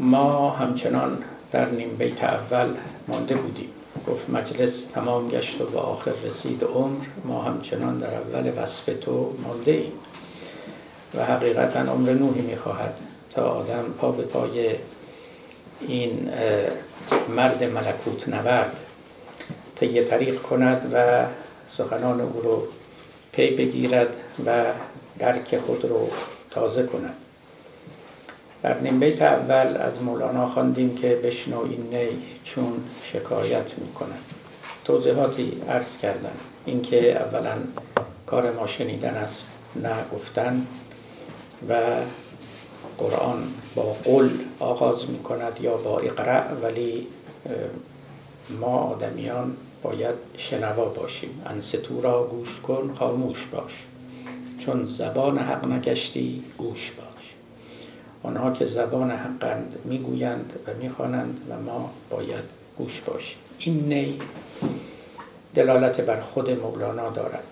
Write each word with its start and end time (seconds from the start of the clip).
ما 0.00 0.50
همچنان 0.50 1.18
در 1.52 1.70
نیم 1.70 1.96
بیت 1.96 2.24
اول 2.24 2.68
مانده 3.08 3.34
بودیم. 3.34 3.68
گفت 4.08 4.30
مجلس 4.30 4.84
تمام 4.84 5.28
گشت 5.28 5.60
و 5.60 5.64
به 5.64 5.78
آخر 5.78 6.12
رسید 6.26 6.64
عمر 6.64 7.04
ما 7.24 7.42
همچنان 7.42 7.98
در 7.98 8.14
اول 8.14 8.62
وصف 8.62 8.98
تو 9.00 9.32
مانده 9.42 9.70
ایم. 9.70 9.92
و 11.14 11.24
حقیقتا 11.24 11.80
عمر 11.80 12.12
نوحی 12.12 12.40
می‌خواهد 12.40 12.94
تا 13.30 13.42
آدم 13.50 13.84
پا 13.98 14.10
به 14.10 14.22
پای 14.22 14.70
این 15.80 16.30
مرد 17.36 17.64
ملکوت 17.64 18.28
نورد 18.28 18.80
طی 19.76 20.04
طریق 20.04 20.42
کند 20.42 20.90
و 20.94 21.26
سخنان 21.68 22.20
او 22.20 22.40
رو 22.40 22.62
پی 23.32 23.50
بگیرد 23.56 24.08
و 24.46 24.64
درک 25.18 25.58
خود 25.58 25.84
رو 25.84 26.08
تازه 26.50 26.82
کند. 26.82 27.14
در 28.62 28.80
نیم 28.80 29.00
بیت 29.00 29.22
اول 29.22 29.76
از 29.76 30.02
مولانا 30.02 30.48
خواندیم 30.48 30.94
که 30.94 31.20
بشنو 31.24 31.60
این 31.60 31.94
نی 31.94 32.08
چون 32.44 32.72
شکایت 33.02 33.78
می 33.78 33.92
کند 33.92 34.20
توضیحاتی 34.84 35.62
عرض 35.68 35.98
کردم. 35.98 36.36
اینکه 36.66 37.22
اولا 37.22 37.54
کار 38.26 38.52
ما 38.52 38.66
شنیدن 38.66 39.14
است 39.14 39.46
نه 39.76 39.94
گفتن. 40.14 40.66
و 41.68 41.74
قرآن 42.98 43.48
با 43.74 43.96
قل 44.04 44.28
آغاز 44.60 45.10
می 45.10 45.18
کند 45.18 45.60
یا 45.60 45.76
با 45.76 45.98
اقرع 45.98 46.52
ولی 46.52 47.06
ما 48.60 48.78
آدمیان 48.78 49.56
باید 49.82 50.14
شنوا 50.36 50.84
باشیم. 50.84 51.42
انستو 51.46 52.00
را 52.00 52.22
گوش 52.22 52.60
کن 52.60 52.94
خاموش 52.98 53.46
باش. 53.46 53.72
چون 54.58 54.84
زبان 54.84 55.38
حق 55.38 55.64
نگشتی 55.64 56.44
گوش 56.58 56.90
باش. 56.90 57.07
آنها 58.22 58.50
که 58.50 58.66
زبان 58.66 59.10
حقند 59.10 59.78
می‌گویند 59.84 60.52
و 60.66 60.70
می‌خوانند 60.82 61.40
و 61.50 61.60
ما 61.62 61.90
باید 62.10 62.44
گوش 62.78 63.00
باشیم. 63.00 63.38
این 63.58 63.92
نی 63.92 64.18
دلالت 65.54 66.00
بر 66.00 66.20
خود 66.20 66.50
مولانا 66.50 67.10
دارد. 67.10 67.44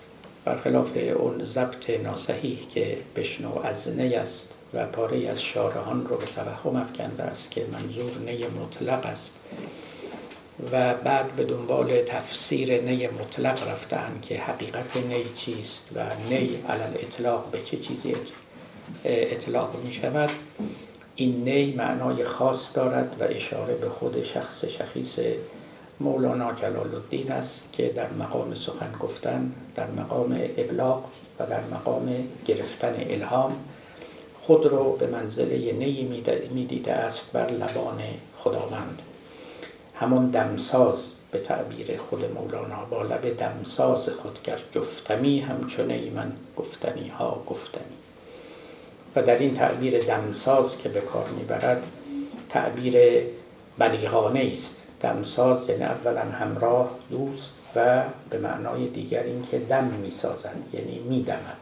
برخلاف 0.45 0.97
اون 0.97 1.43
ضبط 1.43 1.89
ناسحیح 1.89 2.59
که 2.73 2.97
بشنو 3.15 3.59
از 3.63 3.97
نی 3.97 4.15
است 4.15 4.53
و 4.73 4.85
پاره 4.85 5.27
از 5.27 5.41
شارهان 5.41 6.05
رو 6.05 6.17
به 6.17 6.25
توهم 6.25 6.75
افکنده 6.75 7.23
است 7.23 7.51
که 7.51 7.65
منظور 7.71 8.11
نی 8.25 8.45
مطلق 8.47 9.05
است 9.05 9.39
و 10.71 10.93
بعد 10.93 11.31
به 11.31 11.43
دنبال 11.43 12.01
تفسیر 12.01 12.81
نی 12.81 13.07
مطلق 13.07 13.67
رفتن 13.67 14.19
که 14.21 14.37
حقیقت 14.37 14.97
نی 14.97 15.23
چیست 15.35 15.89
و 15.95 15.99
نی 16.29 16.59
علل 16.69 16.93
اطلاق 16.95 17.51
به 17.51 17.61
چه 17.63 17.77
چیزی 17.77 18.15
اطلاق 19.05 19.75
می 19.85 19.93
شود. 19.93 20.29
این 21.15 21.49
نی 21.49 21.73
معنای 21.73 22.23
خاص 22.23 22.75
دارد 22.75 23.15
و 23.19 23.23
اشاره 23.23 23.73
به 23.75 23.89
خود 23.89 24.23
شخص 24.23 24.65
شخیص 24.65 25.19
مولانا 25.99 26.53
جلال 26.53 26.95
الدین 26.95 27.31
است 27.31 27.73
که 27.73 27.89
در 27.89 28.13
مقام 28.13 28.55
سخن 28.55 28.91
گفتن 28.99 29.51
در 29.75 29.91
مقام 29.91 30.39
ابلاغ 30.57 31.03
و 31.39 31.45
در 31.45 31.61
مقام 31.71 32.09
گرفتن 32.45 32.95
الهام 33.09 33.55
خود 34.41 34.65
رو 34.65 34.95
به 34.95 35.07
منزله 35.07 35.71
نی 35.71 36.21
می‌دیده 36.51 36.93
است 36.93 37.33
بر 37.33 37.51
لبان 37.51 38.01
خداوند. 38.37 39.01
همون 39.95 40.29
دمساز 40.29 41.13
به 41.31 41.39
تعبیر 41.39 41.97
خود 41.97 42.25
مولانا 42.35 42.85
با 42.89 43.03
لب 43.03 43.37
دمساز 43.37 44.09
خود 44.09 44.39
گر 44.43 44.59
جفتمی 44.71 45.39
همچون 45.39 45.99
من 46.15 46.31
گفتنی 46.57 47.07
ها 47.07 47.43
گفتنی. 47.47 47.96
و 49.17 49.21
در 49.21 49.37
این 49.37 49.53
تعبیر 49.53 49.99
دمساز 49.99 50.77
که 50.77 50.89
به 50.89 51.01
کار 51.01 51.29
می‌برد 51.29 51.83
تعبیر 52.49 52.95
بلیغانه 53.77 54.49
است. 54.53 54.81
دمساز 55.01 55.69
یعنی 55.69 55.83
اولا 55.83 56.21
همراه 56.21 56.89
دوست 57.11 57.53
و 57.75 58.03
به 58.29 58.37
معنای 58.37 58.87
دیگر 58.87 59.23
اینکه 59.23 59.59
دم 59.59 59.83
می‌سازند 59.83 60.69
یعنی 60.73 60.99
میدمد. 60.99 61.57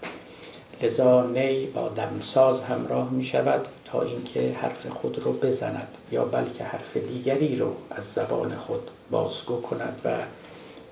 لذا 0.81 1.27
نی 1.27 1.66
با 1.66 1.89
دمساز 1.89 2.61
همراه 2.61 3.09
می 3.09 3.23
شود 3.23 3.67
تا 3.85 4.01
اینکه 4.01 4.51
حرف 4.53 4.87
خود 4.87 5.19
رو 5.19 5.33
بزند 5.33 5.87
یا 6.11 6.25
بلکه 6.25 6.63
حرف 6.63 6.97
دیگری 6.97 7.55
رو 7.55 7.75
از 7.91 8.03
زبان 8.13 8.55
خود 8.55 8.89
بازگو 9.11 9.61
کند 9.61 10.01
و 10.05 10.09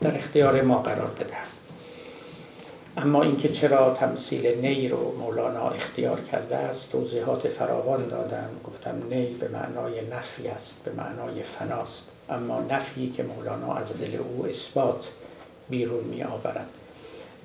در 0.01 0.17
اختیار 0.17 0.61
ما 0.61 0.77
قرار 0.77 1.11
بدهد. 1.19 1.62
اما 2.97 3.23
اینکه 3.23 3.49
چرا 3.49 3.93
تمثیل 3.93 4.47
نی 4.47 4.87
رو 4.87 5.17
مولانا 5.17 5.69
اختیار 5.69 6.19
کرده 6.31 6.55
است 6.55 6.91
توضیحات 6.91 7.49
فراوان 7.49 8.07
دادم. 8.07 8.49
گفتم 8.67 9.01
نی 9.09 9.25
به 9.25 9.47
معنای 9.47 10.01
نفی 10.07 10.47
است 10.47 10.75
به 10.85 10.91
معنای 10.91 11.43
فناست 11.43 12.11
اما 12.29 12.61
نفی 12.69 13.09
که 13.09 13.23
مولانا 13.23 13.73
از 13.75 14.01
دل 14.01 14.15
او 14.15 14.45
اثبات 14.45 15.07
بیرون 15.69 16.03
می 16.03 16.23
آورد 16.23 16.67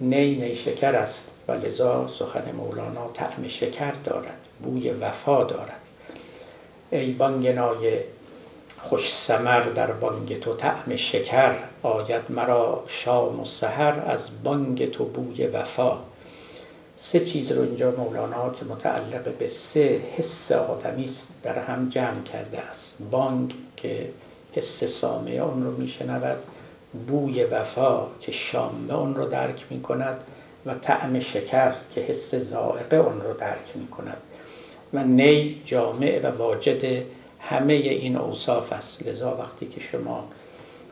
نی 0.00 0.34
نی 0.34 0.54
شکر 0.54 0.94
است 0.94 1.30
و 1.48 1.52
لذا 1.52 2.08
سخن 2.08 2.52
مولانا 2.56 3.10
طعم 3.14 3.48
شکر 3.48 3.92
دارد 4.04 4.38
بوی 4.62 4.90
وفا 4.90 5.44
دارد. 5.44 5.80
ای 6.90 7.12
بانگنای 7.12 8.00
خوش 8.82 9.14
سمر 9.14 9.60
در 9.60 9.90
بانگ 9.90 10.40
تو 10.40 10.54
طعم 10.54 10.96
شکر 10.96 11.54
آید 11.82 12.22
مرا 12.28 12.84
شام 12.88 13.40
و 13.40 13.44
سحر 13.44 14.00
از 14.06 14.28
بانگ 14.44 14.90
تو 14.90 15.04
بوی 15.04 15.46
وفا. 15.46 15.98
سه 16.96 17.24
چیز 17.24 17.52
رو 17.52 17.62
اینجا 17.62 17.90
مولانا 17.90 18.50
که 18.50 18.64
متعلق 18.64 19.24
به 19.38 19.46
سه 19.46 20.00
حس 20.16 20.52
آدمی 20.52 21.04
است 21.04 21.32
در 21.42 21.58
هم 21.58 21.88
جمع 21.88 22.22
کرده 22.22 22.58
است. 22.58 22.96
بانگ 23.10 23.54
که 23.76 24.08
حس 24.52 24.84
سامعه 24.84 25.42
اون 25.42 25.64
رو 25.64 25.76
میشنود 25.76 26.36
بوی 27.06 27.44
وفا 27.44 28.06
که 28.20 28.32
شامه 28.32 28.94
اون 28.94 29.14
رو 29.14 29.28
درک 29.28 29.64
می 29.70 29.82
کند 29.82 30.16
و 30.66 30.74
طعم 30.74 31.20
شکر 31.20 31.72
که 31.94 32.00
حس 32.00 32.34
زائقه 32.34 32.96
اون 32.96 33.20
رو 33.20 33.32
درک 33.32 33.72
می 33.74 33.86
کند 33.86 34.16
و 34.94 35.04
نی 35.04 35.62
جامع 35.64 36.20
و 36.22 36.26
واجد 36.26 37.04
همه 37.40 37.74
این 37.74 38.16
اوصاف 38.16 38.72
است. 38.72 39.06
لذا 39.06 39.36
وقتی 39.36 39.66
که 39.66 39.80
شما 39.80 40.28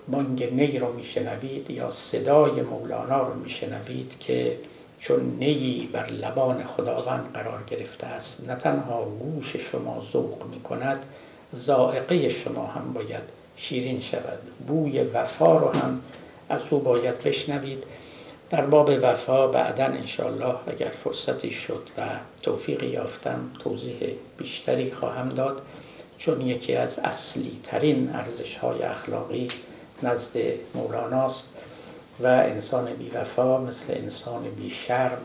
بانگ 0.08 0.44
نی 0.44 0.78
رو 0.78 0.92
میشنوید 0.92 1.70
یا 1.70 1.90
صدای 1.90 2.62
مولانا 2.62 3.22
رو 3.22 3.34
میشنوید 3.34 4.14
که 4.20 4.56
چون 4.98 5.36
نی 5.38 5.88
بر 5.92 6.06
لبان 6.10 6.64
خداوند 6.64 7.32
قرار 7.34 7.62
گرفته 7.66 8.06
است 8.06 8.48
نه 8.48 8.56
تنها 8.56 9.04
گوش 9.04 9.56
شما 9.56 10.02
ذوق 10.12 10.46
می 10.50 10.60
کند 10.60 11.02
زائقه 11.52 12.28
شما 12.28 12.66
هم 12.66 12.92
باید 12.92 13.22
شیرین 13.56 14.00
شود. 14.00 14.38
بوی 14.66 15.00
وفا 15.00 15.58
رو 15.58 15.68
هم 15.68 16.00
از 16.48 16.60
او 16.70 16.78
باید 16.78 17.22
بشنوید. 17.22 17.84
در 18.50 18.66
باب 18.66 18.90
وفا 19.02 19.46
بعدا 19.46 19.84
انشاءالله 19.84 20.54
اگر 20.66 20.88
فرصتی 20.88 21.50
شد 21.50 21.82
و 21.98 22.02
توفیقی 22.42 22.86
یافتم 22.86 23.50
توضیح 23.58 23.96
بیشتری 24.38 24.90
خواهم 24.90 25.28
داد. 25.28 25.62
چون 26.19 26.41
یکی 26.41 26.75
از 26.75 26.99
اصلی 26.99 27.60
ترین 27.65 28.10
ارزش 28.15 28.56
های 28.56 28.82
اخلاقی 28.82 29.49
نزد 30.03 30.38
مولاناست 30.75 31.49
و 32.21 32.27
انسان 32.27 32.94
بی 32.94 33.09
وفا 33.09 33.60
مثل 33.60 33.93
انسان 33.93 34.43
بی 34.43 34.71
شرم 34.71 35.19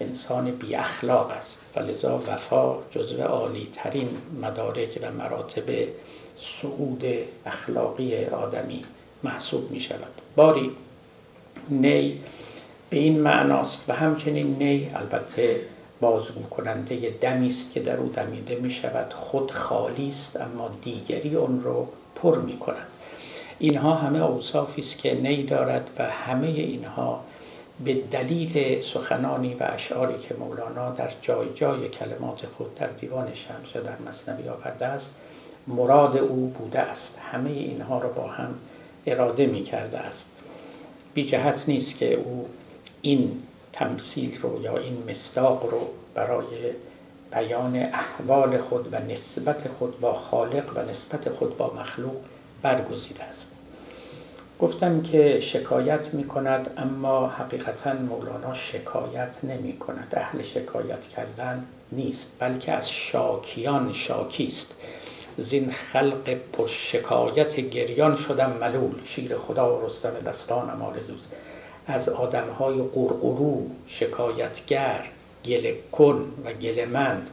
انسان 0.00 0.50
بی 0.50 0.74
اخلاق 0.74 1.30
است. 1.30 1.62
و 1.76 1.80
لذا 1.80 2.18
وفا 2.18 2.76
جزو 2.90 3.22
عالی 3.22 3.68
ترین 3.72 4.08
مدارج 4.42 4.98
و 5.02 5.12
مراتب 5.12 5.88
صعود 6.40 7.04
اخلاقی 7.46 8.24
آدمی 8.24 8.84
محسوب 9.22 9.70
می 9.70 9.80
شود 9.80 10.12
باری 10.36 10.70
نی 11.70 12.20
به 12.90 12.96
این 12.96 13.20
معناست 13.20 13.84
و 13.88 13.92
همچنین 13.92 14.56
نی 14.58 14.90
البته 14.94 15.60
بازگو 16.02 16.42
کننده 16.42 17.14
دمی 17.20 17.46
است 17.46 17.72
که 17.72 17.80
در 17.80 17.96
او 17.96 18.08
دمیده 18.08 18.54
می 18.54 18.70
شود 18.70 19.12
خود 19.12 19.52
خالی 19.52 20.08
است 20.08 20.40
اما 20.40 20.70
دیگری 20.82 21.36
اون 21.36 21.60
رو 21.60 21.88
پر 22.14 22.38
می 22.38 22.58
کند 22.58 22.86
اینها 23.58 23.94
همه 23.94 24.24
اوصافی 24.24 24.80
است 24.80 24.98
که 24.98 25.14
نی 25.14 25.42
دارد 25.42 25.90
و 25.98 26.02
همه 26.10 26.46
اینها 26.46 27.24
به 27.84 27.94
دلیل 27.94 28.80
سخنانی 28.80 29.54
و 29.54 29.68
اشعاری 29.72 30.18
که 30.18 30.34
مولانا 30.34 30.90
در 30.90 31.10
جای 31.22 31.46
جای 31.54 31.88
کلمات 31.88 32.46
خود 32.46 32.74
در 32.74 32.86
دیوان 32.86 33.34
شمس 33.34 33.76
و 33.76 33.80
در 33.80 34.10
مصنوی 34.10 34.48
آورده 34.48 34.86
است 34.86 35.14
مراد 35.66 36.16
او 36.16 36.46
بوده 36.58 36.78
است. 36.78 37.18
همه 37.32 37.50
اینها 37.50 37.98
را 37.98 38.08
با 38.08 38.28
هم 38.28 38.54
اراده 39.06 39.46
می 39.46 39.62
کرده 39.62 39.98
است. 39.98 40.36
بی 41.14 41.24
جهت 41.24 41.64
نیست 41.68 41.98
که 41.98 42.14
او 42.14 42.48
این 43.02 43.42
تمثیل 43.72 44.38
رو 44.42 44.62
یا 44.62 44.78
این 44.78 45.02
مصداق 45.10 45.70
رو 45.70 45.88
برای 46.14 46.46
بیان 47.32 47.76
احوال 47.76 48.58
خود 48.58 48.88
و 48.92 48.98
نسبت 48.98 49.68
خود 49.68 50.00
با 50.00 50.14
خالق 50.14 50.78
و 50.78 50.90
نسبت 50.90 51.28
خود 51.28 51.56
با 51.56 51.74
مخلوق 51.80 52.16
برگزیده 52.62 53.24
است. 53.24 53.52
گفتم 54.60 55.02
که 55.02 55.40
شکایت 55.40 56.14
می 56.14 56.24
کند 56.24 56.70
اما 56.76 57.26
حقیقتا 57.26 57.92
مولانا 57.92 58.54
شکایت 58.54 59.36
نمی 59.42 59.78
کند 59.78 60.14
اهل 60.16 60.42
شکایت 60.42 61.00
کردن 61.16 61.64
نیست 61.92 62.36
بلکه 62.38 62.72
از 62.72 62.90
شاکیان 62.90 63.92
شاکی 63.92 64.46
است. 64.46 64.74
زین 65.38 65.70
خلق 65.70 66.34
پر 66.52 66.66
شکایت 66.66 67.60
گریان 67.60 68.16
شدم 68.16 68.52
ملول. 68.60 68.94
شیر 69.04 69.36
خدا 69.36 69.76
و 69.76 69.86
رستم 69.86 70.12
دستانم 70.26 70.82
آرزوست 70.82 71.28
از 71.86 72.08
آدم 72.08 72.48
های 72.58 72.82
قرقرو 72.94 73.66
شکایتگر 73.86 75.04
گله 75.44 75.76
کن 75.92 76.32
و 76.44 76.52
گله 76.52 76.86
مند 76.86 77.30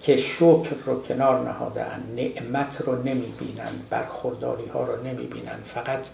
که 0.00 0.16
شکر 0.16 0.74
رو 0.86 1.02
کنار 1.02 1.48
نهادن 1.48 2.02
نعمت 2.16 2.80
رو 2.80 3.02
نمی 3.02 3.32
بینند 3.38 3.86
برخورداری 3.90 4.66
ها 4.66 4.84
رو 4.84 5.02
نمی 5.02 5.26
بینند 5.26 5.62
فقط 5.64 6.06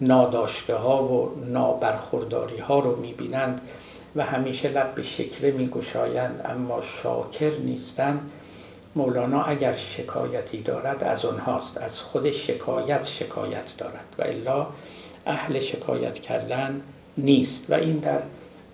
ناداشته 0.00 0.74
ها 0.74 1.04
و 1.04 1.44
نابرخورداری 1.44 2.58
ها 2.58 2.78
رو 2.78 2.96
می 2.96 3.12
بینند 3.12 3.60
و 4.16 4.24
همیشه 4.24 4.68
لب 4.68 4.94
به 4.94 5.02
شکوه 5.02 5.50
می 5.50 5.68
گشایند 5.68 6.40
اما 6.44 6.80
شاکر 6.80 7.50
نیستند. 7.64 8.30
مولانا 8.96 9.42
اگر 9.42 9.76
شکایتی 9.76 10.62
دارد 10.62 11.04
از 11.04 11.24
آنهاست 11.24 11.78
از 11.78 12.00
خود 12.00 12.30
شکایت 12.30 13.04
شکایت 13.04 13.76
دارد 13.78 14.14
و 14.18 14.22
الا 14.22 14.66
اهل 15.26 15.60
شکایت 15.60 16.18
کردن 16.18 16.82
نیست. 17.18 17.70
و 17.70 17.74
این 17.74 17.98
در 17.98 18.18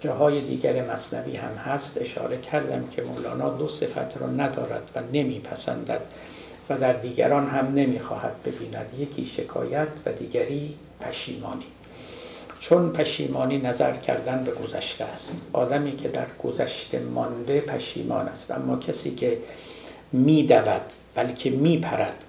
جاهای 0.01 0.41
دیگر 0.41 0.85
مصنوی 0.93 1.37
هم 1.37 1.55
هست. 1.55 2.03
اشاره 2.03 2.39
کردم 2.39 2.85
که 2.89 3.03
مولانا 3.03 3.51
دو 3.51 3.69
صفت 3.69 4.19
را 4.21 4.27
ندارد 4.27 4.91
و 4.95 5.01
نمیپسندد 5.13 6.01
و 6.71 6.79
در 6.79 6.93
دیگران 6.93 7.47
هم 7.47 7.75
نمی‌خواهد 7.75 8.43
ببیند. 8.45 8.87
یکی 8.99 9.27
شکایت 9.27 9.89
و 10.07 10.13
دیگری 10.13 10.75
پشیمانی. 11.01 11.65
چون 12.61 12.93
پشیمانی 12.93 13.59
نظر 13.59 13.93
کردن 13.93 14.45
به 14.45 14.51
گذشته 14.51 15.05
است. 15.05 15.33
آدمی 15.53 15.97
که 15.97 16.09
در 16.09 16.27
گذشته 16.45 16.99
مانده 16.99 17.61
پشیمان 17.61 18.29
است. 18.29 18.51
اما 18.51 18.77
کسی 18.77 19.15
که 19.15 19.39
میدود 20.13 20.81
بلکه 21.15 21.51
میپرد 21.51 22.24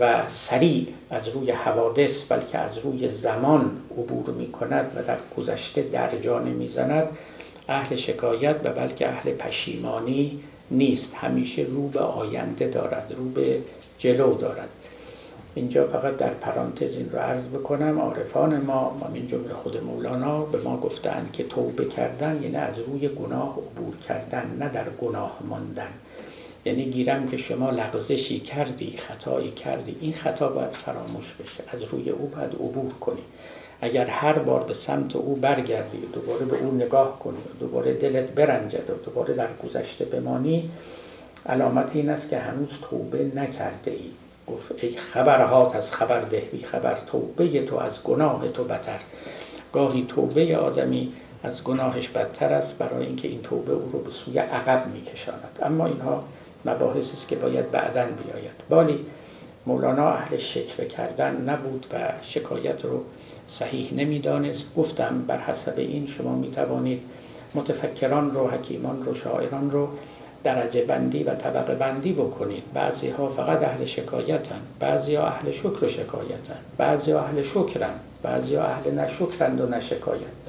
و 0.00 0.28
سریع 0.28 0.86
از 1.10 1.28
روی 1.28 1.50
حوادث 1.50 2.32
بلکه 2.32 2.58
از 2.58 2.78
روی 2.78 3.08
زمان 3.08 3.70
عبور 3.90 4.34
می 4.34 4.52
کند 4.52 4.92
و 4.96 5.02
در 5.02 5.16
گذشته 5.36 5.82
درجا 5.82 6.38
می‌زند 6.38 7.08
اهل 7.68 7.96
شکایت 7.96 8.56
و 8.64 8.72
بلکه 8.72 9.08
اهل 9.08 9.34
پشیمانی 9.34 10.40
نیست. 10.70 11.14
همیشه 11.14 11.62
رو 11.62 11.88
به 11.88 12.00
آینده 12.00 12.68
دارد 12.68 13.14
رو 13.16 13.24
به 13.24 13.58
جلو 13.98 14.34
دارد. 14.34 14.68
اینجا 15.54 15.88
فقط 15.88 16.16
در 16.16 16.30
پرانتز 16.30 16.96
این 16.96 17.10
رو 17.10 17.18
عرض 17.18 17.46
بکنم. 17.48 18.00
عارفان 18.00 18.56
ما 18.60 19.10
این 19.14 19.26
جمله 19.26 19.54
خود 19.54 19.84
مولانا 19.84 20.40
به 20.40 20.58
ما 20.58 20.76
گفتند 20.76 21.30
که 21.32 21.44
توبه 21.44 21.84
کردن 21.84 22.40
یعنی 22.42 22.56
از 22.56 22.78
روی 22.78 23.08
گناه 23.08 23.58
عبور 23.58 23.96
کردن 24.08 24.56
نه 24.58 24.68
در 24.68 24.84
گناه 25.00 25.38
ماندن. 25.48 25.90
یعنی 26.64 26.84
گیرم 26.84 27.28
که 27.28 27.36
شما 27.36 27.70
لغزشی 27.70 28.40
کردی 28.40 28.96
خطایی 28.96 29.50
کردی. 29.50 29.96
این 30.00 30.12
خطا 30.12 30.48
باید 30.48 30.72
فراموش 30.72 31.34
بشه. 31.34 31.64
از 31.72 31.82
روی 31.82 32.10
او 32.10 32.26
باید 32.26 32.52
عبور 32.54 32.92
کنی. 32.92 33.22
اگر 33.80 34.06
هر 34.06 34.38
بار 34.38 34.64
به 34.64 34.74
سمت 34.74 35.16
او 35.16 35.36
برگردی 35.36 35.96
و 35.96 36.06
دوباره 36.12 36.44
به 36.44 36.56
او 36.56 36.74
نگاه 36.74 37.18
کنی 37.18 37.36
و 37.36 37.58
دوباره 37.60 37.94
دلت 37.94 38.26
برنجد 38.26 38.90
و 38.90 39.04
دوباره 39.04 39.34
در 39.34 39.48
گذشته 39.64 40.04
بمانی 40.04 40.70
علامت 41.46 41.96
این 41.96 42.08
است 42.08 42.30
که 42.30 42.38
هنوز 42.38 42.68
توبه 42.90 43.30
نکرده 43.34 43.90
ای. 43.90 44.10
گفت 44.46 44.72
ای 44.80 44.96
خبرهات 44.96 45.76
از 45.76 45.92
خبر 45.92 46.20
ده 46.20 46.40
بی 46.40 46.62
خبر 46.62 46.96
توبه 47.06 47.62
تو 47.62 47.76
از 47.76 48.02
گناه 48.02 48.48
تو 48.48 48.64
بتر 48.64 49.00
گاهی 49.72 50.06
توبه 50.08 50.56
آدمی 50.56 51.12
از 51.42 51.64
گناهش 51.64 52.08
بدتر 52.08 52.52
است 52.52 52.78
برای 52.78 53.06
اینکه 53.06 53.28
این 53.28 53.42
توبه 53.42 53.72
او 53.72 53.90
رو 53.92 53.98
به 53.98 54.10
سوی 54.10 54.38
عقب 54.38 54.86
میکشاند. 54.86 55.58
اما 55.62 55.86
اینها 55.86 56.24
مباحثی 56.64 57.12
است 57.12 57.28
که 57.28 57.36
باید 57.36 57.70
بعدا 57.70 58.04
بیاید. 58.04 58.52
بالی 58.68 59.06
مولانا 59.66 60.08
اهل 60.08 60.36
شکوه 60.36 60.84
کردن 60.84 61.44
نبود 61.48 61.86
و 61.92 61.96
شکایت 62.22 62.84
رو 62.84 63.02
صحیح 63.48 63.94
نمی‌دانست. 63.94 64.74
گفتم 64.76 65.24
بر 65.26 65.38
حسب 65.38 65.74
این 65.76 66.06
شما 66.06 66.34
می 66.34 66.50
توانید 66.50 67.02
متفکران 67.54 68.34
رو 68.34 68.48
حکیمان 68.48 69.04
رو 69.04 69.14
شاعران 69.14 69.70
رو 69.70 69.88
درجه 70.44 70.84
بندی 70.84 71.22
و 71.22 71.34
طبقه 71.34 71.74
بندی 71.74 72.12
بکنید. 72.12 72.62
بعضی 72.74 73.08
ها 73.08 73.28
فقط 73.28 73.62
اهل 73.62 73.84
شکایتن 73.84 74.60
بعضی 74.80 75.14
ها 75.14 75.26
اهل 75.26 75.50
شکر 75.50 75.84
و 75.84 75.88
شکایتن 75.88 76.58
بعضی 76.78 77.12
ها 77.12 77.20
اهل 77.20 77.42
شکرن 77.42 77.94
بعضی 78.22 78.54
ها 78.54 78.64
اهل 78.64 78.98
نشکرند 78.98 79.60
و 79.60 79.66
نشکایت. 79.66 80.43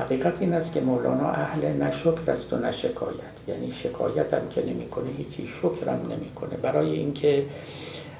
حقیقت 0.00 0.34
این 0.40 0.52
است 0.52 0.72
که 0.72 0.80
مولانا 0.80 1.30
اهل 1.30 1.82
نشکر 1.82 2.30
است 2.30 2.52
و 2.52 2.56
نشکایت 2.56 3.34
یعنی 3.48 3.72
شکایت 3.72 4.34
هم 4.34 4.48
که 4.48 4.66
نمی‌کنه 4.66 5.10
هیچی 5.18 5.46
شکرم 5.46 6.00
نمی‌کنه. 6.10 6.56
برای 6.62 6.90
اینکه 6.90 7.44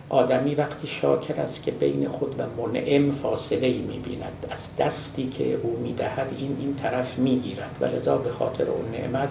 آدمی 0.09 0.55
وقتی 0.55 0.87
شاکر 0.87 1.41
است 1.41 1.63
که 1.65 1.71
بین 1.71 2.09
خود 2.09 2.35
و 2.41 2.63
منعم 2.63 3.13
فاصله 3.13 3.67
ای 3.67 3.79
می‌بیند 3.79 4.47
از 4.51 4.77
دستی 4.77 5.29
که 5.29 5.55
او 5.63 5.79
می‌دهد 5.83 6.35
این 6.39 6.57
این 6.61 6.75
طرف 6.75 7.19
می‌گیرد. 7.19 7.77
و 7.81 7.85
لذا 7.85 8.19
به 8.19 8.31
خاطر 8.31 8.65
اون 8.71 8.91
نعمت 8.93 9.29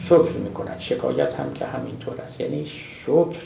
شکر 0.00 0.32
می‌کند. 0.44 0.76
شکایت 0.78 1.34
هم 1.34 1.52
که 1.52 1.64
همینطور 1.64 2.20
است. 2.20 2.40
یعنی 2.40 2.64
شکر 2.64 3.42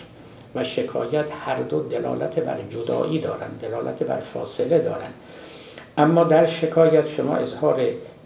و 0.54 0.64
شکایت 0.64 1.26
هر 1.40 1.62
دو 1.62 1.82
دلالت 1.82 2.38
بر 2.38 2.58
جدایی 2.70 3.20
دارند 3.20 3.58
دلالت 3.62 4.02
بر 4.02 4.20
فاصله 4.20 4.78
دارند. 4.78 5.14
اما 5.98 6.24
در 6.24 6.46
شکایت 6.46 7.08
شما 7.08 7.36
اظهار 7.36 7.80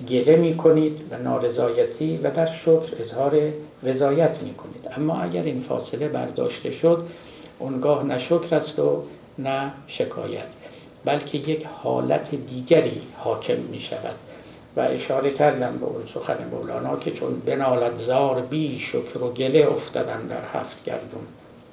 گله 0.08 0.36
می 0.36 0.56
کنید 0.56 1.00
و 1.10 1.18
نارضایتی 1.18 2.16
و 2.16 2.30
در 2.30 2.46
شکر 2.46 2.88
اظهار 3.00 3.52
رضایت 3.82 4.42
می 4.42 4.54
کنید 4.54 4.88
اما 4.96 5.20
اگر 5.20 5.42
این 5.42 5.60
فاصله 5.60 6.08
برداشته 6.08 6.70
شد 6.70 7.06
اونگاه 7.58 8.04
نه 8.04 8.18
شکر 8.18 8.54
است 8.54 8.78
و 8.78 9.02
نه 9.38 9.72
شکایت 9.86 10.46
بلکه 11.04 11.38
یک 11.38 11.66
حالت 11.82 12.34
دیگری 12.34 13.00
حاکم 13.16 13.56
می 13.56 13.80
شود 13.80 14.14
و 14.76 14.80
اشاره 14.80 15.30
کردم 15.30 15.76
به 15.78 15.86
اون 15.86 16.06
سخن 16.06 16.48
مولانا 16.50 16.96
که 16.96 17.10
چون 17.10 17.40
بنالد 17.40 17.96
زار 17.96 18.40
بی 18.40 18.78
شکر 18.78 19.22
و 19.22 19.32
گله 19.32 19.66
افتادن 19.70 20.26
در 20.26 20.42
هفت 20.52 20.84
گردون 20.84 21.22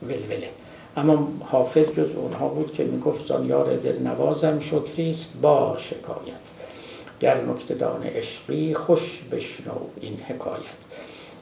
ولوله. 0.04 0.50
اما 0.98 1.28
حافظ 1.46 1.88
جز 1.90 2.16
اونها 2.16 2.48
بود 2.48 2.74
که 2.74 2.84
می‌گفت 2.84 3.32
یار 3.46 3.78
دل 3.78 4.02
نوازم 4.02 4.60
شکریست 4.60 5.34
با 5.42 5.76
شکایت. 5.78 6.55
گر 7.22 7.42
نکتدان 7.42 8.04
عشقی 8.04 8.74
خوش 8.74 9.22
بشنو 9.32 9.74
این 10.02 10.20
حکایت. 10.28 10.76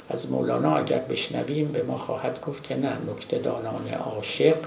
از 0.09 0.31
مولانا 0.31 0.77
اگر 0.77 0.97
بشنویم 0.97 1.67
به 1.67 1.83
ما 1.83 1.97
خواهد 1.97 2.41
گفت 2.41 2.63
که 2.63 2.75
نه 2.75 2.97
نکتدانان 3.11 3.89
عاشق 4.05 4.57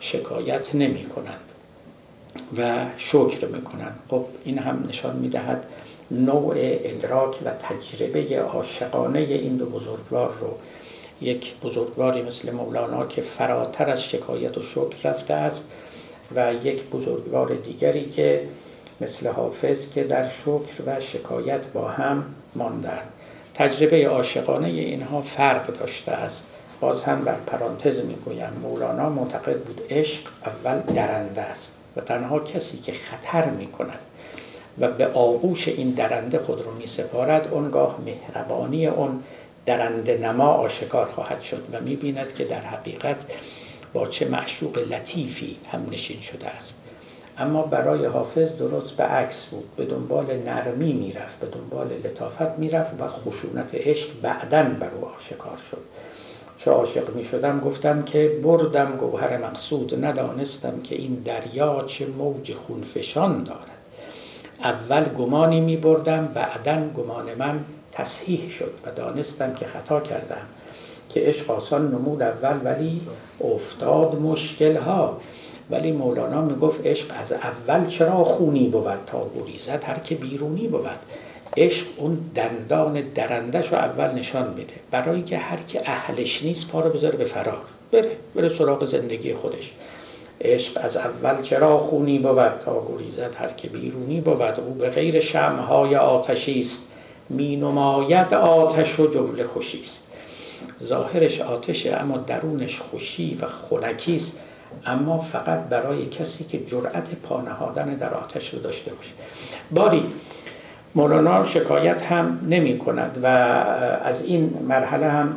شکایت 0.00 0.74
نمی 0.74 1.04
کنند 1.04 1.40
و 2.58 2.86
شکر 2.96 3.46
می‌کنند 3.46 3.98
خب 4.10 4.24
این 4.44 4.58
هم 4.58 4.84
نشان 4.88 5.16
می‌دهد 5.16 5.66
نوع 6.10 6.54
ادراک 6.58 7.38
و 7.44 7.50
تجربه 7.50 8.40
عاشقانه 8.40 9.18
این 9.18 9.56
دو 9.56 9.66
بزرگوار 9.66 10.34
رو. 10.40 10.48
یک 11.20 11.54
بزرگواری 11.60 12.22
مثل 12.22 12.50
مولانا 12.50 13.06
که 13.06 13.22
فراتر 13.22 13.90
از 13.90 14.04
شکایت 14.04 14.58
و 14.58 14.62
شکر 14.62 15.08
رفته 15.10 15.34
است 15.34 15.72
و 16.36 16.54
یک 16.64 16.82
بزرگوار 16.82 17.54
دیگری 17.54 18.10
که 18.10 18.48
مثل 19.00 19.28
حافظ 19.28 19.90
که 19.92 20.04
در 20.04 20.28
شکر 20.28 20.82
و 20.86 21.00
شکایت 21.00 21.66
با 21.66 21.88
هم 21.88 22.24
ماندند. 22.54 23.08
تجربه 23.54 24.08
عاشقانه 24.08 24.68
اینها 24.68 25.22
فرق 25.22 25.78
داشته 25.78 26.12
است. 26.12 26.46
باز 26.80 27.02
هم 27.02 27.24
بر 27.24 27.36
پرانتز 27.46 27.98
می‌گویم 27.98 28.52
مولانا 28.62 29.08
معتقد 29.08 29.60
بود 29.60 29.80
عشق 29.90 30.20
اول 30.46 30.94
درنده 30.94 31.40
است 31.40 31.78
و 31.96 32.00
تنها 32.00 32.40
کسی 32.40 32.78
که 32.78 32.92
خطر 32.92 33.44
می 33.44 33.66
کند 33.66 33.98
و 34.78 34.88
به 34.88 35.06
آغوش 35.06 35.68
این 35.68 35.90
درنده 35.90 36.38
خود 36.38 36.62
رو 36.62 36.74
می 36.74 36.86
سپارد 36.86 37.48
اونگاه 37.50 37.98
مهربانی 38.06 38.86
اون 38.86 39.18
درنده 39.66 40.18
نما 40.18 40.48
آشکار 40.48 41.06
خواهد 41.06 41.42
شد 41.42 41.64
و 41.72 41.80
می 41.80 41.96
بیند 41.96 42.34
که 42.34 42.44
در 42.44 42.60
حقیقت 42.60 43.16
با 43.92 44.06
چه 44.06 44.28
معشوق 44.28 44.78
لطیفی 44.78 45.56
هم 45.72 45.86
نشین 45.90 46.20
شده 46.20 46.46
است. 46.46 46.83
اما 47.38 47.62
برای 47.62 48.06
حافظ 48.06 48.48
درست 48.48 48.96
به 48.96 49.04
عکس 49.04 49.46
بود. 49.46 49.76
به 49.76 49.84
دنبال 49.84 50.26
نرمی 50.46 50.92
می‌رفت 50.92 51.40
به 51.40 51.46
دنبال 51.46 51.88
لطافت 52.04 52.58
می‌رفت 52.58 53.00
و 53.00 53.08
خشونت 53.08 53.74
عشق 53.74 54.08
بعدا 54.22 54.62
بر 54.62 54.90
او 55.00 55.08
آشکار 55.16 55.58
شد. 55.70 55.80
چه 56.56 56.70
عاشق 56.70 57.14
می 57.14 57.24
شدم 57.24 57.60
گفتم 57.60 58.02
که 58.02 58.38
بردم 58.42 58.96
گوهر 58.96 59.36
مقصود. 59.36 60.04
ندانستم 60.04 60.80
که 60.80 60.94
این 60.94 61.14
دریا 61.14 61.84
چه 61.86 62.06
موج 62.06 62.54
خونفشان 62.54 63.44
دارد. 63.44 63.68
اول 64.64 65.04
گمانی 65.04 65.60
می 65.60 65.76
بردم 65.76 66.26
بعدا 66.26 66.88
گمان 66.96 67.34
من 67.38 67.60
تصحیح 67.92 68.50
شد 68.50 68.74
و 68.86 68.90
دانستم 68.90 69.54
که 69.54 69.66
خطا 69.66 70.00
کردم. 70.00 70.46
که 71.08 71.20
عشق 71.20 71.50
آسان 71.50 71.88
نمود 71.88 72.22
اول 72.22 72.60
ولی 72.64 73.00
افتاد 73.40 74.20
مشکل 74.20 74.76
ها 74.76 75.20
ولی 75.70 75.92
مولانا 75.92 76.42
می‌گفت 76.42 76.86
عشق 76.86 77.06
از 77.20 77.32
اول 77.32 77.86
چرا 77.86 78.24
خونی 78.24 78.68
بود 78.68 78.98
تا 79.06 79.26
گریزد 79.36 79.84
هر 79.84 79.98
که 79.98 80.14
بیرونی 80.14 80.66
بود. 80.66 80.98
عشق 81.56 81.86
اون 81.96 82.18
دندان 82.34 83.00
درندش 83.14 83.72
رو 83.72 83.78
اول 83.78 84.18
نشان 84.18 84.54
میده. 84.54 84.72
برای 84.90 85.22
که 85.22 85.38
هر 85.38 85.58
که 85.68 85.82
اهلش 85.84 86.44
نیست 86.44 86.68
پا 86.68 86.80
رو 86.80 86.90
بذاره 86.90 87.18
به 87.18 87.24
فرار. 87.24 87.62
بره 87.92 88.10
بره 88.34 88.48
سراغ 88.48 88.86
زندگی 88.86 89.34
خودش. 89.34 89.72
عشق 90.40 90.80
از 90.82 90.96
اول 90.96 91.42
چرا 91.42 91.78
خونی 91.78 92.18
بود 92.18 92.58
تا 92.64 92.86
گریزد 92.88 93.34
هر 93.34 93.50
که 93.56 93.68
بیرونی 93.68 94.20
بود. 94.20 94.60
او 94.66 94.74
به 94.74 94.90
غیر 94.90 95.20
شمهای 95.20 95.96
آتشی 95.96 96.60
است. 96.60 96.88
می 97.28 97.56
نماید 97.56 98.34
آتش 98.34 99.00
و 99.00 99.14
جمله 99.14 99.44
خوشی 99.44 99.80
است. 99.80 100.00
ظاهرش 100.82 101.40
آتشه 101.40 101.96
اما 101.96 102.18
درونش 102.18 102.80
خوشی 102.80 103.38
و 103.40 103.46
خنکی 103.46 104.16
است. 104.16 104.40
اما 104.86 105.18
فقط 105.18 105.60
برای 105.60 106.06
کسی 106.06 106.44
که 106.44 106.66
جرأت 106.66 107.14
پانهادن 107.22 107.94
در 107.94 108.14
آتش 108.14 108.54
رو 108.54 108.60
داشته 108.60 108.92
باشه. 108.92 109.10
باری 109.70 110.06
مولانا 110.94 111.44
شکایت 111.44 112.02
هم 112.02 112.38
نمی 112.48 112.78
کند 112.78 113.18
و 113.22 113.26
از 114.04 114.24
این 114.24 114.54
مرحله 114.68 115.08
هم 115.08 115.36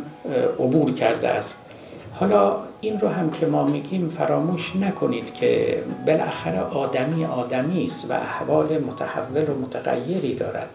عبور 0.60 0.94
کرده 0.94 1.28
است. 1.28 1.70
حالا 2.14 2.56
این 2.82 3.00
رو 3.00 3.08
هم 3.08 3.30
که 3.32 3.46
ما 3.46 3.66
میگیم 3.66 4.08
فراموش 4.08 4.76
نکنید 4.76 5.34
که 5.34 5.84
بالاخره 6.08 6.60
آدمی 6.60 7.26
آدمی 7.26 7.86
است 7.86 8.12
و 8.12 8.14
احوال 8.14 8.66
متحول 8.66 9.50
و 9.50 9.60
متغیری 9.62 10.36
دارد. 10.36 10.70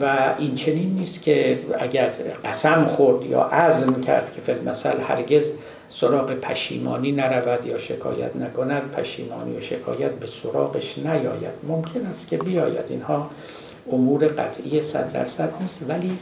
و 0.00 0.34
این 0.38 0.54
چنین 0.54 0.94
نیست 0.94 1.22
که 1.22 1.58
اگر 1.78 2.10
قسم 2.44 2.84
خورد 2.84 3.26
یا 3.26 3.42
عزم 3.42 4.00
کرد 4.00 4.32
که 4.34 4.40
فیلمسل 4.40 5.00
هرگز 5.08 5.44
سراغ 5.90 6.32
پشیمانی 6.32 7.12
نرود 7.12 7.66
یا 7.66 7.78
شکایت 7.78 8.36
نکند 8.36 8.90
پشیمانی 8.90 9.56
و 9.56 9.60
شکایت 9.60 10.10
به 10.10 10.26
سراغش 10.26 10.98
نیاید. 10.98 11.54
ممکن 11.68 12.06
است 12.06 12.28
که 12.28 12.36
بیاید. 12.36 12.84
اینها 12.88 13.30
امور 13.92 14.26
قطعی 14.26 14.82
صد 14.82 15.12
درصد 15.12 15.52
نیست 15.60 15.84
ولی 15.88 16.18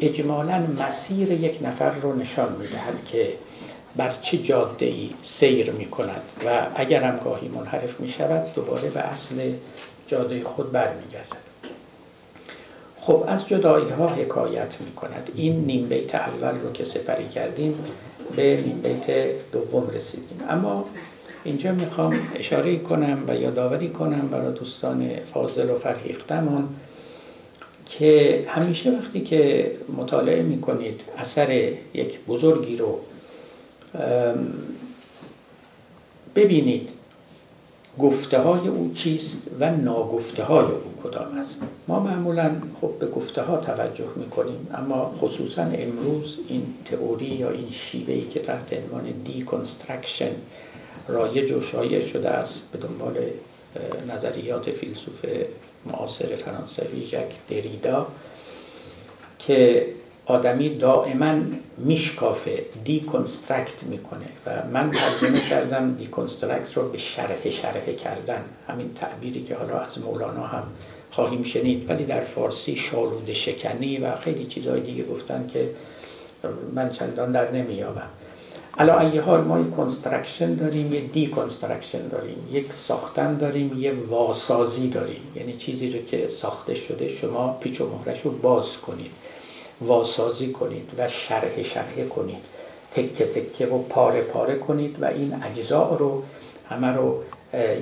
اجمالا 0.00 0.66
مسیر 0.78 1.32
یک 1.32 1.58
نفر 1.62 1.90
رو 1.90 2.16
نشان 2.16 2.52
می‌دهد 2.52 3.04
که 3.04 3.32
بر 3.96 4.12
چه 4.22 4.38
جاده 4.38 4.86
ای 4.86 5.10
سیر 5.22 5.70
می 5.70 5.86
کند 5.86 6.22
و 6.46 6.66
اگر 6.74 7.02
هم 7.02 7.18
گاهی 7.24 7.48
منحرف 7.48 8.00
می 8.00 8.08
شود 8.08 8.54
دوباره 8.54 8.90
به 8.90 9.00
اصل 9.00 9.52
جاده 10.06 10.44
خود 10.44 10.72
برمیگردد. 10.72 11.44
خب 13.00 13.24
از 13.28 13.48
جدایی 13.48 13.90
ها 13.90 14.08
حکایت 14.08 14.80
می 14.80 14.92
کند 14.92 15.30
این 15.34 15.64
نیم 15.64 15.88
بیت 15.88 16.14
اول 16.14 16.60
رو 16.60 16.72
که 16.72 16.84
سپری 16.84 17.28
کردیم 17.28 17.78
به 18.36 18.56
نیم 18.56 18.80
بیت 18.80 19.06
دوم 19.52 19.90
رسیدیم. 19.90 20.40
اما 20.48 20.84
اینجا 21.44 21.72
می‌خوام 21.72 22.14
اشاره 22.34 22.76
کنم 22.76 23.24
و 23.28 23.36
یادآوری 23.36 23.88
کنم 23.88 24.28
برای 24.28 24.54
دوستان 24.54 25.10
فاضل 25.24 25.70
و 25.70 25.74
فرهیختمون 25.74 26.68
که 27.86 28.44
همیشه 28.48 28.90
وقتی 28.90 29.20
که 29.20 29.70
مطالعه 29.96 30.42
می‌کنید 30.42 31.00
اثر 31.18 31.72
یک 31.94 32.20
بزرگی 32.28 32.76
رو 32.76 33.00
ببینید 36.34 36.90
گفته 37.98 38.38
های 38.38 38.68
او 38.68 38.90
چیست 38.94 39.42
و 39.60 39.70
ناگفته 39.70 40.44
های 40.44 40.64
او 40.64 40.94
کدام 41.02 41.38
است؟ 41.38 41.62
ما 41.88 42.00
معمولا 42.00 42.50
خب 42.80 42.90
به 42.98 43.06
گفته 43.06 43.42
ها 43.42 43.56
توجه 43.56 44.08
می‌کنیم 44.16 44.68
اما 44.74 45.14
خصوصا 45.20 45.62
امروز 45.62 46.38
این 46.48 46.74
تئوری 46.84 47.26
یا 47.26 47.50
این 47.50 47.70
شیوهی 47.70 48.28
که 48.28 48.40
تحت 48.40 48.72
عنوان 48.72 49.04
deconstruction 49.24 50.30
رایج 51.08 51.52
و 51.52 51.60
شایع 51.60 52.00
شده 52.00 52.28
است 52.28 52.72
به 52.72 52.78
دنبال 52.78 53.16
نظریات 54.08 54.70
فیلسوف 54.70 55.24
معاصر 55.86 56.26
فرانسوی 56.26 57.06
جک 57.06 57.30
دریدا 57.50 58.06
که 59.38 59.86
آدمی 60.26 60.78
دائما 60.78 61.34
میشکافه 61.76 62.64
deconstruct 62.84 63.82
می‌کنه 63.82 64.26
و 64.46 64.50
من 64.72 64.90
ترجمه 64.90 65.40
کردم 65.40 65.94
deconstruct 65.94 66.76
رو 66.76 66.88
به 66.88 66.98
شرحه 66.98 67.50
شرحه 67.50 67.92
کردن. 67.92 68.44
همین 68.68 68.90
تعبیری 68.94 69.42
که 69.42 69.54
حالا 69.54 69.78
از 69.78 69.98
مولانا 69.98 70.46
هم 70.46 70.62
خواهیم 71.10 71.42
شنید. 71.42 71.90
ولی 71.90 72.04
در 72.04 72.20
فارسی 72.20 72.76
شالوده 72.76 73.32
شکنی 73.32 73.98
و 73.98 74.16
خیلی 74.16 74.46
چیزهای 74.46 74.80
دیگه 74.80 75.04
گفتن 75.04 75.50
که 75.52 75.70
من 76.74 76.90
چندان 76.90 77.32
در 77.32 77.50
نمی‌یابم. 77.50 78.08
علی 78.78 79.00
ای 79.00 79.18
حال 79.18 79.40
ما 79.40 79.60
یک 79.60 79.70
construction 79.70 80.54
داریم 80.54 80.92
یه 80.92 81.00
deconstruction 81.00 82.08
داریم 82.08 82.36
یک 82.52 82.72
ساختن 82.72 83.36
داریم 83.36 83.80
یه 83.80 83.92
واسازی 83.92 84.88
داریم. 84.90 85.22
یعنی 85.36 85.56
چیزی 85.56 85.88
رو 85.88 86.04
که 86.04 86.28
ساخته 86.28 86.74
شده 86.74 87.08
شما 87.08 87.56
پیچ 87.60 87.80
و 87.80 87.88
مهره‌ش 87.88 88.20
رو 88.20 88.30
باز 88.30 88.76
کنید. 88.86 89.10
واسازی 89.80 90.52
کنید 90.52 90.90
و 90.98 91.08
شرحه 91.08 91.62
شرحه 91.62 92.08
کنید. 92.08 92.44
تکه 92.92 93.26
تکه 93.26 93.66
و 93.66 93.78
پاره 93.78 94.20
پاره 94.20 94.58
کنید 94.58 95.02
و 95.02 95.04
این 95.04 95.42
اجزا 95.42 95.96
رو 95.96 96.22
همه 96.68 96.88
رو 96.88 97.22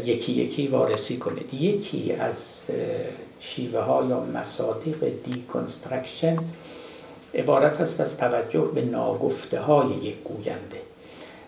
یکی 0.04 0.32
یکی 0.32 0.66
وارسی 0.66 1.16
کنید. 1.16 1.54
یکی 1.54 2.12
از 2.12 2.36
شیوه 3.40 3.80
ها 3.80 4.06
یا 4.08 4.20
مصادیق 4.20 5.04
deconstruction 5.24 6.36
عبارت 7.34 7.80
است 7.80 8.00
از 8.00 8.16
توجه 8.16 8.70
به 8.74 8.82
ناگفته 8.82 9.60
های 9.60 9.88
یک 9.88 10.14
گوینده. 10.24 10.80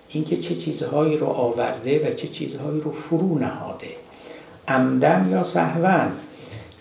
اینکه 0.08 0.36
چه 0.36 0.56
چیزهایی 0.56 1.16
رو 1.16 1.26
آورده 1.26 2.08
و 2.08 2.14
چه 2.14 2.28
چیزهایی 2.28 2.80
رو 2.80 2.92
فرو 2.92 3.38
نهاده. 3.38 3.90
عمدا 4.68 5.28
یا 5.32 5.42
سهوا 5.42 6.12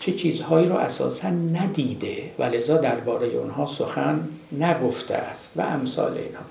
چه 0.04 0.12
چیزهایی 0.12 0.68
رو 0.68 0.74
اساسا 0.74 1.28
ندیده 1.28 2.30
و 2.38 2.42
لذا 2.42 2.76
درباره 2.76 3.26
اونها 3.26 3.66
سخن 3.66 4.28
نگفته 4.52 5.14
است 5.14 5.52
و 5.56 5.60
امثال 5.62 6.12
اینها 6.12 6.42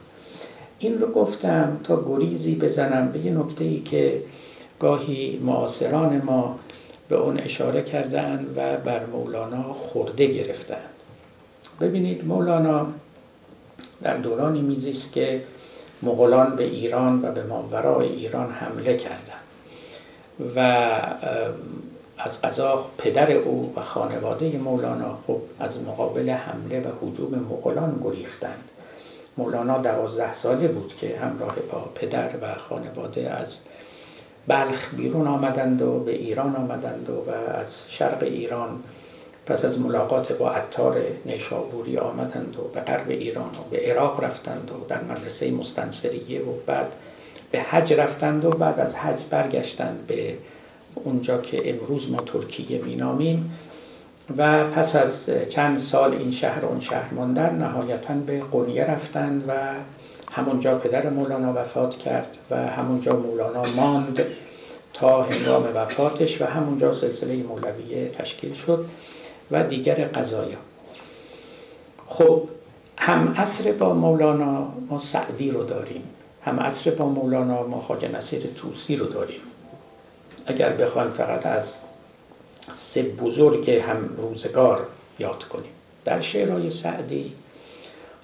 این 0.79 0.99
رو 0.99 1.07
گفتم 1.11 1.79
تا 1.83 2.03
گریزی 2.03 2.55
بزنم 2.55 3.11
به 3.11 3.19
یه 3.19 3.31
نکته 3.31 3.63
ای 3.63 3.79
که 3.79 4.21
گاهی 4.79 5.39
معاصران 5.43 6.21
ما 6.25 6.59
به 7.09 7.15
اون 7.15 7.39
اشاره 7.39 7.81
کردن 7.81 8.45
و 8.55 8.77
بر 8.77 9.05
مولانا 9.05 9.73
خورده 9.73 10.25
گرفتن 10.25 10.85
ببینید 11.81 12.27
مولانا 12.27 12.87
در 14.01 14.17
دورانی 14.17 14.61
میزیست 14.61 15.11
که 15.11 15.43
مغولان 16.03 16.55
به 16.55 16.63
ایران 16.63 17.21
و 17.25 17.31
به 17.31 17.43
ماورای 17.43 18.07
ایران 18.07 18.51
حمله 18.51 18.97
کردند 18.97 19.43
و 20.55 20.89
از 22.17 22.41
قضا 22.41 22.85
پدر 22.97 23.31
او 23.31 23.73
و 23.77 23.81
خانواده 23.81 24.57
مولانا 24.57 25.17
خب 25.27 25.41
از 25.59 25.81
مقابل 25.81 26.29
حمله 26.29 26.79
و 26.79 26.91
حجوم 27.01 27.39
مغولان 27.39 27.99
گریختند. 28.03 28.69
مولانا 29.37 29.77
دوازده 29.77 30.33
ساله 30.33 30.67
بود 30.67 30.93
که 30.97 31.19
همراه 31.19 31.55
با 31.71 31.79
پدر 31.95 32.29
و 32.41 32.55
خانواده 32.69 33.29
از 33.29 33.57
بلخ 34.47 34.95
بیرون 34.95 35.27
آمدند 35.27 35.81
و 35.81 35.99
به 35.99 36.11
ایران 36.11 36.55
آمدند 36.55 37.09
و, 37.09 37.31
از 37.31 37.83
شرق 37.87 38.23
ایران 38.23 38.83
پس 39.45 39.65
از 39.65 39.79
ملاقات 39.79 40.33
با 40.33 40.51
عطار 40.51 41.01
نیشابوری 41.25 41.97
آمدند 41.97 42.57
و 42.59 42.67
به 42.73 42.79
غرب 42.79 43.09
ایران 43.09 43.49
و 43.49 43.69
به 43.71 43.77
عراق 43.77 44.23
رفتند 44.23 44.71
و 44.71 44.85
در 44.87 45.03
مدرسه 45.03 45.51
مستنصریه 45.51 46.41
و 46.41 46.51
بعد 46.65 46.91
به 47.51 47.59
حج 47.59 47.93
رفتند 47.93 48.45
و 48.45 48.49
بعد 48.49 48.79
از 48.79 48.95
حج 48.95 49.19
برگشتند 49.29 50.07
به 50.07 50.33
اونجا 50.95 51.41
که 51.41 51.69
امروز 51.69 52.11
ما 52.11 52.21
ترکیه 52.21 52.81
مینامیم. 52.81 53.51
و 54.37 54.63
پس 54.63 54.95
از 54.95 55.29
چند 55.49 55.77
سال 55.77 56.13
این 56.13 56.31
شهر 56.31 56.65
اون 56.65 56.79
شهر 56.79 57.13
ماندن 57.13 57.55
نهایتا 57.55 58.13
به 58.13 58.39
قونیه 58.39 58.83
رفتند 58.83 59.43
و 59.47 59.53
همونجا 60.31 60.77
پدر 60.77 61.09
مولانا 61.09 61.53
وفات 61.61 61.97
کرد 61.97 62.37
و 62.51 62.67
همونجا 62.67 63.15
مولانا 63.15 63.63
ماند 63.75 64.21
تا 64.93 65.23
هنگام 65.23 65.63
وفاتش 65.75 66.41
و 66.41 66.45
همونجا 66.45 66.93
سلسله 66.93 67.35
مولویه 67.35 68.09
تشکیل 68.09 68.53
شد 68.53 68.85
و 69.51 69.63
دیگر 69.63 69.95
قضایا. 69.95 70.57
خب 72.07 72.43
هم 72.97 73.33
عصر 73.37 73.71
با 73.71 73.93
مولانا 73.93 74.67
ما 74.89 74.99
سعدی 74.99 75.51
رو 75.51 75.63
داریم 75.63 76.03
هم 76.45 76.59
عصر 76.59 76.91
با 76.91 77.05
مولانا 77.05 77.67
ما 77.67 77.79
خواجه 77.79 78.07
نصیر 78.07 78.41
توسی 78.55 78.95
رو 78.95 79.05
داریم. 79.05 79.41
اگر 80.45 80.69
بخوایم 80.69 81.09
فقط 81.09 81.45
از 81.45 81.75
سه 82.75 83.03
بزرگ 83.03 83.71
هم 83.71 84.09
روزگار 84.17 84.87
یاد 85.19 85.43
کنیم. 85.43 85.71
در 86.05 86.21
شعرهای 86.21 86.71
سعدی 86.71 87.33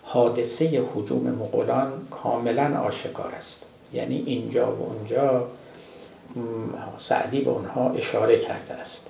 حادثه 0.03 0.83
حجوم 0.95 1.31
مغولان 1.31 2.07
کاملا 2.11 2.79
آشکار 2.79 3.31
است. 3.37 3.63
یعنی 3.93 4.23
اینجا 4.25 4.75
و 4.75 4.93
اونجا 4.93 5.47
سعدی 6.97 7.41
به 7.41 7.49
اونها 7.49 7.91
اشاره 7.91 8.39
کرده 8.39 8.73
است 8.73 9.09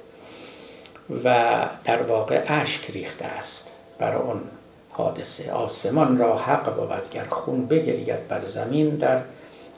و 1.24 1.56
در 1.84 2.02
واقع 2.02 2.44
اشک 2.48 2.92
ریخته 2.92 3.26
است 3.26 3.72
برای 4.00 4.22
اون 4.22 4.42
حادثه. 4.90 5.52
آسمان 5.52 6.18
را 6.18 6.38
حق 6.38 6.76
بود 6.76 7.10
گر 7.12 7.26
خون 7.30 7.66
بگرید 7.66 8.28
بر 8.28 8.46
زمین 8.46 8.90
در 8.90 9.22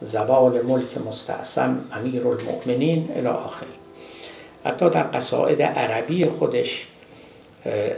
زوال 0.01 0.62
ملک 0.62 0.98
مستعصم 1.08 1.79
امیر 1.93 2.27
المؤمنین 2.27 3.27
آخر 3.27 3.65
حتی 4.65 4.89
در 4.89 5.03
قصائد 5.03 5.62
عربی 5.62 6.25
خودش 6.25 6.88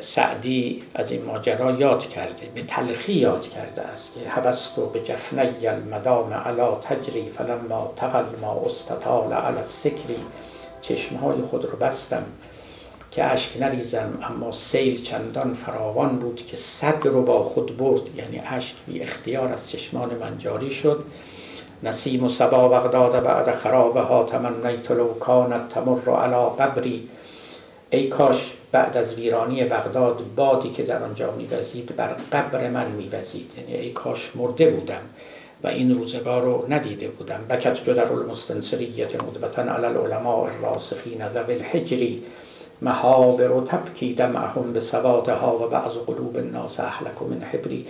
سعدی 0.01 0.83
از 0.95 1.11
این 1.11 1.25
ماجرا 1.25 1.71
یاد 1.71 2.09
کرده 2.09 2.47
به 2.55 2.61
تلخی 2.61 3.13
یاد 3.13 3.49
کرده 3.49 3.81
است 3.81 4.13
که 4.13 4.29
حبست 4.29 4.79
به 4.93 4.99
جفنی 4.99 5.67
المدام 5.67 6.33
علا 6.33 6.75
تجری 6.75 7.29
فلما 7.29 7.93
تقل 7.95 8.25
ما 8.41 8.63
استطال 8.65 9.33
علا 9.33 9.57
السکری. 9.57 10.17
چشمهای 10.81 11.41
خود 11.41 11.65
رو 11.65 11.77
بستم 11.77 12.23
که 13.11 13.23
اشک 13.23 13.61
نریزم 13.61 14.19
اما 14.23 14.51
سیل 14.51 15.03
چندان 15.03 15.53
فراوان 15.53 16.19
بود 16.19 16.45
که 16.45 16.57
صد 16.57 17.07
رو 17.07 17.21
با 17.21 17.43
خود 17.43 17.77
برد. 17.77 18.01
یعنی 18.17 18.41
اشک 18.45 18.75
بی 18.87 19.01
اختیار 19.01 19.53
از 19.53 19.69
چشمان 19.69 20.15
من 20.15 20.37
جاری 20.37 20.71
شد. 20.71 21.05
نسیم 21.83 22.23
و 22.23 22.29
سبا 22.29 22.67
بغداد 22.67 23.23
بعد 23.23 23.51
خرابها 23.51 24.23
تمنیت 24.23 24.91
لو 24.91 25.13
کانت 25.13 25.69
تمر 25.69 26.09
علا 26.09 26.49
قبری. 26.49 27.09
ای 27.89 28.07
کاش 28.07 28.53
بعد 28.71 28.97
از 28.97 29.15
ویرانی 29.15 29.63
بغداد 29.63 30.19
بادی 30.35 30.69
که 30.69 30.83
در 30.83 31.03
آنجا 31.03 31.31
میوزید 31.31 31.95
بر 31.95 32.07
قبر 32.07 32.69
من 32.69 32.91
میوزید. 32.91 33.51
یعنی 33.57 33.73
ای 33.73 33.91
کاش 33.91 34.35
مرده 34.35 34.69
بودم 34.69 35.01
و 35.63 35.67
این 35.67 35.95
روزگار 35.95 36.41
رو 36.41 36.65
ندیده 36.69 37.07
بودم. 37.07 37.39
بکت 37.49 37.83
جدر 37.83 38.11
المستنصریت 38.11 39.23
مدبتن 39.23 39.69
علی 39.69 39.85
العلماء 39.85 40.43
الراسخین 40.43 41.29
ذوی 41.33 41.53
الحجری 41.53 42.23
محابر 42.81 43.51
و 43.51 43.63
تبکی 43.63 44.13
دمعهم 44.13 44.73
به 44.73 44.79
سوادها 44.79 45.57
و 45.57 45.69
بعض 45.69 45.91
قلوب 45.91 46.37
الناس 46.37 46.79
احلک 46.79 47.21
من 47.21 47.41
حبری. 47.41 47.85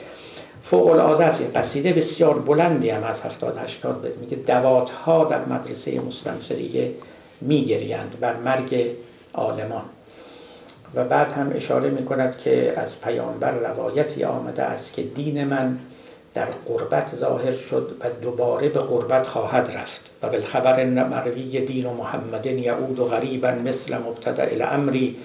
فوق 0.63 0.87
العاده 0.87 1.25
است 1.25 1.57
قصیده 1.57 1.93
بسیار 1.93 2.39
بلندی 2.39 2.89
هم 2.89 3.03
از 3.03 3.25
70 3.25 3.57
80 3.57 4.07
میگه. 4.21 4.37
دوات 4.37 4.89
ها 4.89 5.25
در 5.25 5.45
مدرسه 5.45 5.99
مستنصریه 5.99 6.91
میگریند 7.41 8.17
بر 8.19 8.35
مرگ 8.35 8.85
عالمان. 9.33 9.83
و 10.95 11.03
بعد 11.03 11.31
هم 11.31 11.51
اشاره 11.55 11.89
می 11.89 12.05
کند 12.05 12.37
که 12.37 12.73
از 12.77 13.01
پیامبر 13.01 13.51
روایتی 13.51 14.23
آمده 14.23 14.63
است 14.63 14.93
که 14.93 15.03
دین 15.03 15.43
من 15.43 15.79
در 16.33 16.47
قربت 16.65 17.15
ظاهر 17.15 17.51
شد 17.51 17.97
و 18.01 18.05
دوباره 18.21 18.69
به 18.69 18.79
قربت 18.79 19.27
خواهد 19.27 19.71
رفت. 19.71 20.09
و 20.21 20.29
بالخبر 20.29 20.85
مروی 20.85 21.65
دین 21.65 21.85
و 21.85 21.93
محمد 21.93 22.45
یعود 22.45 22.99
و 22.99 23.05
غریبا 23.05 23.51
مثل 23.51 23.97
مبتدع 23.97 24.47
الامری 24.51 25.17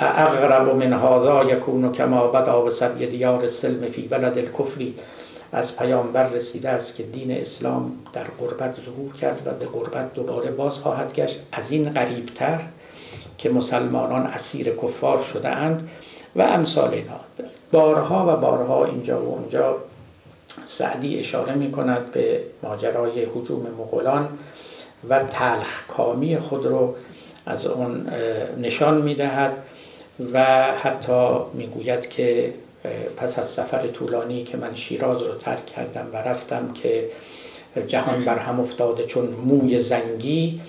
اغرب 0.00 0.76
من 0.76 0.92
هذا 0.92 1.44
یکون 1.44 1.92
کما 1.92 2.26
بدا 2.26 2.66
و 2.66 2.70
سبی 2.70 3.06
دیار 3.06 3.42
السلم 3.42 3.88
فی 3.88 4.02
بلد 4.02 4.38
الکفری 4.38 4.94
از 5.52 5.76
پیامبر 5.76 6.28
رسیده 6.28 6.68
است 6.68 6.96
که 6.96 7.02
دین 7.02 7.30
اسلام 7.30 7.92
در 8.12 8.24
قربت 8.38 8.74
ظهور 8.84 9.12
کرد 9.12 9.42
و 9.46 9.50
به 9.50 9.66
قربت 9.66 10.14
دوباره 10.14 10.50
باز 10.50 10.78
خواهد 10.78 11.14
گشت. 11.14 11.40
از 11.52 11.72
این 11.72 11.90
غریبتر 11.90 12.60
که 13.38 13.50
مسلمانان 13.50 14.26
اسیر 14.26 14.76
کفار 14.82 15.22
شده 15.22 15.48
اند 15.48 15.88
و 16.36 16.42
امثال 16.42 16.90
اینا. 16.90 17.20
بارها 17.72 18.34
و 18.34 18.40
بارها 18.40 18.84
اینجا 18.84 19.22
و 19.22 19.34
اونجا 19.34 19.76
سعدی 20.66 21.18
اشاره 21.18 21.54
می 21.54 21.72
کند 21.72 22.10
به 22.10 22.40
ماجرای 22.62 23.24
حجوم 23.24 23.66
مغولان 23.78 24.28
و 25.08 25.22
تلخ 25.22 25.86
کامی 25.86 26.38
خود 26.38 26.66
رو 26.66 26.94
از 27.46 27.66
اون 27.66 28.06
نشان 28.60 29.00
می 29.00 29.14
دهد. 29.14 29.52
و 30.32 30.44
حتی 30.72 31.28
می‌گوید 31.52 32.08
که 32.08 32.54
پس 33.16 33.38
از 33.38 33.48
سفر 33.48 33.86
طولانی 33.86 34.44
که 34.44 34.56
من 34.56 34.74
شیراز 34.74 35.22
رو 35.22 35.34
ترک 35.34 35.66
کردم 35.66 36.06
و 36.12 36.16
رفتم 36.16 36.72
که 36.72 37.08
جهان 37.86 38.24
بر 38.24 38.38
هم 38.38 38.60
افتاده 38.60 39.04
چون 39.04 39.26
موی 39.26 39.78
زنگی 39.78 40.60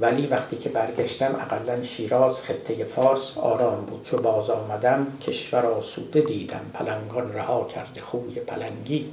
ولی 0.00 0.26
وقتی 0.26 0.56
که 0.56 0.68
برگشتم 0.68 1.34
اقلا 1.40 1.82
شیراز 1.82 2.40
خطه 2.40 2.84
فارس 2.84 3.38
آرام 3.38 3.84
بود. 3.84 4.02
چو 4.02 4.16
باز 4.16 4.50
آمدم 4.50 5.06
کشور 5.26 5.66
آسوده 5.66 6.20
دیدم 6.20 6.60
پلنگان 6.74 7.32
رها 7.32 7.68
کرده 7.74 8.00
خوی 8.00 8.34
پلنگی. 8.34 9.06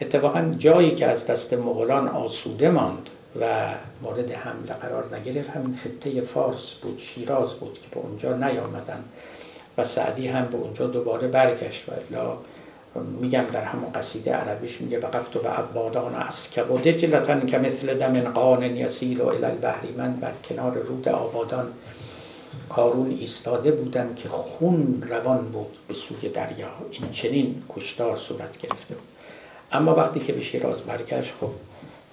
اتفاقا 0.00 0.54
جایی 0.58 0.94
که 0.94 1.06
از 1.06 1.26
دست 1.26 1.54
مغولان 1.54 2.08
آسوده 2.08 2.70
ماند 2.70 3.10
و 3.40 3.74
مورد 4.02 4.32
حمله 4.32 4.72
قرار 4.72 5.16
نگرفت. 5.16 5.50
همین 5.50 5.76
خطه 5.76 6.20
فارس 6.20 6.74
بود 6.74 6.98
شیراز 6.98 7.52
بود 7.54 7.74
که 7.74 7.88
به 7.90 8.06
اونجا 8.06 8.36
نیامدن 8.36 9.04
و 9.78 9.84
سعدی 9.84 10.28
هم 10.28 10.44
به 10.44 10.56
اونجا 10.56 10.86
دوباره 10.86 11.28
برگشت 11.28 11.84
و 11.88 12.16
میگم 13.20 13.44
در 13.52 13.64
همون 13.64 13.92
قصیده 13.92 14.32
عربیش 14.32 14.80
میگه 14.80 14.98
وقفت 14.98 15.32
به 15.32 15.48
عبادان 15.48 16.14
اسکب 16.14 16.70
و 16.70 16.78
دجلتن 16.78 17.46
که 17.46 17.58
مثل 17.58 17.94
دم 17.94 18.20
قان 18.20 18.62
یسیل 18.62 19.20
و 19.20 19.26
الالبحری 19.26 19.92
من 19.92 20.12
بر 20.12 20.32
کنار 20.48 20.78
رود 20.78 21.08
آبادان 21.08 21.66
کارون 22.68 23.10
ایستاده 23.20 23.70
بودم 23.70 24.14
که 24.14 24.28
خون 24.28 25.02
روان 25.08 25.38
بود 25.38 25.76
به 25.88 25.94
سوی 25.94 26.28
دریا. 26.28 26.68
این 26.90 27.10
چنین 27.10 27.62
کشتار 27.68 28.16
صورت 28.16 28.58
گرفته 28.58 28.94
بود. 28.94 29.04
اما 29.72 29.94
وقتی 29.94 30.20
که 30.20 30.32
به 30.32 30.40
شیراز 30.40 30.80
برگشت 30.80 31.32
خب 31.40 31.50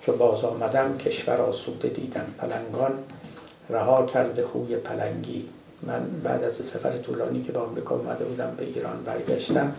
چو 0.06 0.12
باز 0.12 0.44
آمدم 0.44 0.98
کشور 0.98 1.38
آسوده 1.42 1.88
دیدم 1.88 2.26
پلنگان 2.38 2.92
رها 3.70 4.06
کرده 4.06 4.44
خوی 4.44 4.76
پلنگی. 4.76 5.46
من 5.82 6.02
بعد 6.24 6.44
از 6.44 6.54
سفر 6.54 6.98
طولانی 6.98 7.42
که 7.42 7.52
به 7.52 7.60
آمریکا 7.60 7.96
اومده 7.96 8.26
بودم 8.26 8.52
به 8.58 8.66
ایران 8.66 9.04
برگشتم. 9.06 9.72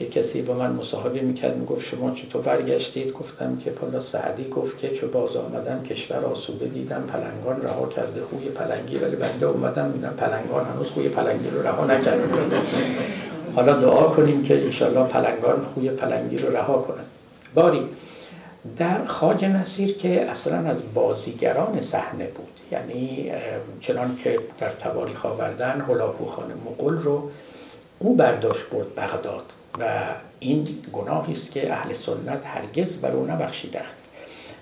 یک 0.00 0.12
کسی 0.12 0.42
با 0.42 0.54
من 0.54 0.72
مصاحبه 0.72 1.20
می‌کرد 1.20 1.56
می‌گفت 1.56 1.86
شما 1.86 2.10
چطور 2.10 2.42
برگشتید؟ 2.42 3.12
گفتم 3.12 3.56
که 3.56 3.70
پالا 3.70 4.00
سعدی 4.00 4.48
گفت 4.48 4.78
که 4.78 4.90
چو 4.90 5.08
باز 5.08 5.36
آمدم 5.36 5.82
کشور 5.82 6.24
آسوده 6.24 6.66
دیدم 6.66 7.02
پلنگان 7.02 7.62
رها 7.62 7.86
کرده 7.86 8.20
خوی 8.22 8.48
پلنگی. 8.48 8.96
ولی 8.96 9.16
بنده 9.16 9.46
اومدم 9.46 9.92
دیدم 9.92 10.14
پلنگان 10.18 10.64
هنوز 10.64 10.90
خوی 10.90 11.08
پلنگی 11.08 11.50
رو 11.50 11.62
رها 11.62 11.84
نکرده 11.84 12.24
حالا 13.54 13.72
دعا 13.72 14.02
کنیم 14.02 14.42
که 14.42 14.64
انشالله 14.64 15.06
پلنگان 15.06 15.64
خوی 15.74 15.88
پلنگی 15.88 16.38
رو 16.38 16.56
رها 16.56 16.78
کنن. 16.78 17.04
باری. 17.54 17.88
در 18.76 19.04
خاج 19.04 19.44
نصیر 19.44 19.96
که 19.96 20.30
اصلا 20.30 20.56
از 20.70 20.94
بازیگران 20.94 21.80
صحنه 21.80 22.26
بود. 22.26 22.60
یعنی 22.72 23.32
چنان 23.80 24.18
که 24.24 24.38
در 24.60 24.68
تواریخ 24.70 25.26
آوردن 25.26 25.80
هلاکوخان 25.88 26.52
مقل 26.64 26.98
رو 26.98 27.30
او 27.98 28.16
برداشت 28.16 28.70
برد 28.70 28.94
بغداد 28.94 29.44
و 29.80 29.84
این 30.40 30.68
گناهی 30.92 31.32
است 31.32 31.52
که 31.52 31.72
اهل 31.72 31.92
سنت 31.92 32.46
هرگز 32.46 32.96
بر 32.96 33.10
او 33.10 33.26
نبخشیدند 33.26 33.84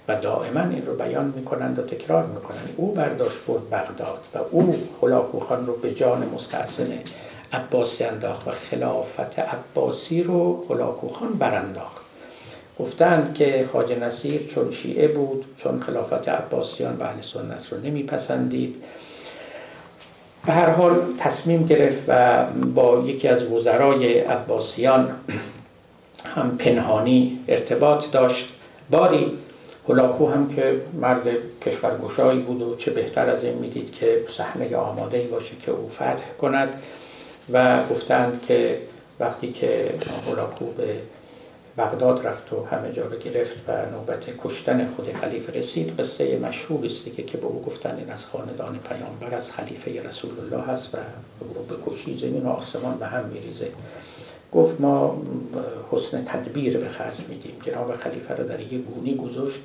و 0.09 0.21
دائما 0.21 0.61
این 0.61 0.87
رو 0.87 0.95
بیان 0.95 1.33
می‌کنند 1.37 1.79
و 1.79 1.83
تکرار 1.83 2.27
می‌کنند. 2.27 2.75
او 2.77 2.93
برداشت 2.93 3.47
برد 3.47 3.71
بغداد 3.71 4.27
و 4.35 4.38
او 4.51 4.75
هلاکوخان 5.03 5.67
رو 5.67 5.77
به 5.77 5.95
جان 5.95 6.29
مستحسن 6.35 6.99
عباسی 7.53 8.05
انداخت 8.05 8.49
و 8.49 8.51
خلافت 8.51 9.38
عباسی 9.38 10.23
رو 10.23 10.64
هلاکوخان 10.71 11.33
برانداخت. 11.33 12.04
گفتند 12.79 13.35
که 13.35 13.69
خاج 13.73 13.93
نصیر 13.93 14.47
چون 14.47 14.71
شیعه 14.71 15.09
بود 15.09 15.45
چون 15.57 15.81
خلافت 15.81 16.29
عباسیان 16.29 16.97
و 16.97 17.03
اهل 17.03 17.21
سنت 17.21 17.73
رو 17.73 17.81
نمیپسندید. 17.81 18.77
به 20.47 20.53
هر 20.53 20.71
حال 20.71 20.97
تصمیم 21.19 21.67
گرفت 21.67 22.05
و 22.09 22.45
با 22.75 23.03
یکی 23.07 23.29
از 23.29 23.53
وزرای 23.53 24.19
عباسیان 24.19 25.11
هم 26.25 26.57
پنهانی 26.57 27.39
ارتباط 27.49 28.11
داشت. 28.11 28.49
باری 28.91 29.39
هلاکو 29.89 30.29
هم 30.29 30.55
که 30.55 30.81
مرد 31.01 31.29
کشورگشایی 31.67 32.41
بود 32.41 32.63
و 32.63 32.77
چه 32.77 32.91
بهتر 32.91 33.31
از 33.31 33.45
این 33.45 33.55
می‌دید 33.55 33.93
که 33.93 34.25
صحنه 34.29 34.77
آماده 34.77 35.19
ای 35.19 35.27
باشه 35.27 35.53
که 35.67 35.73
او 35.73 35.89
فتح 35.89 36.25
کند. 36.41 36.69
و 37.53 37.81
گفتند 37.91 38.43
که 38.49 38.79
وقتی 39.21 39.53
که 39.53 39.95
هلاکو 40.27 40.65
به 40.65 40.97
بغداد 41.79 42.27
رفت 42.27 42.53
و 42.53 42.65
همه 42.65 42.93
جا 42.93 43.07
رو 43.07 43.19
گرفت 43.19 43.69
و 43.69 43.73
نوبت 43.91 44.25
کشتن 44.45 44.89
خود 44.97 45.13
خلیفه 45.13 45.59
رسید. 45.59 46.01
قصه 46.01 46.39
مشهور 46.39 46.87
است 46.87 47.05
دیگه 47.05 47.23
که 47.23 47.39
به 47.39 47.47
او 47.47 47.63
گفتن 47.63 47.97
این 47.97 48.11
از 48.11 48.27
خاندان 48.27 48.79
پیامبر 48.79 49.37
از 49.37 49.53
خلیفه 49.53 50.09
رسول 50.09 50.31
الله 50.41 50.65
هست 50.67 50.95
و 50.95 50.99
او 51.41 51.65
به 51.65 51.75
کشی 51.87 52.19
زمین 52.19 52.43
و 52.43 52.49
آسمان 52.49 52.99
به 52.99 53.07
هم 53.07 53.25
میریزه. 53.25 53.69
گفت 54.53 54.81
ما 54.81 55.23
حسن 55.91 56.25
تدبیر 56.25 56.79
به 56.79 56.89
خرج 56.89 57.21
میدیم. 57.29 57.53
جناب 57.67 57.97
خلیفه 57.97 58.35
رو 58.35 58.49
در 58.49 58.61
یک 58.61 58.85
گونی 58.85 59.15
گذاشت 59.17 59.61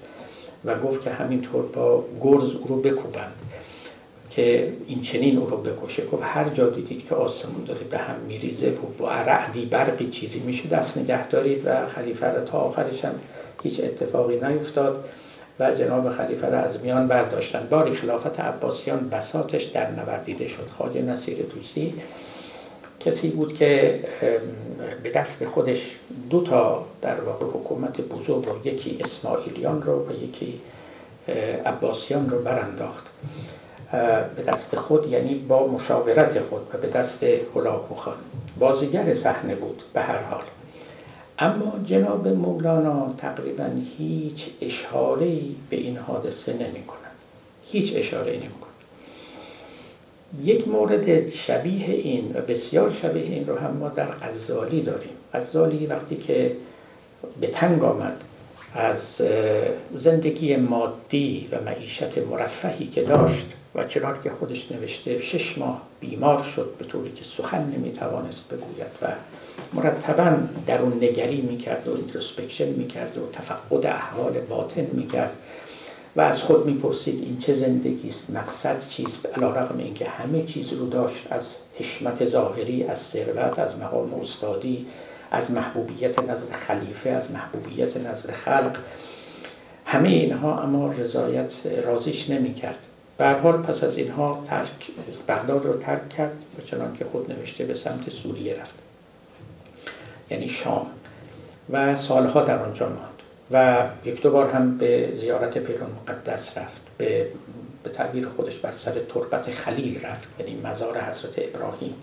و 0.65 0.79
گفت 0.79 1.03
که 1.03 1.09
همینطور 1.09 1.65
با 1.65 2.03
گرز 2.21 2.51
او 2.51 2.67
رو 2.67 2.81
بکوبند. 2.81 3.33
که 4.29 4.73
این 4.87 5.01
چنین 5.01 5.37
او 5.37 5.49
رو 5.49 5.57
بکشه. 5.57 6.05
گفت 6.05 6.23
هر 6.25 6.49
جا 6.49 6.69
دیدید 6.69 7.07
که 7.07 7.15
آسمون 7.15 7.63
داره 7.63 7.83
به 7.83 7.97
هم 7.97 8.15
میریزه 8.27 8.69
و 8.69 8.85
با 8.97 9.11
رعدی 9.11 9.65
برقی 9.65 10.07
چیزی 10.07 10.39
میشه 10.39 10.69
دست 10.69 10.97
نگه 10.97 11.27
دارید 11.27 11.61
و 11.65 11.87
خلیفه 11.87 12.33
را 12.33 12.41
تا 12.41 12.57
آخرش 12.57 13.05
هم 13.05 13.15
هیچ 13.63 13.79
اتفاقی 13.83 14.35
نیفتاد 14.35 15.05
و 15.59 15.71
جناب 15.75 16.09
خلیفه 16.09 16.49
را 16.49 16.59
از 16.59 16.83
میان 16.83 17.07
برداشتن. 17.07 17.67
باری 17.69 17.95
خلافت 17.95 18.39
عباسیان 18.39 19.09
بساتش 19.09 19.63
در 19.63 19.91
نوردیده 19.91 20.47
شد. 20.47 20.69
خاج 20.77 20.97
نصیر 20.97 21.37
توسی 21.37 21.93
کسی 22.99 23.29
بود 23.29 23.55
که 23.55 23.99
به 25.03 25.11
دست 25.11 25.45
خودش 25.45 25.95
دو 26.29 26.43
تا 26.43 26.85
در 27.01 27.21
واقع 27.21 27.45
حکومت 27.45 28.01
بزرگ 28.01 28.45
رو 28.45 28.67
یکی 28.67 28.97
اسماعیلیان 28.99 29.81
رو 29.81 30.09
و 30.09 30.23
یکی 30.23 30.59
عباسیان 31.65 32.29
رو 32.29 32.41
برانداخت. 32.41 33.07
به 34.35 34.43
دست 34.47 34.75
خود 34.75 35.11
یعنی 35.11 35.35
با 35.35 35.67
مشاورت 35.67 36.39
خود 36.39 36.61
و 36.73 36.77
به 36.77 36.87
دست 36.87 37.23
هلاکو 37.55 37.95
خان. 37.95 38.17
بازیگر 38.59 39.13
صحنه 39.13 39.55
بود 39.55 39.83
به 39.93 40.01
هر 40.01 40.23
حال. 40.23 40.43
اما 41.39 41.73
جناب 41.85 42.27
مولانا 42.27 43.13
تقریبا 43.17 43.69
هیچ 43.97 44.49
اشاره 44.61 45.37
به 45.69 45.75
این 45.75 45.97
حادثه 45.97 46.53
نمی 46.53 46.83
کند. 46.83 46.99
هیچ 47.65 47.93
اشاره 47.95 48.31
نمی 48.31 48.39
کند. 48.39 48.69
یک 50.43 50.67
مورد 50.67 51.29
شبیه 51.29 51.85
این 51.89 52.31
و 52.35 52.41
بسیار 52.41 52.91
شبیه 52.91 53.23
این 53.23 53.47
رو 53.47 53.57
هم 53.57 53.71
ما 53.71 53.89
در 53.89 54.07
غزالی 54.07 54.81
داریم. 54.81 55.13
غزالی 55.33 55.85
وقتی 55.85 56.15
که 56.15 56.55
به 57.41 57.47
تنگ 57.47 57.83
آمد 57.83 58.23
از 58.73 59.21
زندگی 59.97 60.55
مادی 60.55 61.47
و 61.51 61.61
معیشت 61.61 62.17
مرفهی 62.17 62.87
که 62.87 63.03
داشت 63.03 63.45
و 63.75 63.83
چنان 63.83 64.21
که 64.23 64.29
خودش 64.29 64.71
نوشته 64.71 65.19
شش 65.19 65.57
ماه 65.57 65.81
بیمار 65.99 66.43
شد 66.43 66.73
به 66.79 66.85
طوری 66.85 67.11
که 67.11 67.23
سخن 67.23 67.73
نمی‌توانست 67.77 68.53
بگوید 68.53 68.87
و 69.01 69.07
مرتبا 69.73 70.37
درون 70.67 70.93
نگری 70.93 71.41
می‌کرد 71.41 71.87
و 71.87 71.95
introspection 71.95 72.69
می‌کرد 72.69 73.17
و 73.17 73.31
تفقد 73.33 73.85
احوال 73.85 74.33
باطن 74.33 74.87
می‌کرد 74.93 75.31
و 76.15 76.21
از 76.21 76.43
خود 76.43 76.65
می‌پرسید 76.65 77.23
این 77.23 77.37
چه 77.39 77.55
زندگی 77.55 78.09
است 78.09 78.29
مقصد 78.29 78.87
چیست؟ 78.89 79.37
علی 79.37 79.51
رغم 79.51 79.77
اینکه 79.77 80.05
همه 80.05 80.43
چیز 80.43 80.73
رو 80.73 80.89
داشت 80.89 81.27
از 81.31 81.43
حشمت 81.79 82.25
ظاهری 82.25 82.83
از 82.83 82.97
ثروت 82.97 83.59
از 83.59 83.79
مقام 83.79 84.13
استادی 84.13 84.85
از 85.31 85.51
محبوبیت 85.51 86.19
نزد 86.29 86.51
خلیفه 86.51 87.09
از 87.09 87.31
محبوبیت 87.31 87.97
نزد 87.97 88.31
خلق. 88.31 88.77
همه 89.85 90.09
اینها 90.09 90.61
اما 90.61 90.91
رضایت 90.91 91.51
رازیش 91.85 92.29
نمی‌کرد. 92.29 92.85
به 93.19 93.29
حال 93.29 93.57
پس 93.57 93.83
از 93.83 93.97
اینها 93.97 94.43
ترک 94.45 94.69
بغداد 95.27 95.65
رو 95.65 95.77
ترک 95.77 96.09
کرد 96.09 96.31
و 96.59 96.61
چنان 96.61 96.97
که 96.97 97.05
خود 97.05 97.31
نوشته 97.31 97.65
به 97.65 97.73
سمت 97.73 98.09
سوریه 98.09 98.59
رفت. 98.59 98.75
یعنی 100.31 100.49
شام. 100.49 100.87
و 101.69 101.95
سالها 101.95 102.43
در 102.43 102.63
آنجا 102.63 102.85
ماند. 102.89 103.21
و 103.51 103.87
یک 104.05 104.21
دو 104.21 104.31
بار 104.31 104.49
هم 104.49 104.77
به 104.77 105.11
زیارت 105.15 105.57
پیرون 105.57 105.89
مقدس 106.01 106.57
رفت. 106.57 106.81
به 106.97 107.27
به 107.83 107.89
تعبیر 107.89 108.27
خودش 108.27 108.55
بر 108.55 108.71
سر 108.71 108.93
تربت 109.09 109.51
خلیل 109.51 110.05
رفت 110.05 110.29
یعنی 110.39 110.61
مزار 110.63 110.97
حضرت 110.97 111.33
ابراهیم 111.37 111.93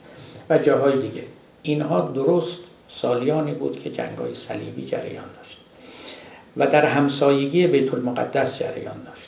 و 0.51 0.59
جاهای 0.59 1.01
دیگه. 1.01 1.23
اینها 1.63 2.01
درست 2.01 2.61
سالیانی 2.89 3.53
بود 3.53 3.83
که 3.83 3.91
جنگای 3.91 4.35
صلیبی 4.35 4.87
جریان 4.87 5.25
داشت. 5.37 5.59
و 6.57 6.67
در 6.67 6.85
همسایگی 6.85 7.67
بیت 7.67 7.95
المقدس 7.95 8.59
جریان 8.59 9.03
داشت. 9.07 9.26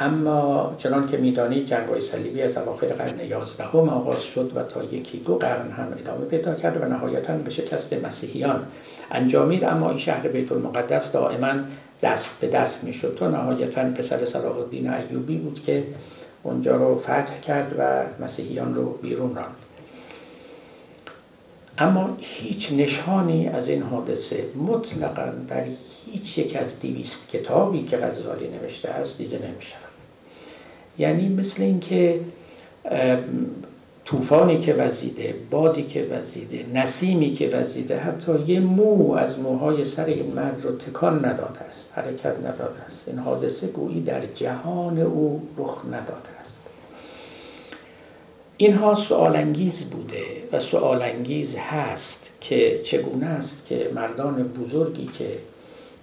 اما 0.00 0.74
چنان 0.78 1.08
که 1.08 1.16
می‌دانید 1.16 1.66
جنگ 1.66 2.00
صلیبی 2.00 2.42
از 2.42 2.56
اواخر 2.56 2.86
قرن 2.86 3.20
یازدهم 3.20 3.88
آغاز 3.88 4.22
شد 4.22 4.52
و 4.54 4.62
تا 4.62 4.84
یکی 4.84 5.18
دو 5.18 5.36
قرن 5.36 5.70
هم 5.70 5.94
ادامه 6.00 6.24
پیدا 6.24 6.54
کرد 6.54 6.82
و 6.82 6.84
نهایتا 6.84 7.36
به 7.36 7.50
شکست 7.50 7.92
مسیحیان 7.92 8.66
انجامید. 9.10 9.64
اما 9.64 9.88
این 9.88 9.98
شهر 9.98 10.28
بیت 10.28 10.52
المقدس 10.52 11.12
دائما 11.12 11.52
دست 12.02 12.44
به 12.44 12.50
دست 12.50 12.84
می‌شد 12.84 13.16
تا 13.18 13.30
نهایتا 13.30 13.90
پسر 13.90 14.24
صلاح 14.24 14.58
الدین 14.58 14.92
ایوبی 14.92 15.36
بود 15.36 15.62
که 15.62 15.84
اونجا 16.42 16.76
رو 16.76 16.98
فتح 16.98 17.40
کرد 17.40 17.74
و 17.78 18.02
مسیحیان 18.24 18.74
رو 18.74 18.90
بیرون 19.02 19.34
راند. 19.34 19.56
اما 21.78 22.16
هیچ 22.20 22.72
نشانی 22.72 23.48
از 23.48 23.68
این 23.68 23.82
حادثه 23.82 24.44
مطلقا 24.66 25.32
در 25.48 25.64
هیچ 26.04 26.38
یک 26.38 26.56
از 26.56 26.80
دیویست 26.80 27.30
کتابی 27.30 27.84
که 27.84 27.96
غزالی 27.96 28.48
نوشته 28.48 28.88
است 28.88 29.18
دیده 29.18 29.38
نمی 29.38 29.60
یعنی 31.00 31.28
مثل 31.28 31.62
اینکه 31.62 32.20
طوفانی 34.04 34.58
که 34.58 34.74
وزیده 34.74 35.34
بادی 35.50 35.82
که 35.82 36.02
وزیده 36.02 36.66
نسیمی 36.74 37.32
که 37.32 37.48
وزیده 37.48 37.98
حتی 37.98 38.32
یه 38.46 38.60
مو 38.60 39.12
از 39.12 39.38
موهای 39.38 39.84
سر 39.84 40.04
این 40.04 40.32
مرد 40.32 40.60
رو 40.62 40.76
تکان 40.76 41.24
نداده 41.24 41.60
است 41.60 41.92
حرکت 41.94 42.38
نداده 42.38 42.80
است. 42.86 43.08
این 43.08 43.18
حادثه 43.18 43.66
گویی 43.66 44.00
در 44.00 44.20
جهان 44.34 44.98
او 44.98 45.42
رخ 45.58 45.84
نداده 45.86 46.30
است. 46.40 46.60
اینها 48.56 48.94
سوالانگیز 48.94 49.84
بوده 49.84 50.24
و 50.52 50.60
سوالانگیز 50.60 51.56
هست 51.56 52.30
که 52.40 52.80
چگونه 52.84 53.26
است 53.26 53.66
که 53.66 53.90
مردان 53.94 54.42
بزرگی 54.42 55.06
که 55.18 55.38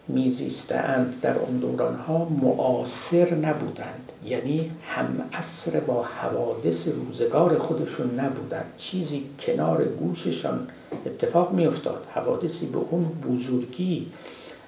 میزیستند 0.08 1.22
در 1.22 1.38
اون 1.38 1.58
دوران 1.58 1.96
ها 1.96 2.28
معاصر 2.42 3.36
نبودند. 3.36 4.07
یعنی 4.26 4.72
هم 4.88 5.24
اصر 5.34 5.80
با 5.80 6.04
حوادث 6.04 6.88
روزگار 6.88 7.58
خودشون 7.58 8.20
نبودند 8.20 8.66
چیزی 8.78 9.24
کنار 9.40 9.84
گوششان 9.84 10.68
اتفاق 11.06 11.52
میافتاد. 11.52 12.04
حوادثی 12.14 12.66
به 12.66 12.78
اون 12.90 13.04
بزرگی 13.04 14.08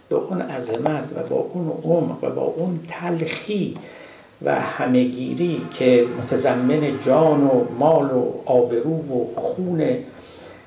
به 0.10 0.16
اون 0.16 0.42
عظمت 0.42 1.12
و 1.16 1.24
با 1.30 1.36
اون 1.36 1.68
عمق 1.84 2.24
و 2.24 2.30
با 2.30 2.42
اون 2.42 2.80
تلخی 2.88 3.76
و 4.42 4.62
همهگیری 4.62 5.62
که 5.72 6.08
متضمن 6.22 7.00
جان 7.00 7.44
و 7.44 7.66
مال 7.80 8.12
و 8.12 8.32
آبرو 8.46 8.98
و 8.98 9.40
خون 9.40 9.98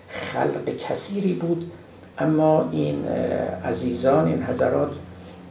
خلق 0.09 0.77
کثیری 0.89 1.33
بود. 1.33 1.71
اما 2.19 2.69
این 2.73 3.09
عزیزان 3.65 4.27
این 4.27 4.43
حضرات 4.43 4.97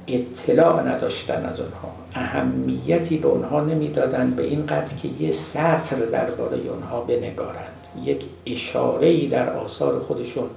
اطلاع 0.07 0.83
نداشتن 0.83 1.45
از 1.45 1.59
اونها 1.59 2.00
اهمیتی 2.15 3.17
به 3.17 3.27
اونها 3.27 3.61
نمی‌دادند 3.61 4.35
به 4.35 4.43
این 4.43 4.65
قدر 4.65 4.95
که 4.95 5.09
یه 5.19 5.31
سطر 5.31 5.95
درباره 5.95 6.57
اونها 6.57 7.01
بنگارند. 7.01 7.73
یک 8.05 8.25
اشاره 8.45 9.27
در 9.27 9.53
آثار 9.53 9.99
خودشون 9.99 10.49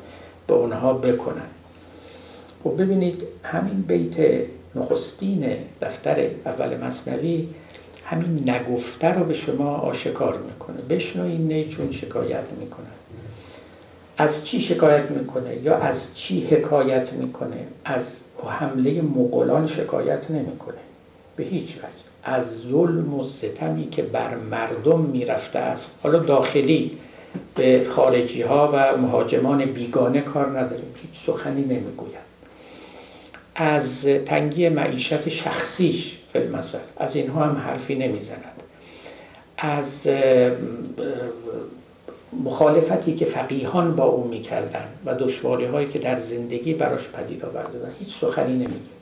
به 0.46 0.54
اونها 0.54 0.92
بکنند 0.92 1.50
و 2.64 2.68
خب 2.68 2.82
ببینید 2.82 3.22
همین 3.42 3.82
بیت 3.82 4.46
نخستین 4.74 5.56
دفتر 5.80 6.26
اول 6.46 6.76
مصنوی 6.76 7.48
همین 8.04 8.50
نگفته 8.50 9.08
رو 9.08 9.24
به 9.24 9.34
شما 9.34 9.76
آشکار 9.76 10.38
می‌کنه. 10.38 10.76
بشنوین 10.76 11.48
نه 11.48 11.64
چون 11.64 11.92
شکایت 11.92 12.44
می‌کنه. 12.60 12.86
از 14.18 14.46
چی 14.46 14.60
شکایت 14.60 15.10
می‌کنه 15.10 15.56
یا 15.56 15.76
از 15.76 16.14
چی 16.14 16.46
حکایت 16.46 17.12
می‌کنه؟ 17.12 17.66
از 17.84 18.16
حمله 18.46 19.02
مغولان 19.02 19.66
شکایت 19.66 20.30
نمی‌کنه. 20.30 20.76
به 21.36 21.44
هیچ 21.44 21.70
وجه. 21.76 22.04
از 22.24 22.60
ظلم 22.60 23.14
و 23.14 23.24
ستمی 23.24 23.90
که 23.90 24.02
بر 24.02 24.34
مردم 24.36 25.00
می‌رفته 25.00 25.58
است. 25.58 25.98
حالا 26.02 26.18
داخلی 26.18 26.98
به 27.54 27.86
خارجی 27.88 28.42
ها 28.42 28.70
و 28.72 28.96
مهاجمان 28.96 29.64
بیگانه 29.64 30.20
کار 30.20 30.58
نداریم. 30.58 30.94
هیچ 31.02 31.20
سخنی 31.22 31.62
نمی‌گوید 31.62 32.24
از 33.54 34.06
تنگی 34.06 34.68
معیشت 34.68 35.28
شخصیش 35.28 36.18
فیلمسل 36.32 36.78
از 36.96 37.16
اینها 37.16 37.44
هم 37.44 37.56
حرفی 37.56 37.94
نمی‌زند. 37.94 38.62
از 39.58 40.08
مخالفتی 42.44 43.14
که 43.14 43.24
فقیهان 43.24 43.96
با 43.96 44.04
او 44.04 44.28
می‌کردن 44.28 44.88
و 45.04 45.14
دشواری 45.14 45.64
هایی 45.64 45.88
که 45.88 45.98
در 45.98 46.20
زندگی 46.20 46.74
براش 46.74 47.08
پدید 47.08 47.44
آورده 47.44 47.78
هیچ 47.98 48.16
سخنی 48.20 48.52
نمیگه 48.52 48.93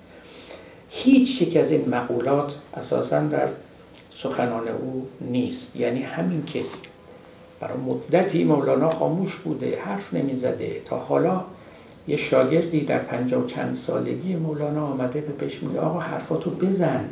هیچ 0.94 1.42
یک 1.42 1.57
از 1.57 1.72
این 1.72 1.88
مقولات 1.88 2.52
اساسا 2.74 3.20
در 3.20 3.48
سخنان 4.14 4.68
او 4.68 5.07
نیست. 5.20 5.76
یعنی 5.76 6.02
همین 6.02 6.44
کست 6.44 6.87
برای 7.61 7.76
مدتی 7.78 8.44
مولانا 8.44 8.90
خاموش 8.90 9.35
بوده 9.37 9.78
حرف 9.81 10.14
نمی‌زده. 10.14 10.81
تا 10.85 10.98
حالا 10.98 11.40
یه 12.09 12.16
شاگردی 12.16 12.81
در 12.81 12.98
پنجاه 12.98 13.42
و 13.42 13.46
چند 13.46 13.74
سالگی 13.74 14.37
مولانا 14.37 14.87
آمده 14.87 15.20
به 15.20 15.33
پیش 15.33 15.62
میگه 15.62 15.81
آقا 15.81 15.98
حرفاتو 15.98 16.50
بزن. 16.50 17.05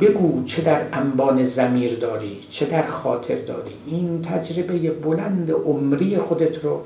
بگو 0.00 0.44
چه 0.44 0.62
در 0.62 0.82
انبان 0.92 1.44
زمیر 1.44 1.94
داری 1.94 2.38
چه 2.50 2.66
در 2.66 2.86
خاطر 2.86 3.34
داری. 3.34 3.74
این 3.86 4.22
تجربه 4.22 4.90
بلند 4.90 5.50
عمری 5.50 6.18
خودت 6.18 6.64
رو 6.64 6.80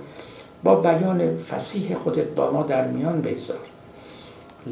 با 0.64 0.74
بیان 0.74 1.36
فسیح 1.36 1.96
خودت 1.96 2.26
با 2.26 2.50
ما 2.50 2.62
در 2.62 2.88
میان 2.88 3.22
بگذار. 3.22 3.77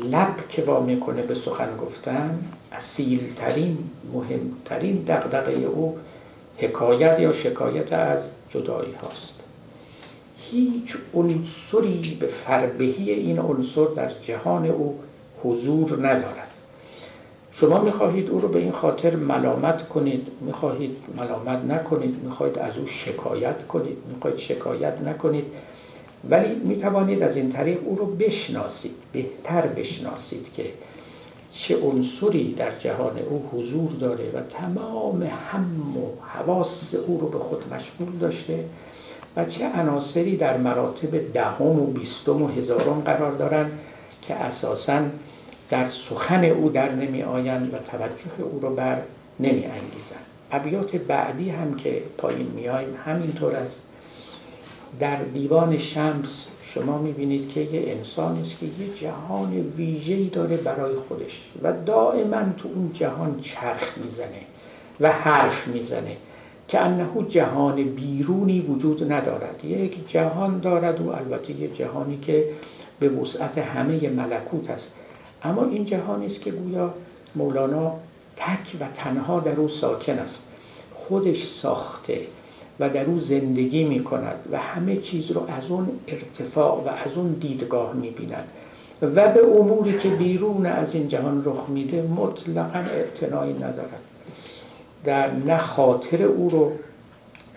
لب 0.04 0.48
که 0.48 0.62
وا 0.62 0.80
می‌کنه 0.80 1.22
به 1.22 1.35
سخن 1.35 1.76
گفتن 1.76 2.38
اصیلترین 2.72 3.78
مهمترین 4.12 4.96
دقدقه 4.96 5.52
او 5.52 5.98
حکایت 6.59 7.20
یا 7.20 7.32
شکایت 7.32 7.92
از 7.92 8.20
جدایی 8.50 8.92
هاست. 8.92 9.35
هیچ 10.38 10.96
عنصری 11.14 12.16
به 12.20 12.26
فربهی 12.26 13.11
این 13.11 13.38
عنصر 13.38 13.85
در 13.96 14.11
جهان 14.22 14.66
او 14.66 14.98
حضور 15.44 16.09
ندارد. 16.09 16.50
شما 17.52 17.80
می‌خواهید 17.80 18.30
او 18.30 18.40
رو 18.40 18.48
به 18.48 18.59
این 18.59 18.72
خاطر 18.72 19.16
ملامت 19.16 19.88
کنید 19.88 20.28
می‌خواهید 20.40 20.96
ملامت 21.16 21.64
نکنید 21.64 22.22
می‌خواهید 22.24 22.59
از 22.59 22.78
او 22.78 22.87
شکایت 22.87 23.66
کنید 23.66 23.96
می‌خواهید 24.14 24.38
شکایت 24.38 25.00
نکنید. 25.00 25.44
ولی 26.30 26.54
می‌توانید 26.54 27.22
از 27.22 27.36
این 27.36 27.50
طریق 27.50 27.78
او 27.84 27.96
رو 27.96 28.06
بشناسید 28.06 28.94
بهتر 29.12 29.66
بشناسید 29.66 30.46
که 30.56 30.64
چه 31.52 31.76
عنصری 31.76 32.54
در 32.54 32.78
جهان 32.78 33.18
او 33.30 33.48
حضور 33.52 33.90
داره 33.90 34.30
و 34.34 34.40
تمام 34.40 35.22
هم 35.22 35.96
و 35.96 36.26
حواس 36.28 36.94
او 37.06 37.20
رو 37.20 37.28
به 37.28 37.38
خود 37.38 37.74
مشغول 37.74 38.18
داشته 38.20 38.64
و 39.36 39.44
چه 39.44 39.68
عناصری 39.68 40.36
در 40.36 40.56
مراتب 40.56 41.32
دهم 41.32 41.80
و 41.80 41.86
بیستم 41.86 42.42
و 42.42 42.48
هزارم 42.48 43.00
قرار 43.00 43.32
دارند 43.32 43.78
که 44.22 44.34
اساساً 44.34 45.02
در 45.70 45.88
سخن 45.88 46.44
او 46.44 46.68
در 46.70 46.92
نمی 46.92 47.22
آیند 47.22 47.74
و 47.74 47.76
توجه 47.76 48.44
او 48.52 48.60
رو 48.60 48.74
بر 48.74 49.00
نمی 49.40 49.64
انگیزن 49.64 50.16
ابیات 50.52 50.96
بعدی 50.96 51.50
هم 51.50 51.74
که 51.74 52.02
پایین 52.18 52.46
میایم 52.54 52.88
همینطور 53.04 53.56
است. 53.56 53.82
در 55.01 55.16
دیوان 55.16 55.79
شمس 55.79 56.46
شما 56.62 56.99
می‌بینید 56.99 57.49
که 57.49 57.61
یه 57.61 57.92
انسانی 57.92 58.40
است 58.40 58.59
که 58.59 58.66
یه 58.66 58.94
جهان 58.94 59.53
ویژه‌ای 59.77 60.29
داره 60.29 60.57
برای 60.57 60.94
خودش 60.94 61.51
و 61.62 61.72
دائما 61.87 62.42
تو 62.59 62.68
اون 62.75 62.90
جهان 62.92 63.40
چرخ 63.40 63.99
می‌زنه 64.05 64.40
و 65.01 65.12
حرف 65.12 65.68
می‌زنه 65.68 66.16
که 66.68 66.81
انه 66.81 67.07
جهان 67.29 67.85
بیرونی 67.85 68.61
وجود 68.61 69.12
ندارد. 69.12 69.64
یک 69.64 70.09
جهان 70.09 70.61
دارد 70.61 71.01
و 71.01 71.11
البته 71.11 71.53
یه 71.53 71.68
جهانی 71.68 72.18
که 72.18 72.49
به 73.01 73.09
وسعت 73.09 73.59
همه 73.59 74.09
ملکوت 74.09 74.70
است. 74.70 74.94
اما 75.42 75.64
این 75.64 75.85
جهانی 75.85 76.27
است 76.27 76.40
که 76.40 76.51
گویا 76.51 76.94
مولانا 77.35 77.92
تک 78.37 78.81
و 78.81 78.88
تنها 78.94 79.40
در 79.40 79.57
او 79.57 79.68
ساکن 79.68 80.18
است. 80.18 80.53
خودش 80.94 81.44
ساخته. 81.44 82.20
و 82.80 82.88
در 82.88 83.04
او 83.04 83.20
زندگی 83.20 83.84
می 83.84 84.04
کند 84.04 84.48
و 84.52 84.58
همه 84.58 84.96
چیز 84.96 85.30
رو 85.30 85.46
از 85.48 85.70
اون 85.70 85.88
ارتفاع 86.08 86.84
و 86.84 86.88
از 86.88 87.16
اون 87.16 87.32
دیدگاه 87.32 87.92
می 87.92 88.10
بیند 88.10 88.48
و 89.02 89.28
به 89.32 89.40
اموری 89.60 89.98
که 89.98 90.08
بیرون 90.08 90.66
از 90.66 90.94
این 90.94 91.08
جهان 91.08 91.42
رخ 91.44 91.68
میده 91.68 92.02
مطلقا 92.02 92.78
اعتنایی 92.78 93.52
ندارد. 93.52 94.00
در 95.04 95.32
نه 95.32 95.56
خاطر 95.56 96.22
او 96.22 96.48
رو 96.48 96.72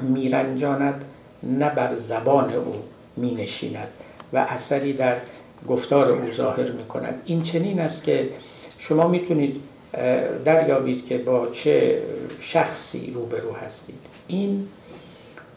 میرنجاند 0.01 1.05
نه 1.43 1.69
بر 1.69 1.95
زبان 1.95 2.53
او 2.53 2.75
می 3.17 3.35
نشیند 3.35 3.87
و 4.33 4.37
اثری 4.37 4.93
در 4.93 5.15
گفتار 5.67 6.09
او 6.09 6.31
ظاهر 6.31 6.71
می 6.71 6.85
کند 6.85 7.21
این 7.25 7.41
چنین 7.41 7.79
است 7.79 8.03
که 8.03 8.29
شما 8.77 9.07
می‌تونید 9.07 9.61
دریابید 10.45 11.05
که 11.05 11.17
با 11.17 11.47
چه 11.47 12.01
شخصی 12.39 13.11
روبرو 13.15 13.53
هستید. 13.53 13.99
این 14.27 14.67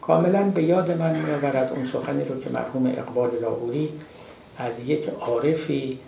کاملا 0.07 0.43
به 0.43 0.63
یاد 0.63 0.91
من 0.91 1.19
میآورد 1.19 1.71
اون 1.75 1.85
سخنی 1.85 2.23
رو 2.23 2.39
که 2.39 2.49
مرحوم 2.49 2.85
اقبال 2.85 3.29
لاهوری 3.41 3.89
از 4.57 4.79
یک 4.79 5.09
عارفی 5.09 5.99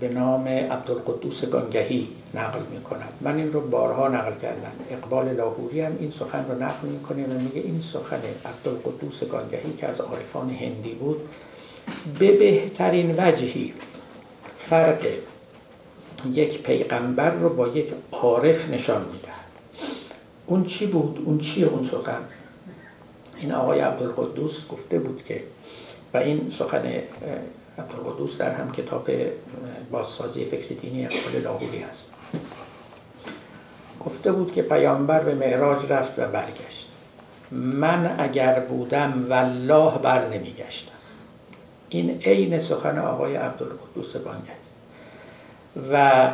به 0.00 0.08
نام 0.08 0.48
عبدالقدوس 0.48 1.44
گانگهی 1.44 2.08
نقل 2.34 2.58
می 2.72 2.82
کند 2.82 3.12
من 3.20 3.36
این 3.36 3.52
رو 3.52 3.60
بارها 3.60 4.08
نقل 4.08 4.38
کردم 4.42 4.72
اقبال 4.90 5.32
لاهوری 5.32 5.80
هم 5.80 5.96
این 6.00 6.10
سخن 6.10 6.44
رو 6.48 6.62
نقل 6.62 6.88
می‌کنه 6.88 7.26
و 7.26 7.40
میگه 7.40 7.60
این 7.60 7.80
سخن 7.80 8.20
عبدالقدوس 8.44 9.24
گانگهی 9.24 9.72
که 9.72 9.86
از 9.88 10.00
عارفان 10.00 10.50
هندی 10.50 10.94
بود 10.94 11.20
به 12.18 12.32
بهترین 12.32 13.14
وجهی 13.18 13.72
فرق 14.58 15.06
یک 16.32 16.62
پیغمبر 16.62 17.30
رو 17.30 17.48
با 17.48 17.68
یک 17.68 17.92
عارف 18.12 18.70
نشان 18.70 19.00
می‌دهد 19.00 19.44
اون 20.46 20.64
چی 20.64 20.86
بود؟ 20.86 21.22
اون 21.24 21.38
چیه 21.38 21.66
اون 21.66 21.84
سخن؟ 21.84 22.20
این 23.44 23.52
آقای 23.52 23.80
عبدالقدوس 23.80 24.68
گفته 24.68 24.98
بود 24.98 25.24
که 25.24 25.42
و 26.14 26.16
این 26.16 26.50
سخن 26.50 26.92
عبدالقدوس 27.78 28.38
در 28.38 28.54
هم 28.54 28.72
کتاب 28.72 29.10
بازسازی 29.90 30.44
فکر 30.44 30.74
دینی 30.74 31.06
اقبال 31.06 31.42
لاهوری 31.42 31.78
هست. 31.78 32.06
گفته 34.04 34.32
بود 34.32 34.52
که 34.52 34.62
پیامبر 34.62 35.20
به 35.20 35.34
معراج 35.34 35.92
رفت 35.92 36.18
و 36.18 36.22
برگشت. 36.26 36.88
من 37.50 38.14
اگر 38.18 38.60
بودم 38.60 39.26
والله 39.28 39.98
بر 39.98 40.28
نمیگشتم. 40.28 40.92
این 41.88 42.20
عین 42.20 42.58
سخن 42.58 42.98
آقای 42.98 43.36
عبدالقدوس 43.36 44.16
بانگه 44.16 44.52
و 45.92 46.30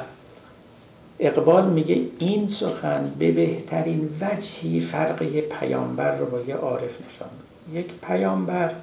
اقبال 1.21 1.71
میگه 1.71 2.01
این 2.19 2.49
سخن 2.49 3.13
به 3.19 3.33
بهترین 3.33 4.09
وجهی 4.21 4.81
فرق 4.81 5.23
یه 5.23 5.41
پیامبر 5.41 6.17
رو 6.19 6.27
با 6.27 6.41
یه 6.41 6.55
عارف 6.55 6.99
نشان 7.07 7.29
میده 7.69 7.81
یک 7.81 7.93
پیامبر 8.03 8.75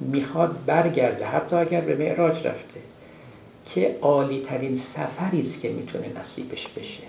می‌خواد 0.00 0.64
برگرده 0.66 1.24
حتی 1.24 1.56
اگر 1.56 1.80
به 1.80 1.96
معراج 1.96 2.46
رفته 2.46 2.80
که 3.66 3.96
عالی 4.02 4.40
ترین 4.40 4.74
سفری 4.74 5.40
است 5.40 5.60
که 5.60 5.68
می‌تونه 5.68 6.06
نصیبش 6.20 6.68
بشه. 6.68 7.02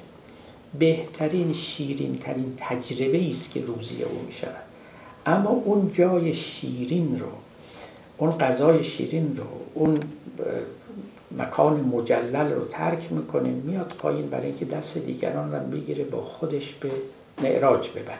بهترین 0.79 1.53
شیرین 1.53 2.17
ترین 2.17 2.53
تجربه 2.57 3.29
است 3.29 3.53
که 3.53 3.62
روزی 3.62 4.03
او 4.03 4.21
می‌شود. 4.27 4.63
اما 5.25 5.49
اون 5.49 5.91
جای 5.91 6.33
شیرین 6.33 7.19
رو 7.19 7.27
اون 8.17 8.31
غذای 8.31 8.83
شیرین 8.83 9.38
رو 9.38 9.43
اون 9.73 9.99
مکان 11.38 11.80
مجلل 11.80 12.52
رو 12.52 12.65
ترک 12.65 13.12
می‌کنه 13.12 13.50
میاد 13.50 13.93
پایین 13.98 14.28
برای 14.28 14.46
اینکه 14.46 14.65
دست 14.65 14.98
دیگران 14.98 15.52
رو 15.52 15.60
بگیره 15.60 16.04
با 16.04 16.22
خودش 16.22 16.74
به 16.74 16.91
معراج 17.43 17.89
ببره. 17.89 18.17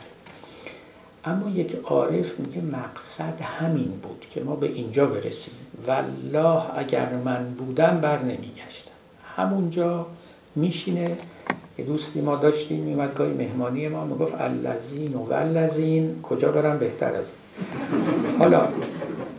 اما 1.24 1.50
یک 1.50 1.76
عارف 1.84 2.40
میگه 2.40 2.60
مقصد 2.60 3.40
همین 3.40 4.00
بود 4.02 4.26
که 4.30 4.40
ما 4.40 4.56
به 4.56 4.66
اینجا 4.66 5.06
برسیم. 5.06 5.54
والله 5.86 6.78
اگر 6.78 7.08
من 7.24 7.44
بودم 7.58 8.00
بر 8.02 8.22
نمیگشتم. 8.22 8.90
همونجا 9.36 10.06
میشینه. 10.56 11.16
یه 11.78 11.84
دوستی 11.84 12.20
ما 12.20 12.36
داشتیم 12.36 12.80
میمد 12.80 13.14
گاهی 13.14 13.32
مهمانی 13.32 13.88
ما 13.88 14.04
می‌گفت 14.04 14.34
اللذین 14.40 15.14
و 15.14 15.18
ولذین 15.18 16.22
کجا 16.22 16.52
برم 16.52 16.78
بهتر 16.78 17.14
از 17.14 17.30
این؟ 17.30 18.38
حالا 18.38 18.68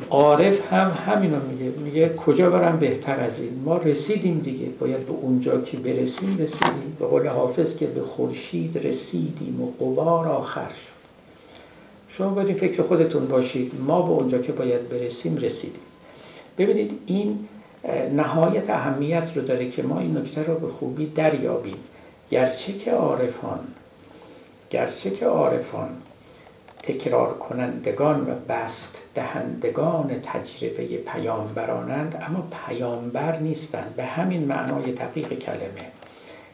عارف 0.10 0.74
هم 0.74 0.91
همینو 1.06 1.38
میگه. 1.52 1.78
میگه 1.78 2.15
کجا 2.15 2.50
برم 2.50 2.80
بهتر 2.80 3.20
از 3.20 3.39
این؟ 3.39 3.62
ما 3.65 3.78
رسیدیم 3.78 4.39
دیگه. 4.39 4.65
باید 4.80 5.06
به 5.06 5.12
اونجا 5.12 5.62
که 5.62 5.78
برسیم 5.78 6.38
رسیدیم. 6.39 6.98
به 7.00 7.06
قول 7.06 7.28
حافظ 7.28 7.76
که 7.76 7.86
به 7.86 8.02
خورشید 8.02 8.88
رسیدیم 8.88 9.62
و 9.62 9.86
قبار 9.86 10.28
آخر 10.28 10.70
شد. 10.70 10.96
شما 12.10 12.30
باید 12.30 12.58
فکر 12.58 12.84
خودتون 12.84 13.28
باشید. 13.28 13.72
ما 13.88 14.02
به 14.02 14.10
اونجا 14.10 14.38
که 14.38 14.52
باید 14.52 14.89
برسیم 14.89 15.38
رسیدیم. 15.38 15.82
ببینید 16.58 17.00
این 17.06 17.39
نهایت 18.15 18.70
اهمیت 18.70 19.32
رو 19.36 19.41
داره 19.41 19.70
که 19.70 19.84
ما 19.84 20.00
این 20.00 20.18
نکته 20.18 20.44
رو 20.44 20.56
به 20.56 20.68
خوبی 20.68 21.06
دریابیم. 21.06 21.78
گرچه 22.32 22.74
که 22.74 22.91
عارفان 22.91 23.60
گرچه 24.70 25.10
که 25.10 25.26
عارفان 25.26 25.89
تکرار 26.88 27.38
کنندگان 27.38 28.21
و 28.21 28.36
بست 28.50 28.98
دهندگان 29.15 30.21
تجربه 30.24 30.86
پیامبرانند 30.86 32.24
اما 32.28 32.48
پیامبر 32.67 33.39
نیستند. 33.39 33.93
به 33.95 34.04
همین 34.04 34.43
معنای 34.43 34.91
دقیق 34.91 35.39
کلمه. 35.39 35.91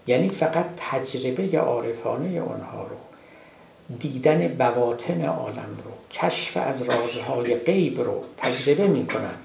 یعنی 0.08 0.30
فقط 0.30 0.66
تجربه 0.78 1.60
عارفانه 1.60 2.42
آنها 2.42 2.84
رو 2.84 2.96
دیدن 4.00 4.48
بواطن 4.48 5.26
عالم 5.26 5.78
رو 5.86 5.92
کشف 6.12 6.58
از 6.58 6.82
رازهای 6.82 7.56
غیب 7.56 8.02
رو 8.02 8.24
تجربه 8.38 8.88
می 8.88 9.08
کنند 9.08 9.40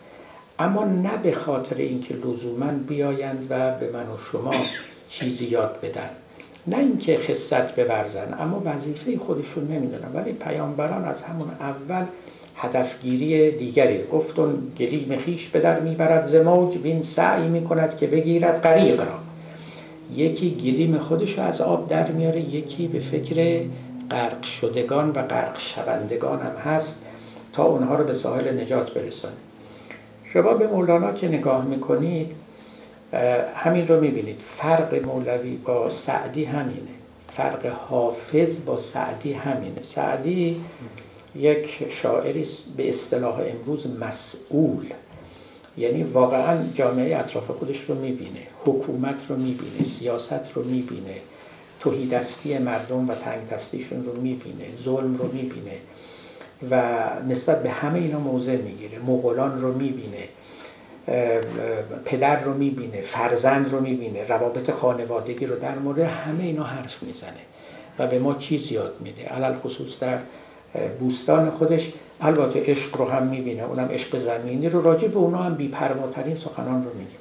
اما 0.59 0.85
نه 0.85 1.16
به 1.16 1.33
خاطر 1.33 1.77
اینکه 1.77 2.14
لزوما 2.14 2.70
بیایند 2.88 3.46
و 3.51 3.79
به 3.79 3.90
من 3.92 4.09
و 4.09 4.18
شما 4.33 4.55
چیزی 5.09 5.46
یاد 5.46 5.81
بدن. 5.83 6.11
نه 6.68 6.79
اینکه 6.79 7.18
خصت 7.18 7.81
بورزن 7.81 8.35
اما 8.40 8.62
وظیفه 8.64 9.18
خودشون 9.18 9.64
نمی‌دونن. 9.64 10.14
ولی 10.14 10.33
پیامبران 10.33 11.05
از 11.05 11.22
همون 11.22 11.48
اول 11.61 12.05
هدفگیری 12.57 13.50
دیگری 13.50 14.05
گفتون 14.12 14.72
گلیم 14.79 15.18
خیش 15.18 15.48
به 15.48 15.61
در 15.61 15.81
می‌برد 15.81 16.24
زموج 16.24 16.76
وین 16.76 17.02
سعی 17.02 17.48
می‌کند 17.48 17.96
که 17.96 18.07
بگیرد 18.07 18.62
غریق 18.62 19.00
را. 19.00 19.18
یکی 20.14 20.50
گلیم 20.50 20.98
خودش 20.98 21.38
از 21.38 21.61
آب 21.61 21.88
در 21.88 22.11
میاره 22.11 22.40
یکی 22.40 22.87
به 22.87 22.98
فکر 22.98 23.61
غرق 24.11 24.42
شدگان 24.42 25.11
و 25.11 25.22
غرق 25.22 25.59
شوندگان 25.59 26.40
هم 26.40 26.72
هست 26.72 27.07
تا 27.52 27.64
اونها 27.64 27.94
رو 27.94 28.05
به 28.05 28.14
ساحل 28.14 28.61
نجات 28.61 28.90
برسانه. 28.90 29.35
شما 30.33 30.55
به 30.55 30.66
مولانا 30.66 31.12
که 31.12 31.29
نگاه 31.29 31.64
می‌کنید 31.64 32.33
همین 33.55 33.87
رو 33.87 34.00
می‌بینید. 34.00 34.40
فرق 34.40 34.94
مولوی 35.05 35.57
با 35.57 35.90
سعدی 35.90 36.44
همینه. 36.44 36.96
فرق 37.29 37.66
حافظ 37.66 38.64
با 38.64 38.79
سعدی 38.79 39.33
همینه. 39.33 39.83
سعدی 39.83 40.61
یک 41.35 41.87
شاعری 41.90 42.46
به 42.76 42.88
اصطلاح 42.88 43.40
امروز 43.40 43.87
مسئول. 44.00 44.87
یعنی 45.79 46.02
واقعا 46.02 46.59
جامعه 46.74 47.16
اطراف 47.16 47.50
خودش 47.50 47.81
رو 47.81 47.94
می‌بینه 47.94 48.40
حکومت 48.64 49.20
رو 49.29 49.37
می‌بینه 49.37 49.85
سیاست 49.85 50.52
رو 50.55 50.64
می‌بینه 50.64 51.14
توهیدستی 51.81 52.59
مردم 52.59 53.09
و 53.09 53.14
تنگ 53.14 53.48
دستیشون 53.48 54.05
رو 54.05 54.20
می‌بینه 54.20 54.64
ظلم 54.83 55.16
رو 55.16 55.33
می‌بینه 55.33 55.76
و 56.70 57.07
نسبت 57.29 57.62
به 57.62 57.70
همه 57.70 57.98
اینا 57.98 58.18
موضع 58.18 58.57
می‌گیره 58.57 58.98
مغولان 58.98 59.61
رو 59.61 59.72
می‌بینه. 59.72 60.29
پدر 62.05 62.40
رو 62.40 62.55
می‌بینه 62.55 63.01
فرزند 63.01 63.73
رو 63.73 63.81
می‌بینه 63.81 64.29
روابط 64.29 64.71
خانوادگی 64.71 65.47
رو 65.47 65.59
در 65.59 65.79
مورد 65.79 65.99
همه 65.99 66.45
اینا 66.45 66.64
حرف 66.64 67.03
می‌زنه 67.03 67.33
و 67.99 68.07
به 68.07 68.19
ما 68.19 68.35
چیز 68.35 68.73
یاد 68.73 68.95
میده. 69.01 69.25
علل 69.25 69.55
خصوص 69.57 69.99
در 69.99 70.19
بوستان 71.01 71.51
خودش 71.51 71.92
البته 72.21 72.62
عشق 72.64 72.97
رو 72.97 73.09
هم 73.09 73.27
می‌بینه 73.27 73.62
اونم 73.62 73.88
عشق 73.88 74.19
زمینی 74.19 74.69
رو 74.69 74.83
راجع 74.83 75.09
به 75.09 75.19
اونا 75.19 75.38
هم 75.38 75.55
بیپرواترین 75.55 76.35
سخنان 76.35 76.85
رو 76.85 76.90
میگه. 76.95 77.16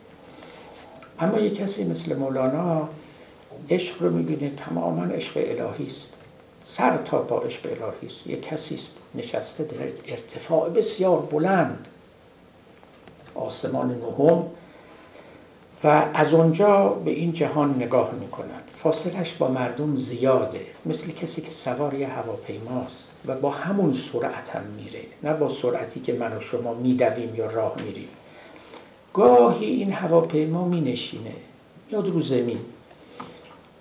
اما 1.19 1.39
یک 1.39 1.58
کسی 1.58 1.84
مثل 1.84 2.15
مولانا 2.15 2.89
عشق 3.69 4.02
رو 4.02 4.10
می‌بینه 4.10 4.52
تماما 4.58 5.04
عشق 5.04 5.38
الهی 5.38 5.88
است. 5.88 6.13
سر 6.63 6.98
تا 6.98 7.17
پا 7.17 7.39
عشق 7.39 7.65
الهی 7.65 8.08
است. 8.08 8.28
یک 8.28 8.41
کسی 8.41 8.76
است 8.76 8.91
نشسته 9.15 9.63
در 9.63 9.78
ارتفاع 10.08 10.69
بسیار 10.69 11.19
بلند. 11.32 11.88
آسمان 13.36 13.89
نهم 13.89 14.43
و 15.84 16.08
از 16.13 16.34
اونجا 16.34 16.88
به 16.89 17.12
این 17.12 17.34
جهان 17.34 17.76
نگاه 17.76 18.12
می 18.19 18.28
کند 18.28 18.71
فاصلش 18.76 19.34
با 19.34 19.48
مردم 19.48 19.95
زیاده 19.95 20.62
مثل 20.86 21.12
کسی 21.12 21.41
که 21.41 21.52
سوار 21.52 21.93
یه 21.93 22.08
هواپیماست 22.08 23.08
و 23.26 23.36
با 23.36 23.50
همون 23.50 23.93
سرعت 23.93 24.50
هم 24.50 24.63
میره 24.78 25.00
نه 25.24 25.34
با 25.34 25.50
سرعتی 25.50 26.00
که 26.00 26.13
من 26.13 26.38
و 26.38 26.39
شما 26.39 26.74
میدویم 26.74 27.36
یا 27.36 27.45
راه 27.45 27.76
میریم. 27.86 28.08
گاهی 29.13 29.65
این 29.65 29.93
هواپیما 29.93 30.65
می 30.65 30.82
نشینه 30.82 31.34
میاد 31.91 32.08
رو 32.08 32.21
زمین 32.21 32.60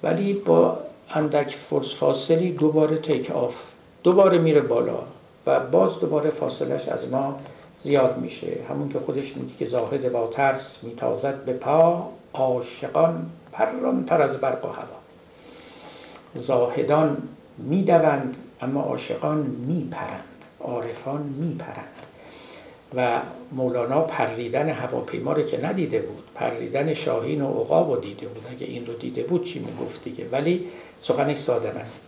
ولی 0.03 0.33
با 0.33 0.79
اندک 1.11 1.57
فاصلی 1.99 2.53
دوباره 2.53 2.97
تیک 2.97 3.31
آف 3.31 3.55
دوباره 4.03 4.39
میره 4.39 4.61
بالا 4.61 4.99
و 5.47 5.61
باز 5.61 6.01
دوباره 6.01 6.31
فاصلش 6.31 6.89
از 6.89 7.09
ما 7.09 7.39
زیاد 7.85 8.19
میشه. 8.19 8.57
همون 8.71 8.89
که 8.89 8.99
خودش 8.99 9.37
میگه 9.37 9.55
که 9.59 9.67
زاهد 9.67 10.13
با 10.13 10.27
ترس 10.27 10.85
میتازد 10.85 11.45
به 11.45 11.53
پا 11.53 12.09
عاشقان 12.35 13.31
تر 14.07 14.23
از 14.23 14.37
برق 14.37 14.65
و 14.65 14.69
هوا. 14.69 14.99
زاهدان 16.35 17.17
می‌دوند 17.59 18.37
اما 18.61 18.83
عاشقان 18.83 19.39
میپرند. 19.39 20.25
عارفان 20.61 21.23
میپرند. 21.23 21.89
و 22.97 23.21
مولانا 23.53 24.01
پریدن 24.01 24.69
هواپیما 24.69 25.33
رو 25.33 25.43
که 25.43 25.67
ندیده 25.67 25.99
بود 25.99 26.25
پریدن 26.35 26.95
شاهین 26.95 27.43
و 27.43 27.61
عقاب 27.61 27.91
رو 27.91 28.01
دیده 28.01 28.27
بود. 28.27 28.43
اگه 28.51 28.67
این 28.67 28.87
رو 28.87 28.95
دیده 28.95 29.23
بود 29.23 29.45
چی 29.45 29.59
می‌گفت 29.59 30.05
دیگه؟ 30.05 30.27
ولی 30.33 30.67
سخنش 31.01 31.37
ساده 31.37 31.69
است. 31.69 32.01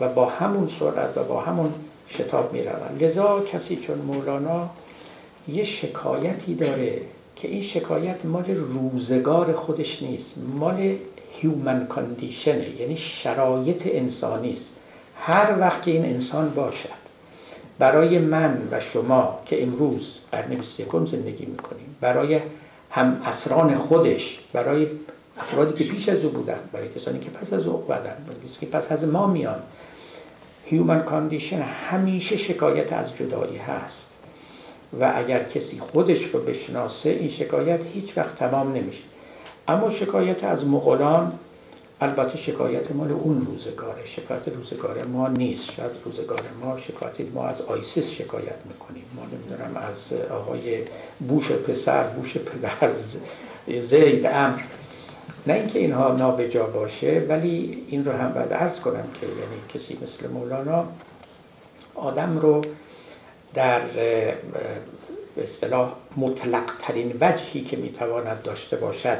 و 0.00 0.08
با 0.08 0.26
همون 0.26 0.68
سرعت 0.68 1.18
و 1.18 1.24
با 1.24 1.40
همون 1.40 1.74
شتاب 2.08 2.52
می‌روند. 2.52 3.02
لذا 3.04 3.40
کسی 3.40 3.76
چون 3.76 3.98
مولانا 3.98 4.70
یه 5.48 5.64
شکایتی 5.64 6.54
داره 6.54 7.00
که 7.36 7.48
این 7.48 7.62
شکایت 7.62 8.24
مال 8.24 8.44
روزگار 8.44 9.52
خودش 9.52 10.02
نیست 10.02 10.38
مال 10.58 10.96
هیومن 11.30 11.86
کاندیشنه 11.86 12.80
یعنی 12.80 12.96
شرایط 12.96 13.88
انسانی 13.92 14.52
است. 14.52 14.76
هر 15.20 15.58
وقت 15.60 15.82
که 15.82 15.90
این 15.90 16.04
انسان 16.04 16.50
باشد 16.50 17.06
برای 17.78 18.18
من 18.18 18.68
و 18.70 18.80
شما 18.80 19.38
که 19.44 19.62
امروز 19.62 20.18
قرن 20.32 20.48
21 20.48 20.88
زندگی 20.92 21.46
می‌کنیم 21.46 21.96
برای 22.00 22.40
هم 22.90 23.20
عصران 23.24 23.74
خودش 23.74 24.38
برای 24.52 24.86
افرادی 25.38 25.84
که 25.84 25.90
پیش 25.90 26.08
از 26.08 26.24
او 26.24 26.30
بودن 26.30 26.58
برای 26.72 26.88
کسانی 26.88 27.18
که 27.18 27.30
پس 27.30 27.52
از 27.52 27.66
او 27.66 27.76
بودن 27.76 27.96
برای 27.96 28.40
کسانی 28.44 28.56
که 28.60 28.66
پس 28.66 28.92
از 28.92 29.08
ما 29.08 29.26
میان 29.26 29.58
human 30.64 31.00
condition 31.00 31.62
همیشه 31.62 32.36
شکایت 32.36 32.92
از 32.92 33.16
جدایی 33.16 33.56
هست. 33.56 34.15
و 35.00 35.12
اگر 35.16 35.42
کسی 35.42 35.78
خودش 35.78 36.24
رو 36.24 36.40
بشناسه 36.40 37.10
این 37.10 37.28
شکایت 37.28 37.80
هیچ 37.94 38.18
وقت 38.18 38.36
تمام 38.36 38.72
نمیشه. 38.72 39.02
اما 39.68 39.90
شکایت 39.90 40.44
از 40.44 40.66
مغولان 40.66 41.32
البته 42.00 42.36
شکایت 42.36 42.92
مال 42.92 43.12
اون 43.12 43.46
روزگاره. 43.46 44.04
شکایت 44.04 44.48
روزگار 44.48 45.04
ما 45.04 45.28
نیست. 45.28 45.72
شاید 45.72 45.90
روزگار 46.04 46.40
ما 46.62 46.76
شکایت 46.76 47.32
ما 47.34 47.46
از 47.46 47.62
آیسیس 47.62 48.10
شکایت 48.10 48.58
می‌کنیم. 48.68 49.04
ما 49.16 49.22
نمی‌دونم 49.22 49.76
از 49.90 50.12
آقای 50.30 50.78
بوش 51.28 51.52
پسر 51.52 52.02
بوش 52.02 52.36
پدر 52.36 52.90
زید 53.80 54.26
امر 54.26 54.60
نه 55.46 55.54
اینکه 55.54 55.78
اینها 55.78 56.12
نابجا 56.12 56.66
باشه 56.66 57.26
ولی 57.28 57.84
این 57.88 58.04
رو 58.04 58.12
هم 58.12 58.32
باید 58.32 58.52
ارز 58.52 58.80
کنم 58.80 59.04
که 59.20 59.26
یعنی 59.26 59.60
کسی 59.74 59.98
مثل 60.02 60.28
مولانا 60.28 60.84
آدم 61.94 62.38
رو 62.38 62.62
در 63.56 63.80
به 63.80 64.34
اصطلاح 65.42 65.92
مطلق 66.16 66.64
ترین 66.78 67.14
وجهی 67.20 67.60
که 67.60 67.76
می‌تواند 67.76 68.42
داشته 68.42 68.76
باشد 68.76 69.18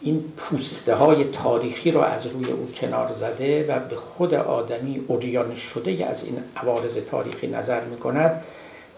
این 0.00 0.24
پوسته 0.36 0.94
های 0.94 1.24
تاریخی 1.24 1.90
را 1.90 2.04
از 2.04 2.26
روی 2.26 2.50
او 2.50 2.70
کنار 2.80 3.12
زده 3.12 3.66
و 3.66 3.78
به 3.88 3.96
خود 3.96 4.34
آدمی 4.34 5.04
اوریان 5.08 5.54
شده 5.54 6.06
از 6.06 6.24
این 6.24 6.38
عوارض 6.56 6.96
تاریخی 6.96 7.46
نظر 7.46 7.84
می 7.84 7.96
کند 7.96 8.44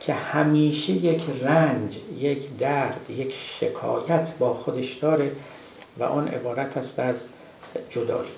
که 0.00 0.14
همیشه 0.14 0.92
یک 0.92 1.24
رنج، 1.42 1.98
یک 2.18 2.56
درد، 2.58 3.00
یک 3.16 3.34
شکایت 3.34 4.30
با 4.38 4.54
خودش 4.54 4.94
داره 4.94 5.32
و 5.98 6.04
آن 6.04 6.28
عبارت 6.28 6.76
است 6.76 6.98
از 6.98 7.22
جدایی. 7.88 8.30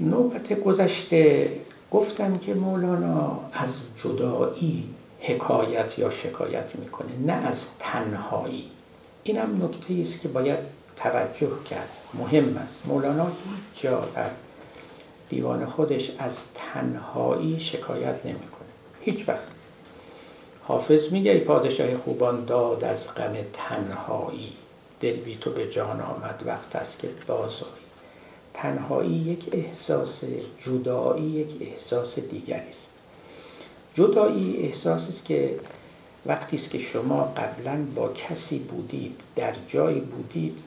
نوبت 0.00 0.52
گذشته 0.52 1.50
گفتم 1.90 2.38
که 2.38 2.54
مولانا 2.54 3.40
از 3.52 3.74
جدایی 3.96 4.88
حکایت 5.20 5.98
یا 5.98 6.10
شکایت 6.10 6.76
می‌کنه 6.76 7.18
نه 7.26 7.32
از 7.32 7.66
تنهایی. 7.78 8.70
اینم 9.22 9.64
نکته 9.64 9.94
است 10.00 10.20
که 10.20 10.28
باید 10.28 10.58
توجه 10.96 11.50
کرد. 11.70 11.88
مهم 12.14 12.56
است. 12.56 12.86
مولانا 12.86 13.26
هیچ 13.26 13.82
جا 13.82 14.08
در 14.14 14.30
دیوان 15.28 15.66
خودش 15.66 16.12
از 16.18 16.54
تنهایی 16.54 17.60
شکایت 17.60 18.26
نمی‌کنه. 18.26 18.68
هیچ 19.00 19.28
وقت. 19.28 19.46
حافظ 20.64 21.12
میگه 21.12 21.30
ای 21.30 21.40
پادشاه 21.40 21.96
خوبان 21.96 22.44
داد 22.44 22.84
از 22.84 23.14
غم 23.14 23.36
تنهایی. 23.52 24.52
دل 25.00 25.16
بی 25.16 25.36
تو 25.36 25.50
به 25.50 25.68
جان 25.68 26.00
آمد 26.00 26.42
وقت 26.46 26.76
است 26.76 26.98
که 26.98 27.08
بازایی 27.26 27.77
تنهایی 28.62 29.10
یک 29.10 29.44
احساس 29.52 30.20
جدایی 30.64 31.24
یک 31.24 31.48
احساس 31.60 32.18
دیگری 32.18 32.68
است. 32.68 32.90
جدایی 33.94 34.56
احساسی 34.56 35.08
است 35.08 35.24
که 35.24 35.60
وقتی 36.26 36.56
است 36.56 36.70
که 36.70 36.78
شما 36.78 37.32
قبلا 37.36 37.84
با 37.94 38.08
کسی 38.08 38.58
بودید 38.58 39.20
در 39.36 39.54
جایی 39.68 40.00
بودید 40.00 40.58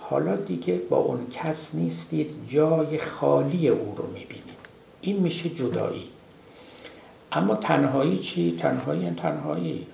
حالا 0.00 0.36
دیگه 0.36 0.74
با 0.74 0.96
اون 0.96 1.26
کس 1.30 1.74
نیستید 1.74 2.30
جای 2.48 2.98
خالی 2.98 3.68
او 3.68 3.94
رو 3.96 4.06
می‌بینید. 4.06 4.60
این 5.00 5.16
میشه 5.16 5.48
جدایی. 5.48 6.08
اما 7.32 7.54
تنهایی 7.54 8.18
چی؟ 8.18 8.58
تنهایی 8.62 9.02
یعنی 9.02 9.16
تنهایی. 9.16 9.86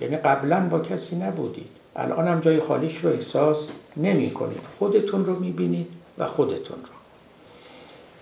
یعنی 0.00 0.16
قبلا 0.16 0.68
با 0.68 0.80
کسی 0.80 1.16
نبودید. 1.16 1.68
الان 1.96 2.28
هم 2.28 2.40
جای 2.40 2.60
خالیش 2.60 2.96
رو 2.96 3.10
احساس 3.10 3.68
نمی 3.96 4.30
کنید 4.30 4.60
خودتون 4.78 5.24
رو 5.26 5.38
می‌بینید. 5.38 6.01
و 6.18 6.26
خودتون 6.26 6.78
رو. 6.78 6.92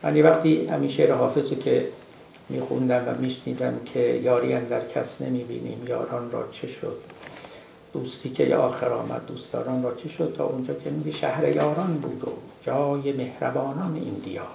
یعنی 0.05 0.22
وقتی 0.22 0.66
همین 0.66 0.88
شعر 0.88 1.12
حافظ 1.12 1.53
که 1.53 1.88
میخوندم 2.48 3.05
و 3.09 3.20
میشنیدم 3.20 3.81
که 3.85 4.00
یاری 4.00 4.61
در 4.61 4.88
کس 4.88 5.22
نمی‌بینیم 5.22 5.83
یاران 5.88 6.31
را 6.31 6.48
چه 6.53 6.68
شد؟ 6.68 6.96
دوستی 7.92 8.31
که 8.31 8.57
آخر 8.57 8.92
آمد 8.92 9.26
دوستداران 9.26 9.83
را 9.83 9.94
چه 9.94 10.09
شد؟ 10.09 10.35
تا 10.37 10.44
اونجا 10.44 10.74
که 10.74 10.90
میگه 10.90 11.11
شهر 11.11 11.48
یاران 11.48 11.94
بود 11.94 12.29
و 12.29 12.33
جای 12.62 13.12
مهربانان 13.12 13.94
این 13.94 14.14
دیار. 14.14 14.46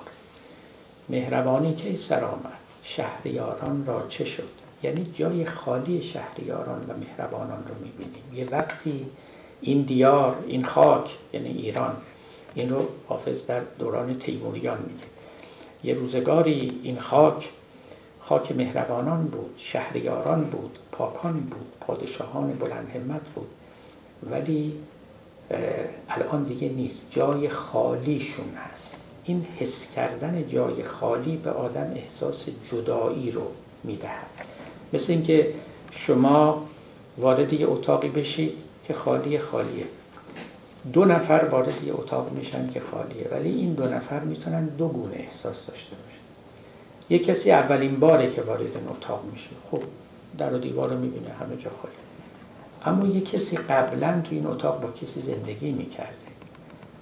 مهربانی 1.10 1.76
کی 1.76 1.98
سر 1.98 2.24
آمد؟ 2.24 2.60
شهریاران 2.84 3.86
را 3.86 4.06
چه 4.10 4.26
شد؟ 4.26 4.50
یعنی 4.84 5.12
جای 5.14 5.46
خالی 5.46 6.02
شهریاران 6.02 6.86
و 6.88 6.94
مهربانان 6.98 7.64
رو 7.68 7.76
می‌بینیم. 7.84 8.24
یه 8.34 8.48
وقتی 8.52 9.06
این 9.62 9.82
دیار 9.82 10.36
این 10.48 10.64
خاک 10.64 11.10
یعنی 11.34 11.50
ایران 11.50 11.96
این 12.56 12.70
رو 12.70 12.88
حافظ 13.08 13.46
در 13.46 13.62
دوران 13.80 14.20
تیموریان 14.20 14.78
میگه 14.78 15.06
یه 15.84 15.94
روزگاری 15.94 16.80
این 16.84 17.00
خاک 17.00 17.50
خاک 18.20 18.52
مهربانان 18.52 19.24
بود 19.24 19.54
شهریاران 19.58 20.44
بود 20.44 20.80
پاکان 20.92 21.34
بود 21.34 21.68
پادشاهان 21.82 22.52
بلند 22.52 22.90
همت 22.96 23.30
بود. 23.30 23.48
ولی 24.30 24.74
الان 26.10 26.44
دیگه 26.44 26.70
نیست. 26.70 27.08
جای 27.10 27.50
خالیشون 27.50 28.50
هست. 28.72 28.96
این 29.26 29.46
حس 29.60 29.92
کردن 29.96 30.48
جای 30.48 30.84
خالی 30.84 31.38
به 31.38 31.52
آدم 31.52 31.94
احساس 31.96 32.46
جدایی 32.72 33.32
رو 33.32 33.48
می‌دهد. 33.84 34.28
مثل 34.94 35.12
اینکه 35.12 35.54
شما 35.92 36.66
وارد 37.18 37.54
یه 37.54 37.68
اتاقی 37.68 38.10
بشید 38.10 38.54
که 38.88 38.94
خالی 38.94 39.40
خالیه. 39.40 39.86
دو 40.94 41.06
نفر 41.06 41.48
وارد 41.52 41.84
یه 41.84 41.94
اتاق 41.94 42.32
میشن 42.32 42.70
که 42.70 42.80
خالیه 42.80 43.28
ولی 43.32 43.50
این 43.50 43.74
دو 43.74 43.84
نفر 43.84 44.20
می‌تونن 44.20 44.66
دو 44.66 44.88
گونه 44.88 45.16
احساس 45.16 45.66
داشته 45.66 45.96
باشن. 45.96 46.20
یه 47.10 47.20
کسی 47.20 47.52
اولین 47.52 48.00
باره 48.00 48.32
که 48.32 48.42
وارد 48.42 48.62
این 48.62 48.88
اتاق 48.90 49.24
میشه 49.32 49.50
خب 49.72 49.82
در 50.38 50.54
و 50.54 50.58
دیوار 50.58 50.90
رو 50.90 51.00
می‌بینه 51.00 51.30
همه 51.30 51.58
جا 51.58 51.70
خالی. 51.82 51.94
اما 52.86 53.16
یه 53.16 53.22
کسی 53.22 53.58
قبلا 53.58 54.22
تو 54.24 54.36
این 54.36 54.48
اتاق 54.48 54.82
با 54.82 54.92
کسی 54.92 55.22
زندگی 55.22 55.72
می‌کرده. 55.72 56.16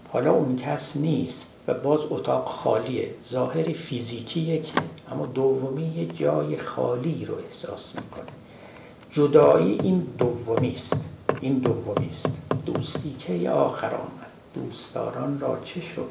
حالا 0.10 0.32
اون 0.32 0.56
کس 0.56 0.98
نیست 0.98 1.50
و 1.68 1.74
باز 1.74 2.00
اتاق 2.10 2.46
خالیه. 2.46 3.12
ظاهر 3.30 3.64
فیزیکی 3.64 4.40
یکی 4.40 4.74
اما 5.12 5.26
دومی 5.26 5.94
یه 5.96 6.06
جای 6.06 6.58
خالی 6.58 7.26
رو 7.26 7.36
احساس 7.48 7.96
می‌کنه. 7.96 8.32
جدایی 9.12 9.80
این 9.84 10.08
دومی 10.18 10.72
است 10.72 11.06
این 11.44 11.58
دومی 11.58 12.08
است 12.08 12.26
دوستی 12.66 13.16
که 13.20 13.50
آخر 13.50 13.96
آمد؟ 13.96 14.32
دوستداران 14.56 15.40
را 15.40 15.60
چه 15.64 15.82
شد؟ 15.82 16.10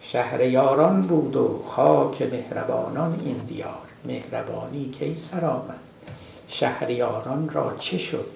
شهر 0.00 0.40
یاران 0.40 1.00
بود 1.00 1.36
و 1.36 1.62
خاک 1.66 2.22
مهربانان 2.22 3.20
این 3.24 3.36
دیار. 3.36 3.88
مهربانی 4.04 4.90
کی 4.90 5.16
سر 5.16 5.44
آمد؟ 5.44 5.78
شهریاران 6.48 7.48
را 7.48 7.76
چه 7.78 7.98
شد؟ 7.98 8.26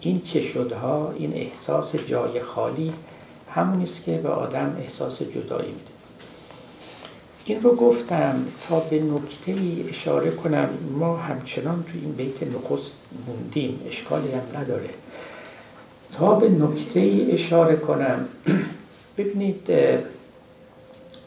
این 0.00 0.20
چه 0.20 0.40
شدها؟ 0.40 1.12
این 1.16 1.32
احساس 1.34 1.96
جای 1.96 2.40
خالی 2.40 2.92
همون 3.50 3.82
است 3.82 4.04
که 4.04 4.18
به 4.18 4.28
آدم 4.28 4.76
احساس 4.80 5.22
جدایی 5.22 5.72
میده. 5.72 5.90
این 7.44 7.62
رو 7.62 7.76
گفتم 7.76 8.46
تا 8.68 8.80
به 8.80 9.00
نکته 9.00 9.52
ای 9.52 9.84
اشاره 9.88 10.30
کنم. 10.30 10.68
ما 10.98 11.16
همچنان 11.16 11.82
تو 11.82 11.90
این 12.02 12.12
بیت 12.12 12.42
نخست 12.42 12.92
موندیم. 13.26 13.80
اشکالی 13.88 14.32
هم 14.32 14.60
نداره. 14.60 14.90
تا 16.18 16.34
به 16.34 16.48
نکته 16.48 17.00
ای 17.00 17.32
اشاره 17.32 17.76
کنم. 17.76 18.28
ببینید 19.18 19.70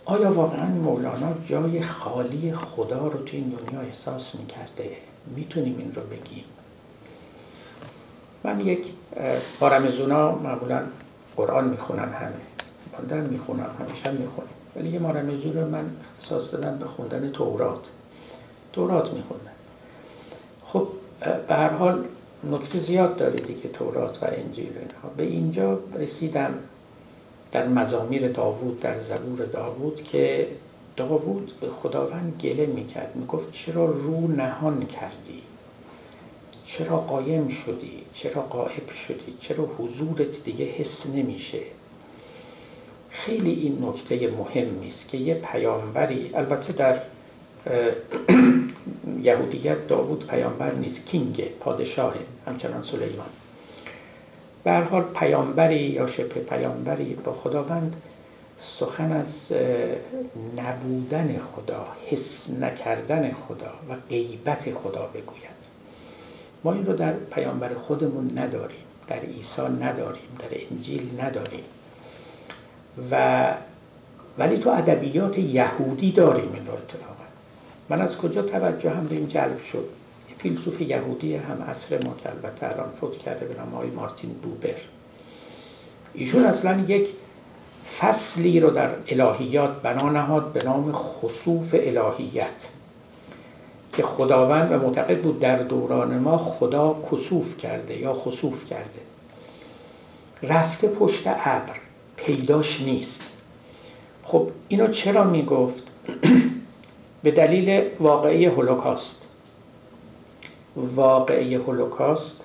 آیا 0.05 0.33
واقعا 0.33 0.65
مولانا 0.65 1.33
جای 1.45 1.81
خالی 1.81 2.53
خدا 2.53 3.07
رو 3.07 3.23
تو 3.23 3.38
این 3.38 3.49
دنیا 3.49 3.81
احساس 3.81 4.35
می‌کرده؟ 4.35 4.97
می‌تونیم 5.35 5.75
این 5.77 5.93
رو 5.93 6.01
بگیم. 6.01 6.43
من 8.43 8.59
یک 8.59 8.88
پارمزونا 9.59 10.31
معمولا 10.35 10.81
قرآن 11.35 11.67
می‌خونن 11.67 12.09
همه 12.13 12.31
ماندن 12.93 13.29
می‌خونم 13.29 13.69
همیشه 13.79 14.11
می‌خونم. 14.11 14.47
ولی 14.75 14.89
یه 14.89 14.99
مارمزون 14.99 15.53
رو 15.53 15.69
من 15.69 15.85
اختصاص 16.09 16.53
دادم 16.53 16.77
به 16.77 16.85
خوندن 16.85 17.31
تورات. 17.31 17.89
تورات 18.73 19.13
می‌خونن 19.13 19.41
خب 20.65 20.88
به 21.47 21.55
هر 21.55 21.69
حال 21.69 22.03
نکته 22.43 22.79
زیاد 22.79 23.17
داره 23.17 23.35
دیگه 23.35 23.69
تورات 23.69 24.23
و 24.23 24.25
انجیل 24.25 24.69
اینها. 24.79 25.09
به 25.17 25.23
اینجا 25.23 25.79
رسیدم 25.95 26.53
در 27.51 27.67
مزامیر 27.67 28.27
داوود 28.27 28.79
در 28.79 28.99
زبور 28.99 29.45
داوود 29.45 30.03
که 30.03 30.47
داوود 30.97 31.51
به 31.61 31.69
خداوند 31.69 32.41
گله 32.41 32.65
می‌کرد. 32.65 33.15
می‌گفت 33.15 33.51
چرا 33.51 33.85
رو 33.85 34.27
نهان 34.27 34.85
کردی؟ 34.85 35.41
چرا 36.65 36.97
قایم 36.97 37.47
شدی؟ 37.47 38.03
چرا 38.13 38.41
قائب 38.41 38.89
شدی؟ 38.89 39.38
چرا 39.39 39.69
حضورت 39.77 40.43
دیگه 40.43 40.65
حس 40.65 41.09
نمیشه؟ 41.15 41.59
خیلی 43.09 43.51
این 43.51 43.85
نکته 43.85 44.31
مهمی 44.31 44.88
است 44.88 45.09
که 45.09 45.17
یه 45.17 45.33
پیامبری 45.33 46.31
البته 46.33 46.73
در 46.73 47.01
یهودیت 49.24 49.88
داوود 49.88 50.28
پیامبر 50.28 50.72
نیست. 50.72 51.05
کینگ 51.05 51.49
پادشاه 51.59 52.13
همچنان 52.47 52.84
سلیمان. 52.84 53.28
به 54.63 54.74
حال 54.74 55.03
پیامبری 55.03 55.80
یا 55.80 56.07
شبه 56.07 56.39
پیامبری 56.39 57.13
با 57.13 57.34
خداوند 57.34 57.95
سخن 58.57 59.11
از 59.11 59.45
نبودن 60.57 61.38
خدا 61.38 61.88
حس 62.09 62.49
نکردن 62.61 63.32
خدا 63.32 63.74
و 63.89 63.95
غیبت 64.09 64.74
خدا 64.74 65.09
بگوید. 65.13 65.57
ما 66.63 66.74
این 66.74 66.86
رو 66.86 66.93
در 66.93 67.13
پیامبر 67.13 67.74
خودمون 67.74 68.38
نداریم 68.38 68.78
در 69.07 69.20
عیسی 69.20 69.61
نداریم 69.61 70.38
در 70.39 70.57
انجیل 70.72 71.22
نداریم. 71.22 71.63
و 73.11 73.53
ولی 74.38 74.57
تو 74.57 74.70
ادبیات 74.70 75.39
یهودی 75.39 76.11
داریم 76.11 76.53
این 76.53 76.68
رو 76.68 76.74
اتفاقا 76.74 77.16
من 77.89 78.01
از 78.01 78.17
کجا 78.17 78.41
توجه 78.41 78.89
هم 78.89 79.07
به 79.07 79.15
این 79.15 79.27
جلب 79.27 79.59
شد؟ 79.59 79.89
فیلسوف 80.38 80.81
یهودی 80.81 81.35
هم 81.35 81.63
عصر 81.69 82.03
ما 82.05 82.15
که 82.23 82.29
البته 82.29 82.67
الان 82.67 82.89
فوت 83.01 83.17
کرده 83.17 83.45
به 83.45 83.53
نام 83.53 83.91
مارتین 83.95 84.33
بوبر. 84.33 84.75
ایشون 86.13 86.43
اصلا 86.43 86.83
یک 86.88 87.09
فصلی 87.99 88.59
رو 88.59 88.69
در 88.69 88.89
الهیات 89.07 89.81
بنا 89.81 90.09
نهاد 90.09 90.53
به 90.53 90.63
نام 90.63 90.91
خصوف 90.91 91.75
الهیت 91.79 92.67
که 93.93 94.03
خداوند 94.03 94.71
و 94.71 94.77
معتقد 94.77 95.21
بود 95.21 95.39
در 95.39 95.57
دوران 95.57 96.17
ما 96.17 96.38
خدا 96.38 97.01
کسوف 97.11 97.57
کرده 97.57 97.97
یا 97.97 98.13
خصوف 98.13 98.65
کرده. 98.65 98.99
رفته 100.43 100.88
پشت 100.88 101.27
ابر 101.27 101.75
پیداش 102.15 102.81
نیست. 102.81 103.33
خب 104.23 104.49
اینو 104.67 104.88
چرا 104.88 105.23
می‌گفت؟ 105.23 105.83
به 107.24 107.32
دلیل 107.32 107.89
واقعی 107.99 108.45
هولوکاست. 108.45 109.22
واقعی 110.76 111.55
هولوکاست 111.55 112.41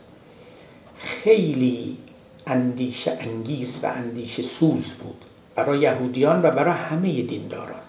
خیلی 0.98 1.98
اندیشه 2.46 3.16
انگیز 3.20 3.80
و 3.82 3.86
اندیشه 3.86 4.42
سوز 4.42 4.84
بود 4.84 5.24
برای 5.54 5.78
یهودیان 5.78 6.42
و 6.42 6.50
برای 6.50 6.74
همه 6.74 7.22
دینداران. 7.22 7.80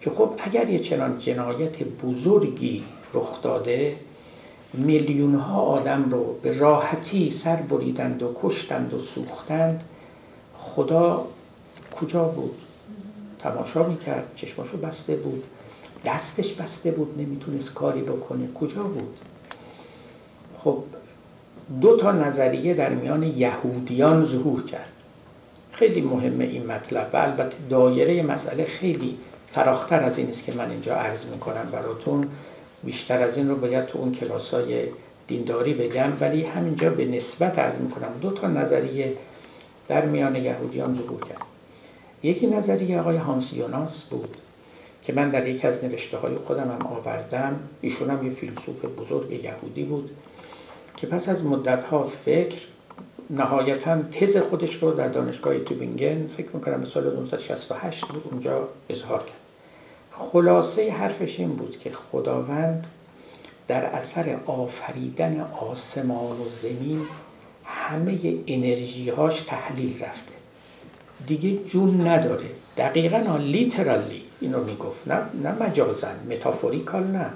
که 0.00 0.10
خب 0.10 0.30
اگر 0.38 0.70
یه 0.70 0.78
چنان 0.78 1.18
جنایت 1.18 1.82
بزرگی 1.82 2.84
رخ 3.14 3.42
داده 3.42 3.96
میلیون 4.74 5.34
ها 5.34 5.60
آدم 5.60 6.10
رو 6.10 6.38
به 6.42 6.58
راحتی 6.58 7.30
سر 7.30 7.56
بریدند 7.56 8.22
و 8.22 8.32
کشتند 8.42 8.94
و 8.94 9.00
سوختند 9.00 9.84
خدا 10.54 11.26
کجا 12.00 12.24
بود؟ 12.24 12.54
تماشا 13.38 13.88
می‌کرد 13.88 14.32
چشماشو 14.36 14.76
بسته 14.76 15.16
بود. 15.16 15.44
دستش 16.06 16.52
بسته 16.52 16.90
بود 16.90 17.14
نمی‌تونست 17.18 17.74
کاری 17.74 18.00
بکنه. 18.00 18.48
کجا 18.54 18.82
بود؟ 18.82 19.18
خب 20.58 20.82
دو 21.80 21.96
تا 21.96 22.12
نظریه 22.12 22.74
در 22.74 22.88
میان 22.88 23.22
یهودیان 23.22 24.24
ظهور 24.24 24.64
کرد. 24.64 24.92
خیلی 25.72 26.00
مهمه 26.00 26.44
این 26.44 26.66
مطلب 26.66 27.10
و 27.12 27.16
البته 27.16 27.56
دایره 27.70 28.22
مسئله 28.22 28.64
خیلی 28.64 29.18
فراختر 29.46 30.02
از 30.02 30.18
این 30.18 30.30
است 30.30 30.44
که 30.44 30.52
من 30.52 30.70
اینجا 30.70 30.94
عرض 30.94 31.26
می‌کنم 31.26 31.68
براتون. 31.72 32.28
بیشتر 32.84 33.22
از 33.22 33.36
این 33.36 33.48
رو 33.48 33.56
باید 33.56 33.86
تو 33.86 33.98
اون 33.98 34.12
کلاس 34.12 34.54
های 34.54 34.88
دینداری 35.26 35.74
بگم 35.74 36.12
ولی 36.20 36.42
همینجا 36.42 36.90
به 36.90 37.04
نسبت 37.04 37.58
عرض 37.58 37.74
می‌کنم 37.74 38.08
دو 38.22 38.30
تا 38.30 38.48
نظریه 38.48 39.12
در 39.88 40.04
میان 40.04 40.36
یهودیان 40.36 40.94
ظهور 40.94 41.20
کرد. 41.20 41.42
یکی 42.22 42.46
نظریه 42.46 43.00
آقای 43.00 43.16
هانس 43.16 43.52
یوناس 43.52 44.04
بود. 44.04 44.36
که 45.06 45.12
من 45.12 45.30
در 45.30 45.48
یکی 45.48 45.66
از 45.66 45.84
نوشته 45.84 46.16
های 46.16 46.36
خودم 46.36 46.70
هم 46.80 46.86
آوردم 46.86 47.60
ایشون 47.80 48.10
هم 48.10 48.26
یه 48.26 48.30
فیلسوف 48.30 48.84
بزرگ 48.84 49.44
یهودی 49.44 49.84
بود 49.84 50.10
که 50.96 51.06
پس 51.06 51.28
از 51.28 51.44
مدت 51.44 51.84
ها 51.84 52.02
فکر 52.02 52.58
نهایتا 53.30 54.02
تز 54.02 54.36
خودش 54.36 54.74
رو 54.74 54.92
در 54.92 55.08
دانشگاه 55.08 55.58
توبینگن 55.58 56.26
فکر 56.26 56.48
می‌کنم 56.54 56.80
به 56.80 56.86
سال 56.86 57.06
1968 57.06 58.06
بود 58.06 58.22
اونجا 58.30 58.68
اظهار 58.90 59.18
کرد. 59.18 59.36
خلاصه 60.10 60.92
حرفش 60.92 61.40
این 61.40 61.56
بود 61.56 61.78
که 61.78 61.90
خداوند 61.90 62.86
در 63.68 63.84
اثر 63.84 64.36
آفریدن 64.46 65.40
آسمان 65.40 66.40
و 66.40 66.48
زمین 66.50 67.02
همه 67.64 68.34
انرژی 68.46 69.10
هاش 69.10 69.40
تحلیل 69.40 70.04
رفته. 70.04 70.32
دیگه 71.26 71.64
جون 71.64 72.08
نداره. 72.08 72.46
دقیقا 72.76 73.36
لیترالی 73.36 74.25
اینو 74.40 74.60
می‌گفت. 74.60 75.08
نه, 75.08 75.18
نه 75.42 75.62
مجازن 75.62 76.14
متافوریکال 76.30 77.02
نه. 77.04 77.30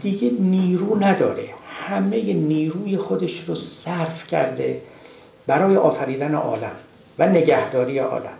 دیگه 0.00 0.30
نیرو 0.30 1.04
نداره. 1.04 1.48
همه 1.86 2.32
نیروی 2.32 2.96
خودش 2.96 3.44
رو 3.46 3.54
صرف 3.54 4.26
کرده 4.26 4.82
برای 5.46 5.76
آفریدن 5.76 6.34
عالم 6.34 6.76
و 7.18 7.26
نگهداری 7.26 7.98
عالم. 7.98 8.38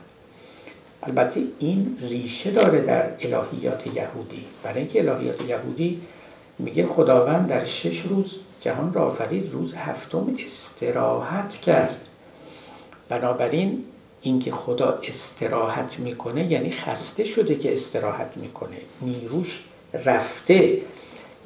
البته 1.02 1.42
این 1.58 1.98
ریشه 2.00 2.50
داره 2.50 2.80
در 2.80 3.06
الهیات 3.20 3.86
یهودی. 3.86 4.44
برای 4.62 4.78
اینکه 4.78 5.10
الهیات 5.10 5.48
یهودی 5.48 6.00
میگه 6.58 6.86
خداوند 6.86 7.46
در 7.48 7.64
شش 7.64 8.00
روز 8.00 8.36
جهان 8.60 8.92
را 8.92 9.06
آفرید 9.06 9.52
روز 9.52 9.74
هفتم 9.74 10.34
استراحت 10.44 11.54
کرد. 11.54 12.08
بنابراین 13.08 13.84
اینکه 14.22 14.50
خدا 14.50 14.98
استراحت 15.02 15.98
می‌کنه 15.98 16.52
یعنی 16.52 16.70
خسته 16.70 17.24
شده 17.24 17.54
که 17.54 17.72
استراحت 17.72 18.36
می‌کنه 18.36 18.76
نیروش 19.02 19.64
رفته. 20.04 20.78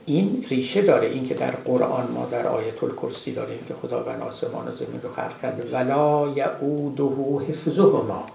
این 0.07 0.45
ریشه 0.49 0.83
داره 0.83 1.07
این 1.07 1.25
که 1.25 1.35
در 1.35 1.51
قرآن 1.51 2.11
ما 2.11 2.27
در 2.31 2.47
آیت 2.47 2.83
الکرسی 2.83 3.33
داریم 3.33 3.59
که 3.69 3.75
خداوند 3.75 4.23
آسمان 4.23 4.69
و 4.69 4.75
زمین 4.75 5.03
رو 5.03 5.11
خلق 5.11 5.41
کرده. 5.43 5.71
ولا 5.73 6.29
یعوده 6.37 7.45
حفظهما. 7.49 8.27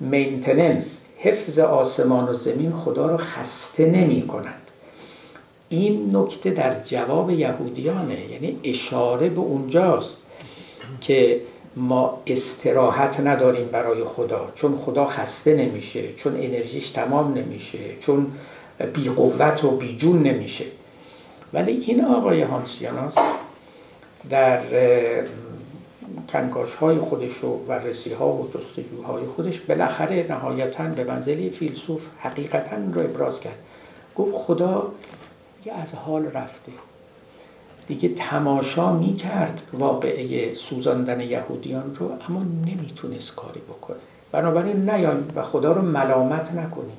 مینتننس 0.00 1.00
حفظ 1.18 1.58
آسمان 1.58 2.28
و 2.28 2.34
زمین 2.34 2.72
خدا 2.72 3.06
رو 3.10 3.16
خسته 3.16 3.86
نمی 3.86 4.26
کند 4.26 4.62
این 5.68 6.16
نکته 6.16 6.50
در 6.50 6.84
جواب 6.84 7.30
یهودیانه 7.30 8.30
یعنی 8.30 8.60
اشاره 8.64 9.28
به 9.28 9.40
اونجاست 9.40 10.18
که 11.00 11.40
ما 11.76 12.22
استراحت 12.26 13.20
نداریم 13.20 13.68
برای 13.68 14.04
خدا 14.04 14.52
چون 14.54 14.76
خدا 14.76 15.06
خسته 15.06 15.56
نمیشه 15.56 16.12
چون 16.12 16.34
انرژیش 16.34 16.90
تمام 16.90 17.34
نمیشه 17.34 17.78
چون 18.00 18.32
بی 18.94 19.08
قوت 19.08 19.64
و 19.64 19.70
بی 19.70 19.96
جون 19.96 20.22
نمیشه. 20.22 20.64
ولی 21.52 21.72
این 21.72 22.04
آقای 22.04 22.42
هانسیاناس 22.42 23.14
در 24.30 24.60
کنگاش 26.32 26.74
های 26.74 26.98
خودش 26.98 27.44
و 27.44 27.56
بررسی 27.56 28.12
ها 28.12 28.32
و 28.32 28.50
جستجوهای 28.54 29.26
خودش 29.26 29.60
بالاخره 29.60 30.26
نهایتا 30.28 30.84
به 30.84 31.04
منزلی 31.04 31.50
فیلسوف 31.50 32.08
حقیقتا 32.18 32.76
رو 32.92 33.00
ابراز 33.00 33.40
کرد. 33.40 33.58
گفت 34.16 34.34
خدا 34.34 34.92
از 35.82 35.94
حال 35.94 36.26
رفته. 36.26 36.72
دیگه 37.86 38.08
تماشا 38.08 38.92
می 38.92 39.16
کرد 39.16 39.62
واقعه 39.72 40.54
سوزاندن 40.54 41.20
یهودیان 41.20 41.94
رو 41.94 42.10
اما 42.28 42.42
نمی‌تونست 42.42 43.34
کاری 43.34 43.60
بکنه. 43.60 43.96
بنابراین 44.32 44.90
نیایم 44.90 45.28
و 45.36 45.42
خدا 45.42 45.72
رو 45.72 45.82
ملامت 45.82 46.52
نکنیم 46.52 46.96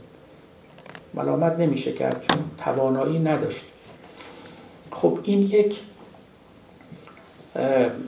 ملامت 1.13 1.59
نمیشه 1.59 1.91
کرد 1.91 2.25
چون 2.29 2.43
توانایی 2.57 3.19
نداشت. 3.19 3.65
خب 4.91 5.19
این 5.23 5.41
یک 5.41 5.79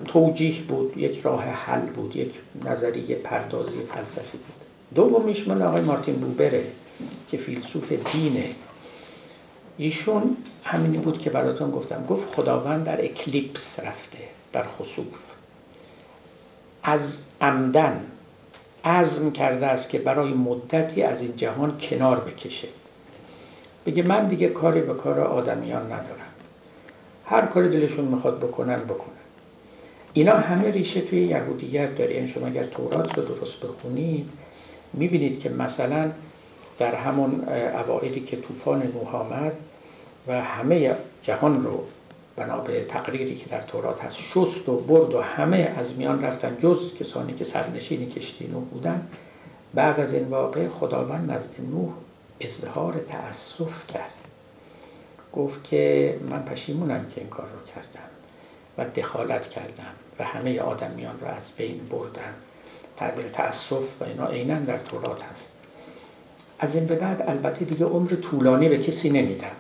توجیه 0.08 0.62
بود 0.62 0.98
یک 0.98 1.20
راه 1.20 1.44
حل 1.44 1.82
بود 1.82 2.16
یک 2.16 2.34
نظریه 2.66 3.16
پردازی 3.16 3.78
فلسفی 3.94 4.38
بود. 4.38 4.66
دومیش 4.96 5.48
من 5.48 5.62
آقای 5.62 5.82
مارتین 5.82 6.16
بوبره 6.16 6.64
که 7.30 7.38
فیلسوف 7.38 7.92
دینه. 7.92 8.46
ایشون 9.80 10.38
همینی 10.64 10.98
بود 10.98 11.20
که 11.20 11.30
براتون 11.30 11.72
گفتم. 11.72 12.06
گفت 12.10 12.36
خداوند 12.36 12.86
در 12.86 13.06
اکلیپس 13.06 13.80
رفته 13.80 14.18
در 14.54 14.64
خصوف 14.64 15.18
از 16.84 17.26
عمدن 17.42 18.06
عزم 18.86 19.32
کرده 19.32 19.66
است 19.66 19.90
که 19.90 20.00
برای 20.00 20.34
مدتی 20.34 21.04
از 21.04 21.22
این 21.22 21.36
جهان 21.36 21.78
کنار 21.78 22.20
بکشه. 22.20 22.68
بگه 23.86 24.04
من 24.04 24.28
دیگه 24.28 24.48
کاری 24.48 24.82
به 24.82 24.94
کار 24.94 25.20
آدمیان 25.20 25.86
ندارم. 25.86 26.30
هر 27.26 27.46
کاری 27.46 27.70
دلشون 27.70 28.06
می‌خواد 28.06 28.40
بکنن 28.40 28.80
بکنن. 28.80 29.14
اینا 30.14 30.38
همه 30.38 30.72
ریشه 30.72 31.02
توی 31.02 31.26
یهودیت 31.26 31.96
داره. 31.96 32.16
یعنی 32.16 32.28
شما 32.28 32.48
اگر 32.48 32.64
تورات 32.64 33.18
رو 33.18 33.24
درست 33.24 33.60
بخونید 33.60 34.30
می‌بینید 34.94 35.40
که 35.40 35.50
مثلا 35.50 36.12
در 36.80 36.96
همون 36.96 37.44
اوائلی 37.86 38.20
که 38.20 38.38
طوفان 38.38 38.84
نوح 38.84 39.16
آمد 39.16 39.54
و 40.28 40.42
همه 40.42 40.96
جهان 41.22 41.64
رو 41.64 41.84
بنا 42.36 42.58
به 42.58 42.86
تقریری 42.86 43.36
که 43.36 43.46
در 43.46 43.62
تورات 43.62 44.04
هست 44.04 44.18
شست 44.18 44.70
و 44.70 44.76
برد 44.76 45.14
و 45.14 45.22
همه 45.22 45.74
از 45.78 45.98
میان 45.98 46.24
رفتن 46.24 46.58
جز 46.60 46.94
کسانی 47.00 47.34
که 47.34 47.44
سرنشین 47.44 48.10
کشتی 48.10 48.48
نوح 48.48 48.64
بودن. 48.64 49.08
بعد 49.74 50.00
از 50.00 50.14
این 50.14 50.28
واقع 50.28 50.68
خداوند 50.68 51.32
نزد 51.32 51.56
نوح 51.72 51.90
اظهار 52.40 52.94
تأسف 52.94 53.88
کرد. 53.88 54.14
گفت 55.34 55.64
که 55.64 56.16
من 56.30 56.44
پشیمونم 56.44 57.06
که 57.16 57.22
این 57.22 57.30
کار 57.30 57.46
رو 57.46 57.74
کردم 57.76 58.10
و 58.78 58.86
دخالت 58.86 59.50
کردم 59.50 59.94
و 60.20 60.24
همه 60.24 60.60
آدمیان 60.60 61.20
را 61.20 61.28
از 61.28 61.52
بین 61.58 61.82
بردم 61.90 62.34
تعبیر 62.98 63.28
تأسف 63.28 64.02
و 64.02 64.04
اینا 64.04 64.28
عینا 64.28 64.60
در 64.60 64.78
تورات 64.78 65.24
هست. 65.24 65.52
از 66.60 66.76
این 66.76 66.86
به 66.86 66.96
بعد 66.96 67.24
البته 67.28 67.66
دیگه 67.66 67.86
عمر 67.86 68.10
طولانی 68.10 68.70
به 68.70 68.78
کسی 68.78 69.10
نمیدم. 69.10 69.52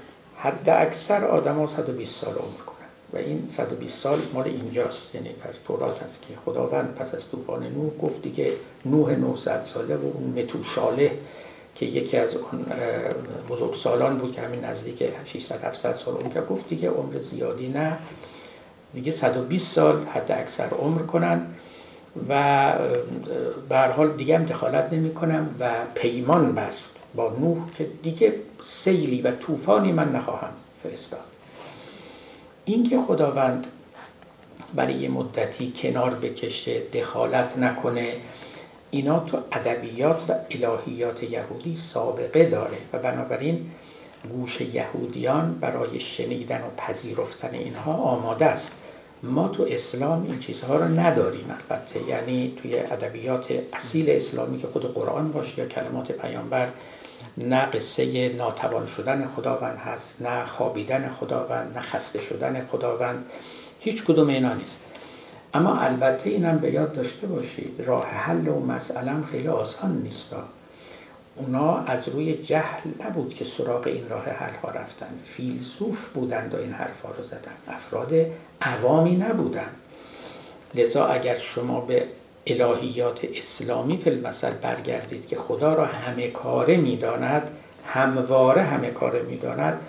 حد 0.41 0.69
اکثر 0.69 1.25
آدم 1.25 1.55
ها 1.55 1.67
120 1.67 2.21
سال 2.21 2.33
عمر 2.33 2.61
کنن. 2.65 2.79
و 3.13 3.17
این 3.17 3.47
120 3.49 3.99
سال 3.99 4.19
مال 4.33 4.45
اینجاست. 4.45 5.15
یعنی 5.15 5.29
در 5.29 5.53
تورات 5.67 6.03
هست 6.03 6.21
که 6.21 6.35
خداوند 6.45 6.95
پس 6.95 7.15
از 7.15 7.31
طوفان 7.31 7.63
نوح 7.63 7.97
گفت 8.01 8.21
دیگه 8.21 8.51
نوح 8.85 9.11
900 9.11 9.61
ساله 9.61 9.95
و 9.95 10.05
اون 10.05 10.43
متوشاله 10.43 11.11
که 11.75 11.85
یکی 11.85 12.17
از 12.17 12.35
اون 12.35 12.65
بزرگ 13.49 13.73
سالان 13.73 14.17
بود 14.17 14.33
که 14.33 14.41
همین 14.41 14.65
نزدیک 14.65 15.03
600 15.25 15.63
700 15.63 15.93
سال 15.93 16.15
عمر 16.15 16.33
که 16.33 16.41
گفت 16.41 16.69
دیگه 16.69 16.89
عمر 16.89 17.19
زیادی 17.19 17.67
نه. 17.67 17.97
دیگه 18.93 19.11
120 19.11 19.75
سال 19.75 20.05
حد 20.05 20.31
اکثر 20.31 20.67
عمر 20.67 21.01
کنن 21.01 21.47
و 22.29 22.73
به 23.69 23.77
حال 23.79 24.11
دیگه 24.11 24.37
هم 24.37 24.45
دخالت 24.45 24.93
نمی 24.93 25.13
کنم 25.13 25.55
و 25.59 25.71
پیمان 25.95 26.55
بست. 26.55 26.98
با 27.15 27.35
نوح 27.39 27.71
که 27.77 27.87
دیگه 28.03 28.33
سیلی 28.61 29.21
و 29.21 29.31
طوفانی 29.31 29.91
من 29.91 30.11
نخواهم 30.11 30.51
فرستاد. 30.83 31.19
اینکه 32.65 32.97
خداوند 32.97 33.67
برای 34.75 34.93
یه 34.93 35.09
مدتی 35.09 35.73
کنار 35.75 36.09
بکشه 36.09 36.79
دخالت 36.79 37.57
نکنه 37.57 38.13
اینا 38.91 39.19
تو 39.19 39.37
ادبیات 39.51 40.23
و 40.29 40.33
الهیات 40.51 41.23
یهودی 41.23 41.75
سابقه 41.75 42.49
داره 42.49 42.77
و 42.93 42.99
بنابراین 42.99 43.71
گوش 44.29 44.61
یهودیان 44.61 45.53
برای 45.53 45.99
شنیدن 45.99 46.61
و 46.61 46.69
پذیرفتن 46.77 47.53
اینها 47.53 47.93
آماده 47.93 48.45
است. 48.45 48.83
ما 49.23 49.47
تو 49.47 49.67
اسلام 49.69 50.23
این 50.23 50.39
چیزها 50.39 50.75
رو 50.75 50.83
نداریم 50.83 51.45
البته. 51.49 52.09
یعنی 52.09 52.53
توی 52.61 52.79
ادبیات 52.79 53.47
اصیل 53.73 54.09
اسلامی 54.09 54.59
که 54.61 54.67
خود 54.67 54.93
قرآن 54.93 55.31
باشه 55.31 55.59
یا 55.59 55.67
کلمات 55.67 56.11
پیامبر 56.11 56.69
نه 57.39 57.65
قصه 57.65 58.29
ناتوان 58.29 58.87
شدن 58.87 59.25
خداوند 59.25 59.77
هست 59.77 60.21
نه 60.21 60.45
خوابیدن 60.45 61.09
خداوند 61.09 61.77
نه 61.77 61.81
خسته 61.81 62.21
شدن 62.21 62.65
خداوند. 62.65 63.25
هیچ 63.79 64.03
کدوم 64.03 64.27
اینا 64.27 64.53
نیست. 64.53 64.79
اما 65.53 65.79
البته 65.79 66.29
اینم 66.29 66.57
به 66.57 66.71
یاد 66.71 66.93
داشته 66.93 67.27
باشید 67.27 67.81
راه 67.85 68.07
حل 68.07 68.47
و 68.47 68.59
مسئله 68.59 69.23
خیلی 69.31 69.47
آسان 69.47 70.01
نیست. 70.03 70.35
اونا 71.35 71.77
از 71.77 72.09
روی 72.09 72.37
جهل 72.37 72.89
نبود 73.05 73.33
که 73.33 73.45
سراغ 73.45 73.87
این 73.87 74.09
راه 74.09 74.25
حل 74.25 74.53
ها 74.63 74.69
رفتن. 74.69 75.19
فیلسوف 75.23 76.07
بودند 76.07 76.53
و 76.53 76.57
این 76.57 76.73
حرفا 76.73 77.09
رو 77.09 77.23
زدن. 77.23 77.51
افراد 77.67 78.13
عوامی 78.61 79.15
نبودن. 79.15 79.69
لذا 80.75 81.07
اگر 81.07 81.35
شما 81.35 81.81
به 81.81 82.07
الهیات 82.49 83.19
اسلامی 83.35 83.97
فی 83.97 84.09
المثل 84.09 84.51
برگردید 84.51 85.27
که 85.27 85.35
خدا 85.35 85.73
را 85.73 85.85
همه 85.85 86.27
کاره 86.27 86.77
می‌داند 86.77 87.47
همواره 87.85 88.61
همه 88.61 88.89
کاره 88.89 89.21
می‌داند. 89.21 89.79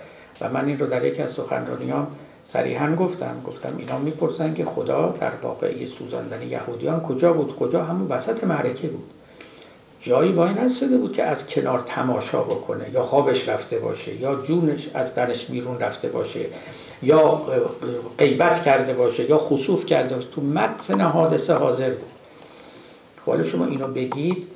و 0.41 0.49
من 0.49 0.65
این 0.65 0.79
رو 0.79 0.87
در 0.87 1.05
یکی 1.05 1.21
از 1.21 1.31
سخنرانیام 1.31 2.07
صریحا 2.45 2.95
گفتم. 2.95 3.41
گفتم 3.47 3.73
اینا 3.77 3.97
می‌پرسن 3.97 4.53
که 4.53 4.65
خدا 4.65 5.15
در 5.19 5.31
واقعی 5.41 5.87
سوزاندن 5.87 6.41
یهودیان 6.41 6.99
کجا 7.01 7.33
بود؟ 7.33 7.55
کجا 7.55 7.83
همون 7.83 8.07
وسط 8.07 8.43
معرکه 8.43 8.87
بود؟ 8.87 9.03
جایی 10.01 10.31
وای 10.31 10.53
نستده 10.53 10.97
بود 10.97 11.13
که 11.13 11.23
از 11.23 11.47
کنار 11.47 11.79
تماشا 11.79 12.43
بکنه 12.43 12.89
یا 12.93 13.03
خوابش 13.03 13.49
رفته 13.49 13.79
باشه 13.79 14.15
یا 14.15 14.35
جونش 14.35 14.89
از 14.93 15.15
درش 15.15 15.45
بیرون 15.45 15.79
رفته 15.79 16.07
باشه 16.07 16.45
یا 17.03 17.41
غیبت 18.17 18.63
کرده 18.63 18.93
باشه 18.93 19.29
یا 19.29 19.37
خصوف 19.37 19.85
کرده 19.85 20.15
باشه. 20.15 20.27
تو 20.27 20.41
متن 20.41 21.01
حادثه 21.01 21.53
حاضر 21.53 21.89
بود. 21.89 22.10
حالا 23.25 23.43
شما 23.43 23.65
اینو 23.65 23.87
بگید 23.87 24.47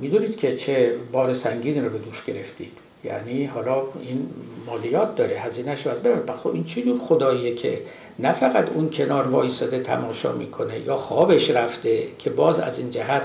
می‌دونید 0.00 0.36
که 0.36 0.56
چه 0.56 0.94
بار 1.12 1.34
سنگینی 1.34 1.80
رو 1.80 1.90
به 1.90 1.98
دوش 1.98 2.24
گرفتید. 2.24 2.72
یعنی 3.04 3.44
حالا 3.44 3.82
این 4.02 4.28
مالیات 4.66 5.16
داره 5.16 5.36
هزینهش 5.36 5.82
باید 5.82 6.02
ببر 6.02 6.34
خب 6.34 6.48
این 6.48 6.64
چه 6.64 6.82
جور 6.82 6.98
خداییه 6.98 7.54
که 7.54 7.80
نه 8.18 8.32
فقط 8.32 8.68
اون 8.74 8.90
کنار 8.90 9.28
وایساده 9.28 9.80
تماشا 9.80 10.32
می‌کنه 10.32 10.80
یا 10.80 10.96
خوابش 10.96 11.50
رفته 11.50 12.02
که 12.18 12.30
باز 12.30 12.58
از 12.58 12.78
این 12.78 12.90
جهت 12.90 13.22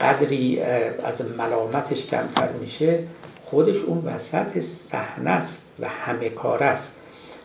قدری 0.00 0.60
از 1.04 1.30
ملامتش 1.38 2.06
کمتر 2.06 2.52
میشه 2.60 2.98
خودش 3.44 3.76
اون 3.76 3.98
وسط 4.04 4.60
صحنه 4.60 5.30
است 5.30 5.72
و 5.80 5.88
همه 5.88 6.28
کار 6.28 6.62
است. 6.62 6.96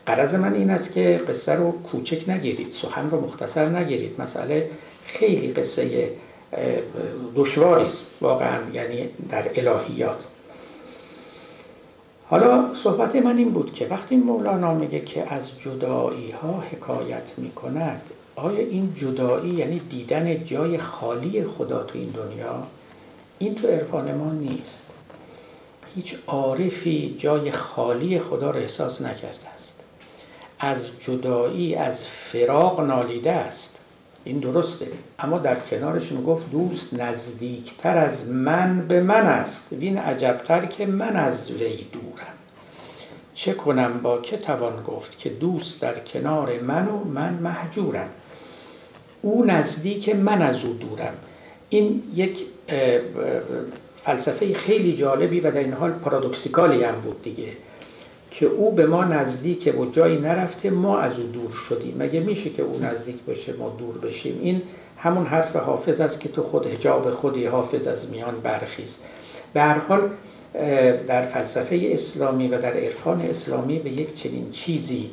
قرض 0.06 0.36
من 0.36 0.54
این 0.54 0.70
است 0.70 0.94
که 0.94 1.22
قصه 1.28 1.54
رو 1.54 1.72
کوچک 1.72 2.30
نگیرید 2.30 2.72
سخن 2.72 3.10
رو 3.10 3.22
مختصر 3.22 3.70
نگیرید. 3.70 4.22
مسئله 4.22 4.70
خیلی 5.08 5.54
قصه 5.54 6.12
دشواری 7.36 7.86
است 7.86 8.16
واقعا 8.22 8.60
یعنی 8.74 9.10
در 9.30 9.52
الهیات. 9.56 10.24
حالا 12.30 12.74
صحبت 12.74 13.16
من 13.16 13.38
این 13.38 13.50
بود 13.50 13.74
که 13.74 13.88
وقتی 13.88 14.16
مولانا 14.16 14.74
میگه 14.74 15.00
که 15.00 15.34
از 15.34 15.60
جدایی 15.60 16.32
ها 16.32 16.64
حکایت 16.72 17.32
می‌کند 17.38 18.02
آیا 18.36 18.60
این 18.60 18.96
جدایی 18.96 19.54
یعنی 19.54 19.80
دیدن 19.80 20.44
جای 20.46 20.78
خالی 20.78 21.44
خدا 21.44 21.84
تو 21.84 22.00
این 22.00 22.08
دنیا؟ 22.08 22.64
این 23.40 23.56
تو 23.56 23.68
عرفان 23.68 24.14
ما 24.14 24.32
نیست. 24.32 24.86
هیچ 25.96 26.16
عارفی 26.28 27.16
جای 27.18 27.52
خالی 27.52 28.20
خدا 28.20 28.52
رو 28.52 28.60
احساس 28.60 29.02
نکرده 29.02 29.48
است. 29.58 29.74
از 30.60 30.88
جدایی 31.00 31.76
از 31.76 32.06
فراق 32.06 32.82
نالیده 32.82 33.32
است. 33.32 33.77
این 34.24 34.40
درسته. 34.40 34.88
اما 35.20 35.38
در 35.38 35.56
کنارش 35.56 36.10
گفت 36.28 36.52
دوست 36.52 36.94
نزدیکتر 36.94 37.98
از 37.98 38.30
من 38.30 38.88
به 38.88 39.02
من 39.02 39.26
است. 39.26 39.74
وین 39.74 39.98
عجبتر 39.98 40.66
که 40.66 40.86
من 40.86 41.16
از 41.16 41.52
وی 41.52 41.86
دورم. 41.92 42.38
چه 43.34 43.54
کنم 43.54 44.00
با 44.04 44.22
که 44.22 44.38
توان 44.38 44.84
گفت 44.84 45.18
که 45.18 45.30
دوست 45.30 45.82
در 45.82 46.00
کنار 46.00 46.60
من 46.60 46.88
و 46.88 47.04
من 47.04 47.34
محجورم 47.34 48.10
او 49.22 49.46
نزدیک 49.46 50.16
من 50.16 50.42
از 50.42 50.66
او 50.66 50.74
دورم. 50.74 51.14
این 51.70 52.04
یک 52.16 52.46
فلسفه 53.96 54.54
خیلی 54.54 54.96
جالبی 54.96 55.40
و 55.40 55.52
در 55.52 55.60
این 55.60 55.74
حال 55.74 55.92
پارادوکسیکالی 55.92 56.84
هم 56.84 57.02
بود 57.02 57.22
دیگه. 57.22 57.48
که 58.32 58.46
او 58.46 58.72
به 58.72 58.86
ما 58.86 59.04
نزدیک 59.04 59.74
و 59.80 59.86
جایی 59.86 60.18
نرفته 60.18 60.70
ما 60.70 61.00
از 61.00 61.20
او 61.20 61.28
دور 61.28 61.52
شدیم. 61.52 61.96
مگه 62.00 62.20
میشه 62.20 62.50
که 62.50 62.64
او 62.64 62.80
نزدیک 62.82 63.16
باشه 63.28 63.54
ما 63.54 63.76
دور 63.80 63.98
بشیم؟ 63.98 64.40
این 64.42 64.62
همون 64.98 65.26
حرف 65.26 65.56
حافظ 65.56 66.02
است 66.02 66.20
که 66.20 66.30
تو 66.30 66.44
خود 66.44 66.68
هجاب 66.68 67.12
خودی 67.12 67.46
حافظ 67.46 67.88
از 67.88 68.10
میان 68.10 68.40
برخیز. 68.44 68.98
به 69.54 69.62
هر 69.62 69.78
حال 69.78 70.10
در 71.08 71.22
فلسفه 71.22 71.90
اسلامی 71.92 72.48
و 72.48 72.62
در 72.62 72.74
عرفان 72.74 73.22
اسلامی 73.22 73.80
به 73.80 73.90
یک 73.90 74.16
چنین 74.16 74.52
چیزی 74.52 75.10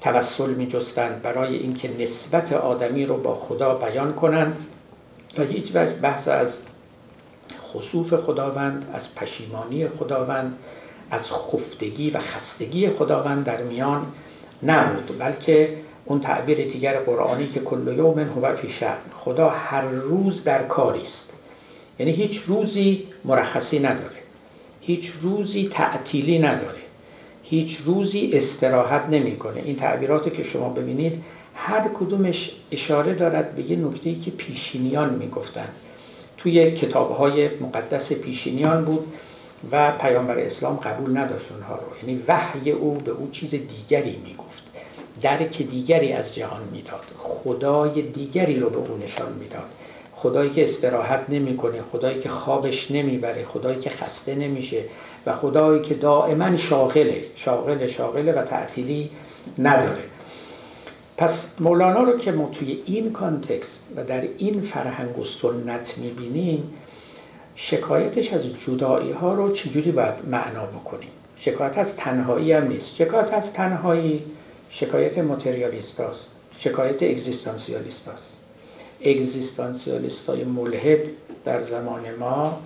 توسل 0.00 0.54
می 0.54 0.66
جستند 0.66 1.22
برای 1.22 1.56
اینکه 1.56 1.90
نسبت 1.98 2.52
آدمی 2.52 3.06
رو 3.06 3.16
با 3.16 3.34
خدا 3.34 3.74
بیان 3.74 4.12
کنند 4.12 4.56
و 5.38 5.42
هیچ 5.42 5.70
وجه 5.70 5.92
بحث 5.92 6.28
از 6.28 6.58
خصوف 7.60 8.14
خداوند 8.14 8.90
از 8.94 9.14
پشیمانی 9.14 9.88
خداوند 9.88 10.58
از 11.14 11.32
خفتگی 11.32 12.10
و 12.10 12.18
خستگی 12.18 12.88
خداوند 12.88 13.44
در 13.44 13.62
میان 13.62 14.06
نبود 14.62 15.18
بلکه 15.18 15.76
اون 16.04 16.20
تعبیر 16.20 16.56
دیگر 16.56 16.98
قرآنی 16.98 17.46
که 17.46 17.60
کل 17.60 17.94
یوم 17.96 18.18
هو 18.18 18.54
فی 18.54 18.70
شأن 18.70 18.96
خدا 19.12 19.48
هر 19.48 19.82
روز 19.82 20.44
در 20.44 20.62
کاری 20.62 21.00
است. 21.00 21.32
یعنی 21.98 22.12
هیچ 22.12 22.38
روزی 22.38 23.06
مرخصی 23.24 23.78
نداره 23.78 24.16
هیچ 24.80 25.12
روزی 25.22 25.68
تعطیلی 25.72 26.38
نداره 26.38 26.78
هیچ 27.42 27.78
روزی 27.84 28.30
استراحت 28.32 29.04
نمی‌کنه. 29.10 29.62
این 29.64 29.76
تعبیراتی 29.76 30.30
که 30.30 30.42
شما 30.42 30.68
ببینید 30.68 31.22
هر 31.54 31.88
کدومش 31.94 32.52
اشاره 32.70 33.14
دارد 33.14 33.56
به 33.56 33.70
یه 33.70 33.76
نکته 33.76 34.14
که 34.14 34.30
پیشینیان 34.30 35.14
می‌گفتند. 35.14 35.72
توی 36.38 36.72
کتاب 36.72 37.16
های 37.16 37.48
مقدس 37.48 38.12
پیشینیان 38.12 38.84
بود 38.84 39.12
و 39.72 39.92
پیامبر 39.92 40.38
اسلام 40.38 40.76
قبول 40.76 41.18
نداشت 41.18 41.52
اونها 41.52 41.74
رو. 41.74 42.08
یعنی 42.08 42.22
وحی 42.28 42.70
او 42.70 42.94
به 42.94 43.10
اون 43.10 43.30
چیز 43.30 43.50
دیگری 43.50 44.20
می‌گفت. 44.24 44.62
درک 45.22 45.62
دیگری 45.62 46.12
از 46.12 46.34
جهان 46.34 46.62
می‌داد. 46.72 47.04
خدای 47.16 48.02
دیگری 48.02 48.60
رو 48.60 48.70
به 48.70 48.76
او 48.76 48.98
نشان 49.04 49.32
می‌داد. 49.32 49.66
خدایی 50.12 50.50
که 50.50 50.64
استراحت 50.64 51.24
نمی‌کنه 51.28 51.82
خدایی 51.92 52.18
که 52.18 52.28
خوابش 52.28 52.90
نمی‌بره 52.90 53.44
خدایی 53.44 53.78
که 53.78 53.90
خسته 53.90 54.34
نمیشه 54.34 54.82
و 55.26 55.32
خدایی 55.32 55.82
که 55.82 55.94
دائما 55.94 56.56
شاغله 56.56 57.20
شاغل 57.36 57.86
شاغله 57.86 58.32
و 58.32 58.42
تعطیلی 58.42 59.10
نداره. 59.58 60.02
پس 61.16 61.54
مولانا 61.60 62.02
رو 62.02 62.18
که 62.18 62.32
ما 62.32 62.48
توی 62.52 62.82
این 62.86 63.12
کانتکست 63.12 63.84
و 63.96 64.04
در 64.04 64.24
این 64.38 64.60
فرهنگ 64.60 65.18
و 65.18 65.24
سنت 65.24 65.94
می‌بینیم 65.98 66.72
شکایتش 67.54 68.32
از 68.32 68.42
جدایی 68.66 69.12
ها 69.12 69.34
رو 69.34 69.52
چجوری 69.52 69.92
باید 69.92 70.14
معنا 70.30 70.66
بکنیم 70.66 71.10
شکایت 71.36 71.78
از 71.78 71.96
تنهایی 71.96 72.52
هم 72.52 72.68
نیست 72.68 72.94
شکایت 72.94 73.32
از 73.32 73.52
تنهایی 73.52 74.24
شکایت 74.70 75.18
متریالیست 75.18 76.00
هست. 76.00 76.28
شکایت 76.58 77.02
اگزیستانسیالیست 77.02 78.08
هست. 78.08 78.32
اگزیستانسیالیست 79.04 80.26
های 80.26 80.44
ملحد 80.44 81.00
در 81.44 81.62
زمان 81.62 82.14
ما 82.20 82.58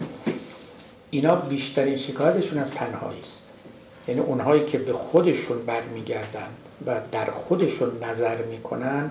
اینا 1.10 1.36
بیشترین 1.36 1.96
شکایتشون 1.96 2.58
از 2.58 2.74
تنهایی 2.74 3.20
است 3.20 3.42
یعنی 4.08 4.20
اونهایی 4.20 4.64
که 4.64 4.78
به 4.78 4.92
خودشون 4.92 5.58
برمیگردن 5.66 6.48
و 6.86 6.96
در 7.12 7.24
خودشون 7.24 8.04
نظر 8.04 8.36
می‌کنن 8.36 9.10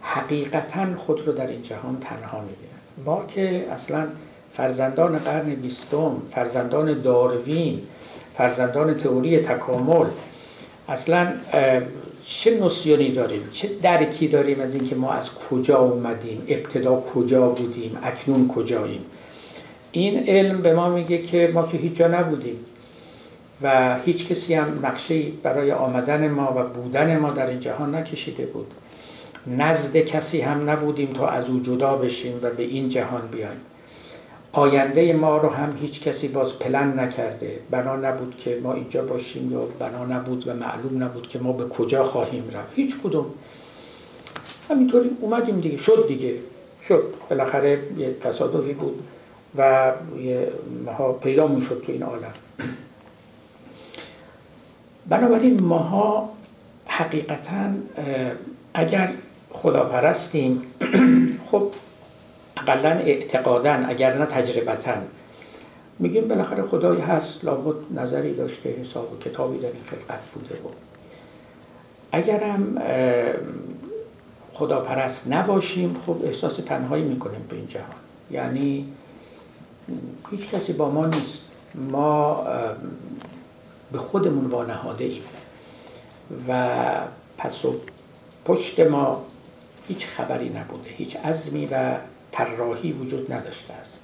حقیقتا 0.00 0.96
خود 0.96 1.26
رو 1.26 1.32
در 1.32 1.46
این 1.46 1.62
جهان 1.62 2.00
تنها 2.00 2.40
می‌بینن 2.40 3.04
ما 3.04 3.24
که 3.28 3.66
اصلا 3.70 4.08
فرزندان 4.52 5.18
قرن 5.18 5.54
بیستم 5.54 6.12
فرزندان 6.30 7.02
داروین 7.02 7.82
فرزندان 8.32 8.94
تئوری 8.94 9.38
تکامل. 9.38 10.06
اصلا 10.88 11.32
چه 12.26 12.60
نسیونی 12.60 13.10
داریم؟ 13.10 13.48
چه 13.52 13.70
درکی 13.82 14.28
داریم 14.28 14.60
از 14.60 14.74
اینکه 14.74 14.94
ما 14.94 15.12
از 15.12 15.34
کجا 15.34 15.78
اومدیم؟ 15.78 16.42
ابتدا 16.48 17.00
کجا 17.14 17.48
بودیم؟ 17.48 17.98
اکنون 18.02 18.48
کجاییم؟ 18.48 19.04
این 19.92 20.28
علم 20.28 20.62
به 20.62 20.74
ما 20.74 20.88
میگه 20.88 21.22
که 21.22 21.50
ما 21.54 21.66
که 21.66 21.78
هیچ 21.78 21.92
جا 21.92 22.08
نبودیم 22.08 22.56
و 23.62 23.98
هیچ 24.04 24.28
کسی 24.28 24.54
هم 24.54 24.78
نقشه 24.82 25.22
برای 25.42 25.72
آمدن 25.72 26.28
ما 26.28 26.54
و 26.56 26.62
بودن 26.62 27.16
ما 27.16 27.30
در 27.30 27.46
این 27.46 27.60
جهان 27.60 27.94
نکشیده 27.94 28.46
بود. 28.46 28.74
نزد 29.46 29.96
کسی 29.96 30.40
هم 30.40 30.70
نبودیم 30.70 31.10
تا 31.10 31.28
از 31.28 31.50
او 31.50 31.60
جدا 31.60 31.96
بشیم 31.96 32.40
و 32.42 32.50
به 32.50 32.62
این 32.62 32.88
جهان 32.88 33.22
بیایم. 33.32 33.60
آینده 34.52 35.12
ما 35.12 35.38
رو 35.38 35.48
هم 35.48 35.76
هیچ 35.80 36.02
کسی 36.02 36.28
باز 36.28 36.58
پلن 36.58 37.00
نکرده. 37.00 37.58
بنا 37.70 37.96
نبود 37.96 38.36
که 38.38 38.60
ما 38.62 38.72
اینجا 38.72 39.04
باشیم 39.04 39.52
یا 39.52 39.60
بنا 39.78 40.04
نبود 40.04 40.48
و 40.48 40.54
معلوم 40.54 41.02
نبود 41.02 41.28
که 41.28 41.38
ما 41.38 41.52
به 41.52 41.64
کجا 41.64 42.04
خواهیم 42.04 42.50
رفت. 42.52 42.72
هیچ 42.76 42.96
کدوم. 43.04 43.26
همینطوری 44.70 45.10
اومدیم 45.20 45.60
دیگه. 45.60 45.76
شد 45.76 46.04
دیگه. 46.08 46.34
شد. 46.82 47.14
بالاخره 47.30 47.82
یه 47.98 48.14
تصادفی 48.20 48.72
بود 48.72 49.02
و 49.56 49.92
ماها 50.84 51.12
پیدا 51.12 51.60
شد 51.60 51.82
تو 51.86 51.92
این 51.92 52.02
عالم. 52.02 52.32
بنابراین 55.08 55.62
ماها 55.62 56.30
حقیقتا 56.86 57.72
اگر 58.74 59.12
خداپرستیم 59.50 60.62
خب 61.50 61.70
اقلا 62.56 62.90
اعتقادا 62.90 63.72
اگر 63.72 64.18
نه 64.18 64.26
تجربتا. 64.26 64.94
میگیم 65.98 66.28
بالاخره 66.28 66.62
خدایی 66.62 67.00
هست 67.00 67.44
لابد 67.44 68.00
نظری 68.00 68.34
داشته 68.34 68.70
حساب 68.70 69.12
و 69.12 69.18
کتابی 69.18 69.58
در 69.58 69.66
این 69.66 69.84
خلقت 69.90 70.20
بوده 70.34 70.54
و 70.54 70.68
اگرم 72.12 72.82
خداپرست 74.52 75.32
نباشیم 75.32 75.96
خب 76.06 76.16
احساس 76.24 76.56
تنهایی 76.56 77.04
می‌کنیم 77.04 77.46
به 77.48 77.56
این 77.56 77.66
جهان. 77.66 77.86
یعنی 78.30 78.92
هیچ 80.30 80.50
کسی 80.50 80.72
با 80.72 80.90
ما 80.90 81.06
نیست. 81.06 81.40
ما 81.74 82.44
به 83.92 83.98
خودمون 83.98 84.46
وانهاده 84.46 85.04
ایم. 85.04 85.22
و 86.48 86.78
پس 87.38 87.64
و 87.64 87.74
پشت 88.44 88.80
ما 88.80 89.24
هیچ 89.88 90.06
خبری 90.06 90.48
نبوده 90.48 90.90
هیچ 90.90 91.16
عزمی 91.16 91.68
و 91.70 91.94
طراحی 92.32 92.92
وجود 92.92 93.32
نداشته 93.32 93.74
است. 93.74 94.00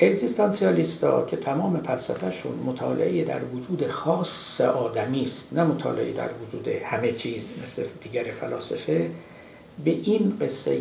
اگزیستانسیالیستا 0.00 1.26
که 1.26 1.36
تمام 1.36 1.78
فلسفهشون 1.78 2.52
مطالعه 2.66 3.24
در 3.24 3.44
وجود 3.44 3.86
خاص 3.86 4.60
آدمی 4.60 5.22
است 5.22 5.52
نه 5.52 5.64
مطالعه 5.64 6.12
در 6.12 6.30
وجود 6.42 6.68
همه 6.68 7.12
چیز 7.12 7.42
مثل 7.62 7.88
دیگر 8.02 8.32
فلاسفه 8.32 9.10
به 9.84 9.90
این 9.90 10.36
قصه 10.40 10.78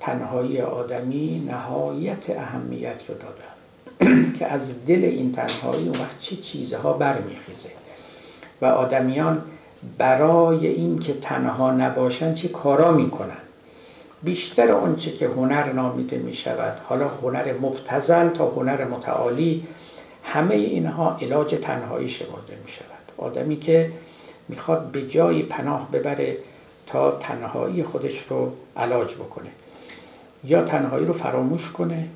تنهایی 0.00 0.60
آدمی 0.60 1.44
نهایت 1.48 2.30
اهمیت 2.30 3.02
رو 3.08 3.14
دادن 3.14 4.32
که 4.38 4.46
از 4.46 4.86
دل 4.86 5.04
این 5.04 5.32
تنهایی 5.32 5.88
اون 5.88 6.00
وقت 6.00 6.18
چه 6.18 6.36
چیزها 6.36 6.92
برمیخیزه 6.92 7.68
و 8.62 8.66
آدمیان 8.66 9.42
برای 9.98 10.66
اینکه 10.66 11.14
تنها 11.14 11.72
نباشن 11.72 12.34
چه 12.34 12.48
کارا 12.48 12.92
می‌کنن؟ 12.92 13.43
بیشتر 14.24 14.72
آنچه 14.72 15.12
که 15.12 15.26
هنر 15.26 15.72
نامیده 15.72 16.18
می 16.18 16.32
شود 16.32 16.80
حالا 16.88 17.08
هنر 17.08 17.52
مبتزل 17.60 18.28
تا 18.28 18.50
هنر 18.50 18.84
متعالی 18.84 19.66
همه 20.24 20.54
اینها 20.54 21.18
علاج 21.22 21.54
تنهایی 21.62 22.08
شمرده 22.08 22.58
می 22.64 22.70
شود 22.72 22.94
آدمی 23.18 23.56
که 23.56 23.90
می‌خواد 24.48 24.82
به 24.82 25.08
جایی 25.08 25.42
پناه 25.42 25.88
ببره 25.92 26.36
تا 26.86 27.10
تنهایی 27.10 27.82
خودش 27.82 28.22
رو 28.22 28.52
علاج 28.76 29.14
بکنه. 29.14 29.50
یا 30.44 30.62
تنهایی 30.62 31.06
رو 31.06 31.12
فراموش 31.12 31.72
کنه 31.72 32.08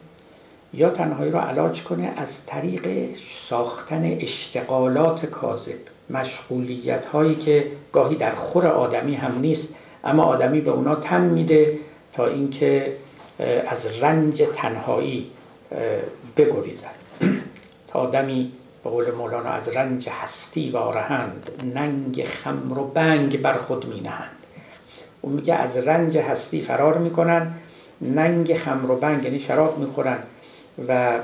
یا 0.74 0.90
تنهایی 0.90 1.30
رو 1.30 1.38
علاج 1.38 1.82
کنه 1.82 2.12
از 2.16 2.46
طریق 2.46 3.14
ساختن 3.48 4.16
اشتغالات 4.20 5.26
کاذب. 5.26 5.78
مشغولیت 6.10 7.04
هایی 7.04 7.34
که 7.34 7.66
گاهی 7.92 8.16
در 8.16 8.34
خور 8.34 8.66
آدمی 8.66 9.14
هم 9.14 9.38
نیست 9.40 9.76
اما 10.04 10.22
آدمی 10.22 10.60
به 10.60 10.70
اونا 10.70 10.94
تن 10.94 11.20
میده 11.20 11.78
تا 12.18 12.26
اینکه 12.26 12.96
از 13.68 14.02
رنج 14.02 14.42
تنهایی 14.54 15.30
بگریزد. 16.36 16.94
تا 17.88 17.98
آدمی 17.98 18.52
به 18.84 18.90
قول 18.90 19.10
مولانا 19.10 19.50
از 19.50 19.68
رنج 19.68 20.08
هستی 20.08 20.70
وارهند 20.70 21.50
ننگ 21.74 22.24
خمر 22.24 22.78
و 22.78 22.84
بنگ 22.84 23.42
بر 23.42 23.54
خود 23.54 23.86
می 23.94 24.00
نهند 24.00 24.36
اون 25.20 25.32
میگه 25.32 25.54
از 25.54 25.76
رنج 25.76 26.18
هستی 26.18 26.60
فرار 26.60 26.98
می‌کنن 26.98 27.52
ننگ 28.00 28.54
خمر 28.54 28.90
و 28.90 28.96
بنگ 28.96 29.24
یعنی 29.24 29.40
شراب 29.40 29.78
می‌خورن 29.78 30.18
و 30.88 31.18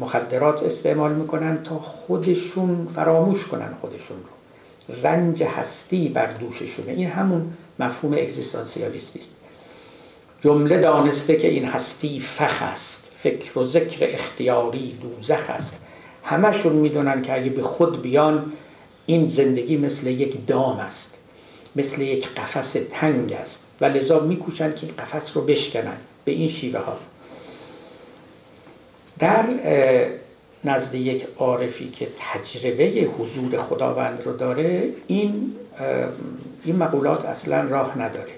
مخدرات 0.00 0.62
استعمال 0.62 1.12
می‌کنن 1.12 1.62
تا 1.62 1.78
خودشون 1.78 2.86
فراموش 2.94 3.46
کنن 3.46 3.74
خودشون 3.80 4.16
رو. 4.16 4.94
رنج 5.02 5.42
هستی 5.42 6.08
بر 6.08 6.26
دوششونه. 6.26 6.92
این 6.92 7.08
همون 7.08 7.52
مفهوم 7.78 8.12
اگزیستانسیالیستی. 8.12 9.18
است 9.18 9.37
جمله 10.40 10.80
دانسته 10.80 11.36
که 11.36 11.48
این 11.48 11.64
هستی 11.64 12.20
فخ 12.20 12.62
است 12.62 13.12
فکر 13.18 13.58
و 13.58 13.64
ذکر 13.64 14.14
اختیاری 14.14 14.98
دوزخ 15.02 15.50
است. 15.50 15.86
همشون 16.24 16.72
می‌دونن 16.72 17.22
که 17.22 17.34
اگه 17.34 17.50
به 17.50 17.62
خود 17.62 18.02
بیان 18.02 18.52
این 19.06 19.28
زندگی 19.28 19.76
مثل 19.76 20.06
یک 20.06 20.46
دام 20.46 20.78
است 20.78 21.18
مثل 21.76 22.02
یک 22.02 22.28
قفس 22.34 22.76
تنگ 22.90 23.32
است. 23.32 23.64
و 23.80 23.84
لذا 23.84 24.20
میکوشن 24.20 24.74
که 24.74 24.86
این 24.86 24.94
قفس 24.98 25.36
رو 25.36 25.42
بشکنن 25.42 25.96
به 26.24 26.32
این 26.32 26.48
شیوه 26.48 26.80
ها. 26.80 26.98
در 29.18 29.44
نزد 30.64 30.94
یک 30.94 31.26
عارفی 31.38 31.88
که 31.88 32.06
تجربه 32.16 33.08
حضور 33.18 33.56
خداوند 33.56 34.22
رو 34.24 34.36
داره 34.36 34.88
این 35.06 35.52
این 36.64 36.76
مقولات 36.76 37.24
اصلا 37.24 37.62
راه 37.68 37.98
نداره. 37.98 38.37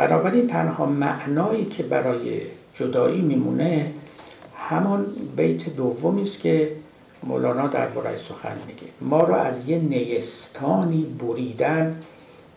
بنابراین 0.00 0.46
تنها 0.46 0.86
معنایی 0.86 1.64
که 1.64 1.82
برای 1.82 2.40
جدایی 2.74 3.20
میمونه 3.20 3.92
همان 4.56 5.06
بیت 5.36 5.76
دومی 5.76 6.22
است 6.22 6.40
که 6.40 6.72
مولانا 7.22 7.66
در 7.66 7.86
برای 7.86 8.16
سخن 8.16 8.56
میگه. 8.66 8.82
ما 9.00 9.20
رو 9.22 9.34
از 9.34 9.68
یه 9.68 9.78
نیستانی 9.78 11.16
بریدن 11.18 11.96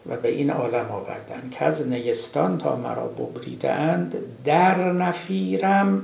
و 0.10 0.18
به 0.18 0.30
این 0.30 0.50
عالم 0.50 0.92
آوردن 0.92 1.50
که 1.52 1.66
از 1.66 1.88
نیستان 1.88 2.58
تا 2.58 2.76
مرا 2.76 3.08
ببریدند 3.08 4.16
در 4.46 4.92
نفیرم 4.92 6.04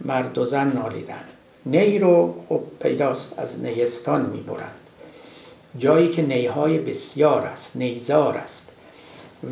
مرد 0.00 0.38
و 0.38 0.44
زن 0.44 0.72
نالیدن. 0.72 1.24
نی 1.66 1.98
رو 1.98 2.34
خب 2.48 2.60
پیداست 2.80 3.38
از 3.38 3.64
نیستان 3.64 4.26
می‌برند. 4.26 4.74
جایی 5.78 6.08
که 6.08 6.22
نیهای 6.22 6.78
بسیار 6.78 7.46
است 7.46 7.76
نیزار 7.76 8.36
است. 8.36 8.69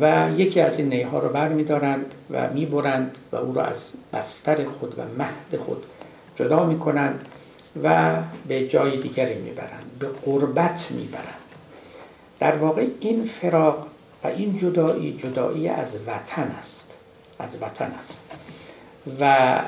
و 0.01 0.29
یکی 0.37 0.61
از 0.61 0.77
این 0.77 0.89
نیها 0.89 1.19
رو 1.19 1.29
بر 1.29 1.47
میدارند 1.47 2.13
و 2.31 2.49
می‌برند 2.49 3.17
و 3.31 3.35
او 3.35 3.53
را 3.53 3.63
از 3.65 3.93
بستر 4.13 4.65
خود 4.65 4.99
و 4.99 5.01
مهد 5.17 5.61
خود 5.61 5.83
جدا 6.35 6.65
می‌کنند 6.65 7.25
و 7.83 8.15
به 8.47 8.67
جای 8.67 8.97
دیگری 8.97 9.35
می‌برند 9.35 9.91
به 9.99 10.07
قربت 10.07 10.87
می‌برند. 10.91 11.25
در 12.39 12.55
واقع 12.55 12.87
این 12.99 13.23
فراق 13.23 13.87
و 14.23 14.27
این 14.27 14.57
جدایی 14.57 15.17
جدایی 15.17 15.67
از 15.67 15.99
وطن 16.07 16.51
است 16.57 16.93
از 17.39 17.57
وطن 17.61 17.91
است. 17.91 18.31
و 19.19 19.59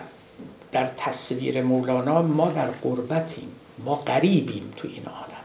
در 0.72 0.86
تصویر 0.98 1.62
مولانا 1.64 2.22
ما 2.22 2.52
در 2.52 2.68
قربتیم 2.68 3.48
ما 3.86 3.96
قریبیم 3.96 4.74
تو 4.78 4.88
این 4.88 5.06
عالم. 5.06 5.44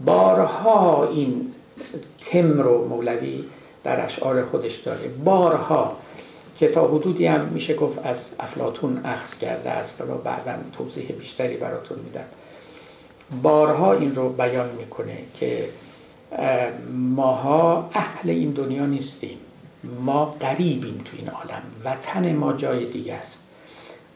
بارها 0.00 1.08
این 1.08 1.52
تم 2.20 2.60
رو 2.60 2.88
مولوی 2.88 3.44
در 3.84 4.04
اشعار 4.04 4.44
خودش 4.44 4.76
داره. 4.76 5.08
بارها 5.24 5.96
که 6.56 6.68
تا 6.68 6.88
حدودی 6.88 7.26
هم 7.26 7.40
میشه 7.40 7.74
گفت 7.74 8.06
از 8.06 8.30
افلاتون 8.40 9.00
اخذ 9.04 9.38
کرده 9.38 9.70
است 9.70 10.00
و 10.00 10.04
بعدا 10.04 10.54
توضیح 10.78 11.12
بیشتری 11.18 11.56
براتون 11.56 11.98
میدم. 11.98 12.24
بارها 13.42 13.92
این 13.92 14.14
رو 14.14 14.28
بیان 14.28 14.68
می‌کنه 14.78 15.18
که 15.34 15.68
ماها 16.92 17.90
اهل 17.94 18.30
این 18.30 18.50
دنیا 18.50 18.86
نیستیم. 18.86 19.38
ما 20.04 20.36
قریبیم 20.40 21.02
تو 21.04 21.16
این 21.18 21.28
عالم. 21.28 21.62
وطن 21.84 22.32
ما 22.34 22.52
جای 22.52 22.86
دیگه 22.86 23.14
است. 23.14 23.44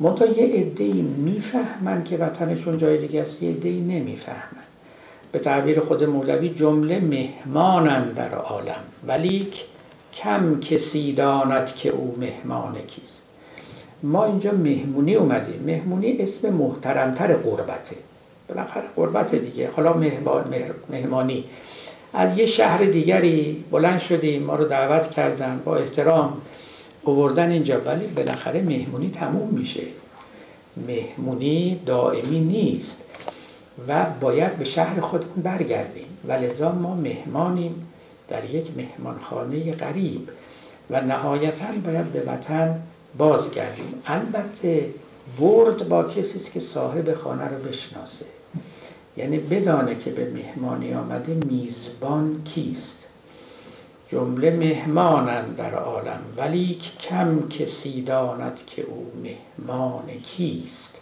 منتها 0.00 0.26
یه 0.26 0.60
عده 0.60 0.92
می‌فهمن 0.92 2.04
که 2.04 2.16
وطنشون 2.16 2.78
جای 2.78 2.98
دیگه 2.98 3.22
است 3.22 3.42
یه 3.42 3.50
عده 3.50 3.70
نمی‌فهمن. 3.70 4.62
به 5.32 5.38
تعبیر 5.38 5.80
خود 5.80 6.04
مولوی 6.04 6.48
جمله 6.48 7.00
مهمانن 7.00 8.12
در 8.12 8.34
عالم 8.34 8.82
ولیک 9.06 9.64
کم 10.14 10.60
کسی 10.60 11.12
داند 11.12 11.74
که 11.74 11.88
او 11.88 12.16
مهمان 12.20 12.74
کیست. 12.86 13.28
ما 14.02 14.24
اینجا 14.24 14.52
مهمونی 14.52 15.14
اومدیم. 15.14 15.62
مهمونی 15.66 16.16
اسم 16.18 16.52
محترمتر 16.52 17.34
قربته. 17.34 17.96
بالاخره 18.48 18.84
قربت 18.96 19.34
دیگه. 19.34 19.70
حالا 19.76 19.92
مهمانی. 20.90 21.44
از 22.12 22.38
یه 22.38 22.46
شهر 22.46 22.84
دیگری 22.84 23.64
بلند 23.70 23.98
شدیم 23.98 24.42
ما 24.42 24.54
رو 24.54 24.64
دعوت 24.64 25.10
کردن 25.10 25.62
با 25.64 25.76
احترام 25.76 26.42
اووردن 27.02 27.50
اینجا. 27.50 27.80
ولی 27.80 28.06
بالاخره 28.06 28.62
مهمونی 28.62 29.10
تموم 29.10 29.48
میشه. 29.48 29.82
مهمونی 30.88 31.80
دائمی 31.86 32.40
نیست. 32.40 33.01
و 33.88 34.06
باید 34.20 34.58
به 34.58 34.64
شهر 34.64 35.00
خودمون 35.00 35.42
برگردیم. 35.42 36.06
و 36.24 36.32
لذا 36.32 36.72
ما 36.72 36.94
مهمانیم 36.94 37.86
در 38.28 38.50
یک 38.50 38.70
مهمانخانه 38.76 39.72
غریب 39.72 40.28
و 40.90 41.00
نهایتا 41.00 41.66
باید 41.84 42.12
به 42.12 42.20
وطن 42.20 42.82
بازگردیم. 43.18 44.02
البته 44.06 44.86
برد 45.40 45.88
با 45.88 46.04
کسی 46.04 46.52
که 46.52 46.60
صاحب 46.60 47.14
خانه 47.14 47.48
رو 47.48 47.56
بشناسه. 47.68 48.24
یعنی 49.16 49.38
بدانه 49.38 49.98
که 49.98 50.10
به 50.10 50.30
مهمانی 50.30 50.94
آمده 50.94 51.34
میزبان 51.34 52.42
کیست. 52.44 53.06
جمله 54.08 54.50
مهمانند 54.50 55.56
در 55.56 55.74
عالم 55.74 56.20
ولی 56.36 56.78
کم 57.00 57.48
کسی 57.48 58.02
داند 58.02 58.60
که 58.66 58.82
او 58.82 59.12
مهمان 59.22 60.10
کیست. 60.22 61.01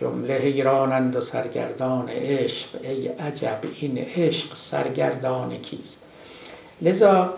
جمله 0.00 0.34
حیرانند 0.34 1.16
و 1.16 1.20
سرگردان 1.20 2.08
عشق 2.08 2.68
ای 2.82 3.08
عجب 3.08 3.58
این 3.80 3.98
عشق 3.98 4.56
سرگردان 4.56 5.56
کیست؟ 5.56 6.02
لذا 6.82 7.34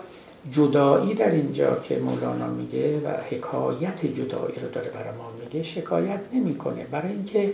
جدایی 0.51 1.13
در 1.13 1.31
اینجا 1.31 1.79
که 1.79 1.95
مولانا 1.95 2.47
میگه 2.47 2.99
و 2.99 3.07
حکایت 3.29 4.05
جدایی 4.05 4.55
رو 4.61 4.69
داره 4.69 4.89
برای 4.89 5.17
ما 5.17 5.31
میگه 5.43 5.63
شکایت 5.63 6.19
نمی‌کنه. 6.33 6.83
برای 6.83 7.11
اینکه 7.11 7.53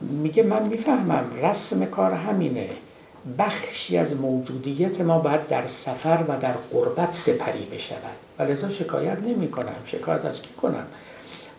میگه 0.00 0.42
من 0.42 0.62
می‌فهمم 0.62 1.24
رسم 1.42 1.84
کار 1.84 2.12
همینه. 2.12 2.68
بخشی 3.38 3.98
از 3.98 4.16
موجودیت 4.16 5.00
ما 5.00 5.18
باید 5.18 5.48
در 5.48 5.66
سفر 5.66 6.24
و 6.28 6.38
در 6.40 6.54
قربت 6.72 7.12
سپری 7.12 7.64
بشود. 7.72 8.16
و 8.38 8.42
لذا 8.42 8.68
شکایت 8.68 9.18
نمی 9.18 9.50
کنم 9.50 9.76
شکایت 9.84 10.24
از 10.24 10.42
کی 10.42 10.54
کنم؟ 10.62 10.86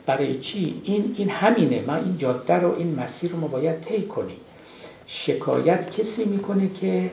برای 0.08 0.36
چی؟ 0.36 0.82
این 0.84 1.16
این 1.18 1.30
همینه. 1.30 1.84
ما 1.88 1.96
این 1.96 2.18
جاده 2.18 2.54
رو 2.54 2.76
این 2.78 3.00
مسیر 3.00 3.32
رو 3.32 3.40
ما 3.40 3.48
باید 3.48 3.82
طی 3.82 4.02
کنیم. 4.02 4.38
شکایت 5.08 5.92
کسی 5.92 6.26
می‌کنه 6.26 6.70
که 6.70 7.12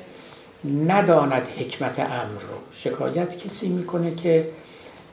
نداند 0.87 1.49
حکمت 1.59 2.01
امر 2.01 2.41
رو. 2.41 2.59
شکایت 2.73 3.39
کسی 3.39 3.69
می‌کنه 3.69 4.15
که 4.15 4.49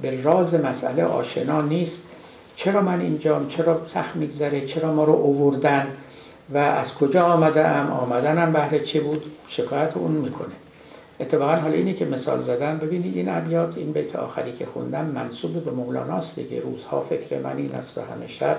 به 0.01 0.21
راز 0.21 0.53
مسئله 0.53 1.03
آشنا 1.03 1.61
نیست. 1.61 2.03
چرا 2.55 2.81
من 2.81 3.01
اینجام؟ 3.01 3.47
چرا 3.47 3.81
سخت 3.87 4.15
میگذره؟ 4.15 4.65
چرا 4.65 4.93
ما 4.93 5.03
رو 5.03 5.13
اووردن؟ 5.13 5.87
و 6.49 6.57
از 6.57 6.95
کجا 6.95 7.23
آمده 7.25 7.67
ام؟ 7.67 7.91
آمدنم 7.91 8.53
بهره 8.53 8.79
چه 8.79 8.99
بود؟ 8.99 9.23
شکایت 9.47 9.97
اون 9.97 10.11
می‌کنه. 10.11 10.60
اتفاقا 11.21 11.55
حالا 11.55 11.73
اینه 11.73 11.93
که 11.93 12.05
مثال 12.05 12.41
زدن 12.41 12.77
ببینید 12.77 13.17
این 13.17 13.29
ابیات 13.29 13.77
این 13.77 13.91
بیت 13.91 14.15
آخری 14.15 14.51
که 14.51 14.65
خوندم 14.65 15.05
منصوب 15.05 15.65
به 15.65 15.71
مولاناست 15.71 16.39
دیگه. 16.39 16.59
روزها 16.59 17.01
فکر 17.01 17.39
من 17.39 17.57
این 17.57 17.75
است 17.75 17.97
و 17.97 18.01
همه 18.01 18.27
شب. 18.27 18.57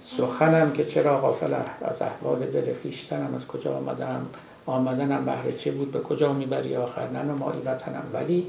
سخنم 0.00 0.72
که 0.72 0.84
چرا 0.84 1.20
غافل 1.20 1.54
از 1.82 2.02
احوال 2.02 2.38
دل 2.38 2.74
خیشتنم 2.82 3.34
از 3.34 3.46
کجا 3.46 3.76
آمدم؟ 3.76 4.26
آمدنم 4.66 5.24
بهره 5.24 5.52
چه 5.52 5.70
بود؟ 5.70 5.92
به 5.92 6.00
کجا 6.00 6.32
می‌بری 6.32 6.76
آخر؟ 6.76 7.08
ننمایی 7.08 7.60
وطنم. 7.64 8.04
ولی 8.12 8.46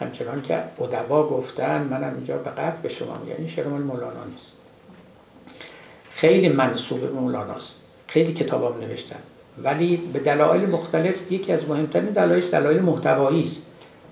همچنان 0.00 0.42
که 0.42 0.62
ادبا 0.80 1.28
گفتن 1.28 1.82
منم 1.82 2.14
اینجا 2.14 2.36
به 2.36 2.50
قطع 2.50 2.82
به 2.82 2.88
شما 2.88 3.18
میگم. 3.24 3.36
این 3.38 3.48
شعر 3.48 3.66
مولانا 3.66 4.24
نیست. 4.30 4.52
خیلی 6.10 6.48
منصوب 6.48 7.00
به 7.00 7.10
مولاناست 7.10 7.74
خیلی 8.06 8.32
کتابام 8.32 8.80
نوشتن. 8.80 9.20
ولی 9.64 9.96
به 10.12 10.18
دلایل 10.18 10.70
مختلف 10.70 11.32
یکی 11.32 11.52
از 11.52 11.68
مهمترین 11.68 12.06
دلایلش 12.06 12.50
دلایل 12.52 12.80
محتوایی 12.82 13.42
است. 13.42 13.62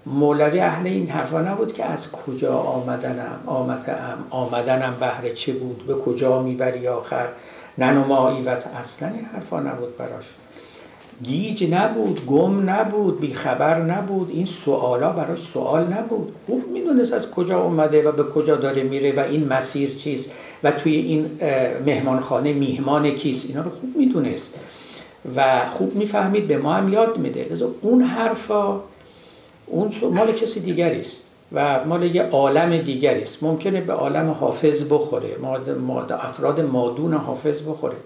مولوی 0.07 0.61
اهل 0.61 0.86
این 0.86 1.09
حرفا 1.09 1.40
نبود 1.40 1.72
که 1.74 1.84
از 1.84 2.12
کجا 2.12 2.55
آمدنم 2.55 3.40
آمدم 3.47 4.18
آمدنم 4.30 4.94
بهره 5.01 5.34
چه 5.34 5.53
بود 5.53 5.86
به 5.86 5.94
کجا 5.94 6.42
می‌بری 6.42 6.88
آخر؟ 6.88 7.28
ننمایی 7.78 8.42
و 8.42 8.57
اصلا 8.80 9.09
این 9.09 9.24
حرفا 9.24 9.61
نبود 9.61 9.97
براش. 9.97 10.24
گیج 11.22 11.74
نبود 11.74 12.26
گم 12.26 12.70
نبود 12.70 13.20
بیخبر 13.20 13.80
نبود 13.82 14.30
این 14.30 14.47
سوالا 14.47 15.12
براش 15.12 15.38
سوال 15.38 15.84
نبود. 15.84 16.32
خوب 16.47 16.64
می‌دونست 16.72 17.12
از 17.12 17.30
کجا 17.30 17.61
اومده 17.61 18.09
و 18.09 18.12
به 18.12 18.22
کجا 18.22 18.57
داره 18.57 18.82
میره 18.82 19.12
و 19.16 19.20
این 19.20 19.49
مسیر 19.49 19.94
چیست 19.94 20.30
و 20.64 20.70
توی 20.70 20.97
این 20.97 21.30
مهمانخانه 21.86 22.53
میهمان 22.53 23.11
کیست. 23.11 23.51
اینا 23.51 23.62
رو 23.62 23.70
خوب 23.70 23.97
می‌دونست. 23.97 24.55
و 25.36 25.70
خوب 25.70 25.96
می‌فهمید 25.96 26.48
به 26.48 26.58
ما 26.58 26.74
هم 26.74 26.92
یاد 26.92 27.18
میده. 27.18 27.58
اون 27.80 28.02
حرفا 28.02 28.80
اون 29.66 29.92
مال 30.12 30.32
کسی 30.32 30.60
دیگری 30.60 31.00
است 31.00 31.22
و 31.52 31.84
مال 31.84 32.14
یه 32.14 32.22
عالم 32.22 32.76
دیگری 32.76 33.22
است. 33.22 33.42
ممکنه 33.42 33.80
به 33.80 33.92
عالم 33.92 34.30
حافظ 34.30 34.92
بخوره 34.92 35.36
ماد 35.80 36.12
افراد 36.12 36.60
مادون 36.60 37.14
حافظ 37.14 37.62
بخوره. 37.62 37.96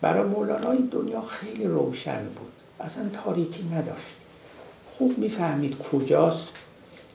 برای 0.00 0.26
مولانا 0.26 0.70
این 0.70 0.88
دنیا 0.92 1.20
خیلی 1.20 1.64
روشن 1.64 2.22
بود. 2.22 2.52
اصلا 2.80 3.04
تاریکی 3.24 3.64
نداشت. 3.74 4.16
خوب 4.98 5.18
می‌فهمید 5.18 5.76
کجاست 5.92 6.52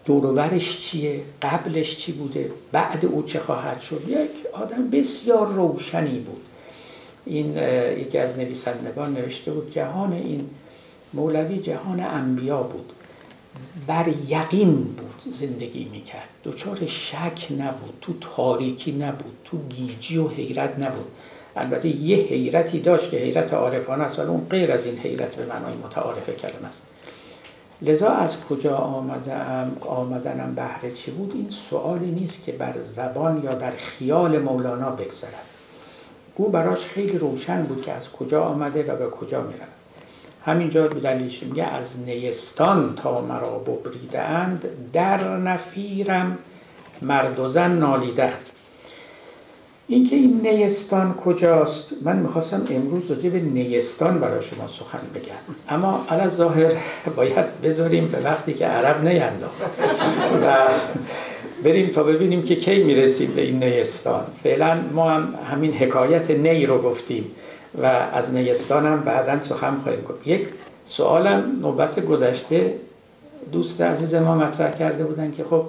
دورورش 0.06 0.82
چیه 0.82 1.24
قبلش 1.42 1.98
چی 1.98 2.12
بوده 2.12 2.52
بعد 2.72 3.06
او 3.06 3.24
چه 3.24 3.40
خواهد 3.40 3.82
شد. 3.82 4.02
یک 4.08 4.30
آدم 4.54 4.90
بسیار 4.90 5.48
روشنی 5.48 6.20
بود. 6.20 6.42
این 7.26 7.58
یکی 7.98 8.18
از 8.18 8.38
نویسندگان 8.38 9.14
نوشته 9.14 9.52
بود 9.52 9.72
جهان 9.72 10.14
این 10.14 10.50
مولوی 11.14 11.60
جهان 11.60 12.00
انبیا 12.00 12.64
بود. 12.64 12.94
بر 13.88 14.08
یقین 14.28 14.76
بود 14.76 15.34
زندگی 15.34 15.86
می‌کرد. 15.92 16.30
دچار 16.44 16.86
شک 16.88 17.52
نبود 17.52 17.94
تو 18.02 18.14
تاریکی 18.22 18.92
نبود 18.92 19.38
تو 19.46 19.58
گیجی 19.70 20.18
و 20.18 20.28
حیرت 20.28 20.80
نبود. 20.80 21.06
البته 21.56 21.88
یه 21.88 22.18
حیرتی 22.18 22.80
داشت 22.80 23.10
که 23.10 23.18
حیرت 23.18 23.54
عارفانه 23.54 24.04
است 24.04 24.20
ولی 24.20 24.28
اون 24.28 24.48
غیر 24.50 24.72
از 24.72 24.86
این 24.86 24.98
حیرت 24.98 25.36
به 25.36 25.46
معنای 25.46 25.74
متعارف 25.74 26.30
کلمه 26.30 26.68
است. 26.68 26.82
لذا 27.82 28.10
از 28.10 28.42
کجا 28.50 28.78
آمدم 28.78 29.72
آمدنم 29.82 30.56
بهره 30.56 30.92
چی 30.92 31.12
بود؟ 31.12 31.32
این 31.36 31.50
سوالی 31.50 32.12
نیست 32.12 32.46
که 32.46 32.52
بر 32.52 32.82
زبان 32.84 33.44
یا 33.44 33.54
در 33.54 33.72
خیال 33.72 34.40
مولانا 34.40 34.90
بگذرد. 34.90 35.51
او 36.36 36.50
براش 36.50 36.86
خیلی 36.86 37.18
روشن 37.18 37.64
بود 37.64 37.82
که 37.82 37.92
از 37.92 38.12
کجا 38.12 38.44
آمده 38.44 38.94
و 38.94 38.96
به 38.96 39.10
کجا 39.10 39.42
میرد 39.42 39.68
همینجا 40.46 40.88
به 40.88 41.00
دلیلش 41.00 41.44
میگه 41.44 41.64
از 41.64 42.00
نیستان 42.00 42.96
تا 42.96 43.22
مرا 43.22 43.60
ببریده 43.60 44.20
اند 44.20 44.66
در 44.94 45.38
نفیرم 45.38 46.38
مرد 47.02 47.40
و 47.40 47.48
زن 47.48 47.72
نالیدند 47.72 48.46
اینکه 49.88 50.16
این 50.16 50.42
نیستان 50.44 51.14
کجاست؟ 51.14 51.94
من 52.02 52.16
می‌خواستم 52.16 52.68
امروز 52.70 53.12
راجع 53.12 53.30
به 53.30 53.40
نیستان 53.40 54.20
برای 54.20 54.42
شما 54.42 54.68
سخن 54.68 55.00
بگم. 55.16 55.56
اما 55.70 56.06
علا 56.10 56.28
ظاهر 56.28 56.72
باید 57.16 57.62
بذاریم 57.62 58.08
به 58.08 58.20
وقتی 58.20 58.54
که 58.54 58.66
عرب 58.66 59.04
نینداخت. 59.04 59.62
و 60.44 60.68
بریم 61.64 61.90
تا 61.90 62.04
ببینیم 62.04 62.44
که 62.44 62.56
کی 62.56 62.84
می‌رسیم 62.84 63.32
به 63.36 63.42
این 63.42 63.64
نیستان. 63.64 64.24
فعلا 64.44 64.82
ما 64.94 65.10
هم 65.10 65.34
همین 65.52 65.74
حکایت 65.74 66.32
نی 66.32 66.66
رو 66.66 66.82
گفتیم 66.82 67.26
و 67.82 67.86
از 67.86 68.36
نیستان 68.36 68.86
هم 68.86 69.02
بعدا 69.02 69.40
سخن 69.40 69.76
خواهیم 69.76 70.02
گفت. 70.02 70.28
یک 70.28 70.48
سوالم 70.86 71.60
نوبت 71.62 72.06
گذشته 72.06 72.74
دوست 73.52 73.82
عزیز 73.82 74.16
ما 74.16 74.36
مطرح 74.36 74.78
کرده 74.78 75.04
بودن 75.04 75.32
که 75.32 75.44
خب 75.44 75.66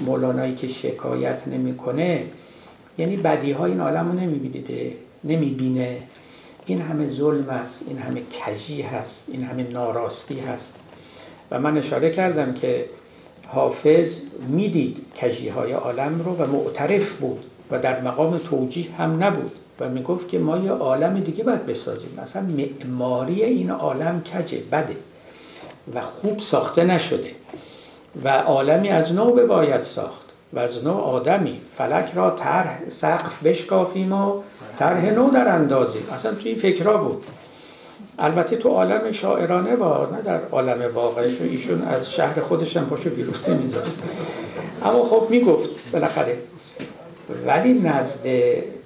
مولانایی 0.00 0.54
که 0.54 0.68
شکایت 0.68 1.48
نمی‌کنه 1.48 2.24
یعنی 2.98 3.16
بدی 3.16 3.52
ها 3.52 3.64
این 3.64 3.80
عالم 3.80 4.12
رو 4.12 4.20
نمیبینیده 4.20 4.92
نمی‌بینه. 5.24 5.96
این 6.66 6.80
همه 6.80 7.08
ظلم 7.08 7.48
است 7.48 7.84
این 7.88 7.98
همه 7.98 8.20
کجی 8.20 8.82
هست 8.82 9.24
این 9.28 9.44
همه 9.44 9.66
ناراستی 9.72 10.40
هست. 10.40 10.78
و 11.50 11.60
من 11.60 11.78
اشاره 11.78 12.10
کردم 12.10 12.54
که 12.54 12.84
حافظ 13.52 14.16
می‌دید 14.48 15.06
کجی 15.20 15.48
های 15.48 15.72
عالم 15.72 16.22
رو 16.24 16.36
و 16.36 16.46
معترف 16.46 17.12
بود 17.12 17.44
و 17.70 17.78
در 17.78 18.00
مقام 18.00 18.38
توجیه 18.38 18.92
هم 18.98 19.24
نبود 19.24 19.52
و 19.80 19.88
می‌گفت 19.88 20.28
که 20.28 20.38
ما 20.38 20.58
یه 20.58 20.70
عالم 20.70 21.20
دیگه 21.20 21.44
باید 21.44 21.66
بسازیم. 21.66 22.18
مثلا 22.22 22.42
معماری 22.42 23.44
این 23.44 23.70
عالم 23.70 24.22
کجه؟ 24.22 24.58
بده. 24.72 24.96
و 25.94 26.00
خوب 26.00 26.38
ساخته 26.38 26.84
نشده. 26.84 27.30
و 28.24 28.28
عالمی 28.28 28.88
از 28.88 29.12
نو 29.12 29.46
باید 29.46 29.82
ساخت. 29.82 30.24
و 30.52 30.58
از 30.58 30.84
نوع 30.84 31.00
آدمی. 31.00 31.60
فلک 31.74 32.10
را 32.14 32.30
طرح 32.30 32.80
سقف 32.88 33.42
بشکافیم 33.42 34.12
و 34.12 34.42
طرح 34.78 35.10
نو 35.10 35.30
در 35.30 35.48
اندازیم. 35.48 36.02
اصلا 36.12 36.34
توی 36.34 36.50
این 36.50 36.60
فکرها 36.60 36.96
بود. 36.96 37.22
البته 38.20 38.56
تو 38.56 38.68
عالم 38.68 39.12
شاعرانه 39.12 39.74
و 39.74 40.14
نه 40.14 40.22
در 40.24 40.40
عالم 40.52 40.94
واقعش 40.94 41.32
و 41.40 41.44
ایشون 41.44 41.82
از 41.82 42.12
شهر 42.12 42.40
خودش 42.40 42.76
هم 42.76 42.86
پاشو 42.86 43.10
بیرون 43.10 43.34
اما 44.82 45.04
خب 45.04 45.26
می‌گفت 45.30 45.92
بالاخره 45.92 46.36
ولی 47.46 47.72
نزد 47.72 48.26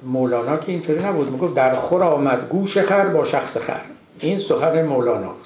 مولانا 0.02 0.56
که 0.56 0.72
اینطوری 0.72 1.04
نبود 1.04 1.30
می‌گفت 1.30 1.54
در 1.54 1.74
خور 1.74 2.02
آمد 2.02 2.48
گوش 2.48 2.78
خر 2.78 3.06
با 3.06 3.24
شخص 3.24 3.56
خر. 3.56 3.80
این 4.20 4.38
سخن 4.38 4.82
مولانا 4.86 5.28
بود. 5.28 5.44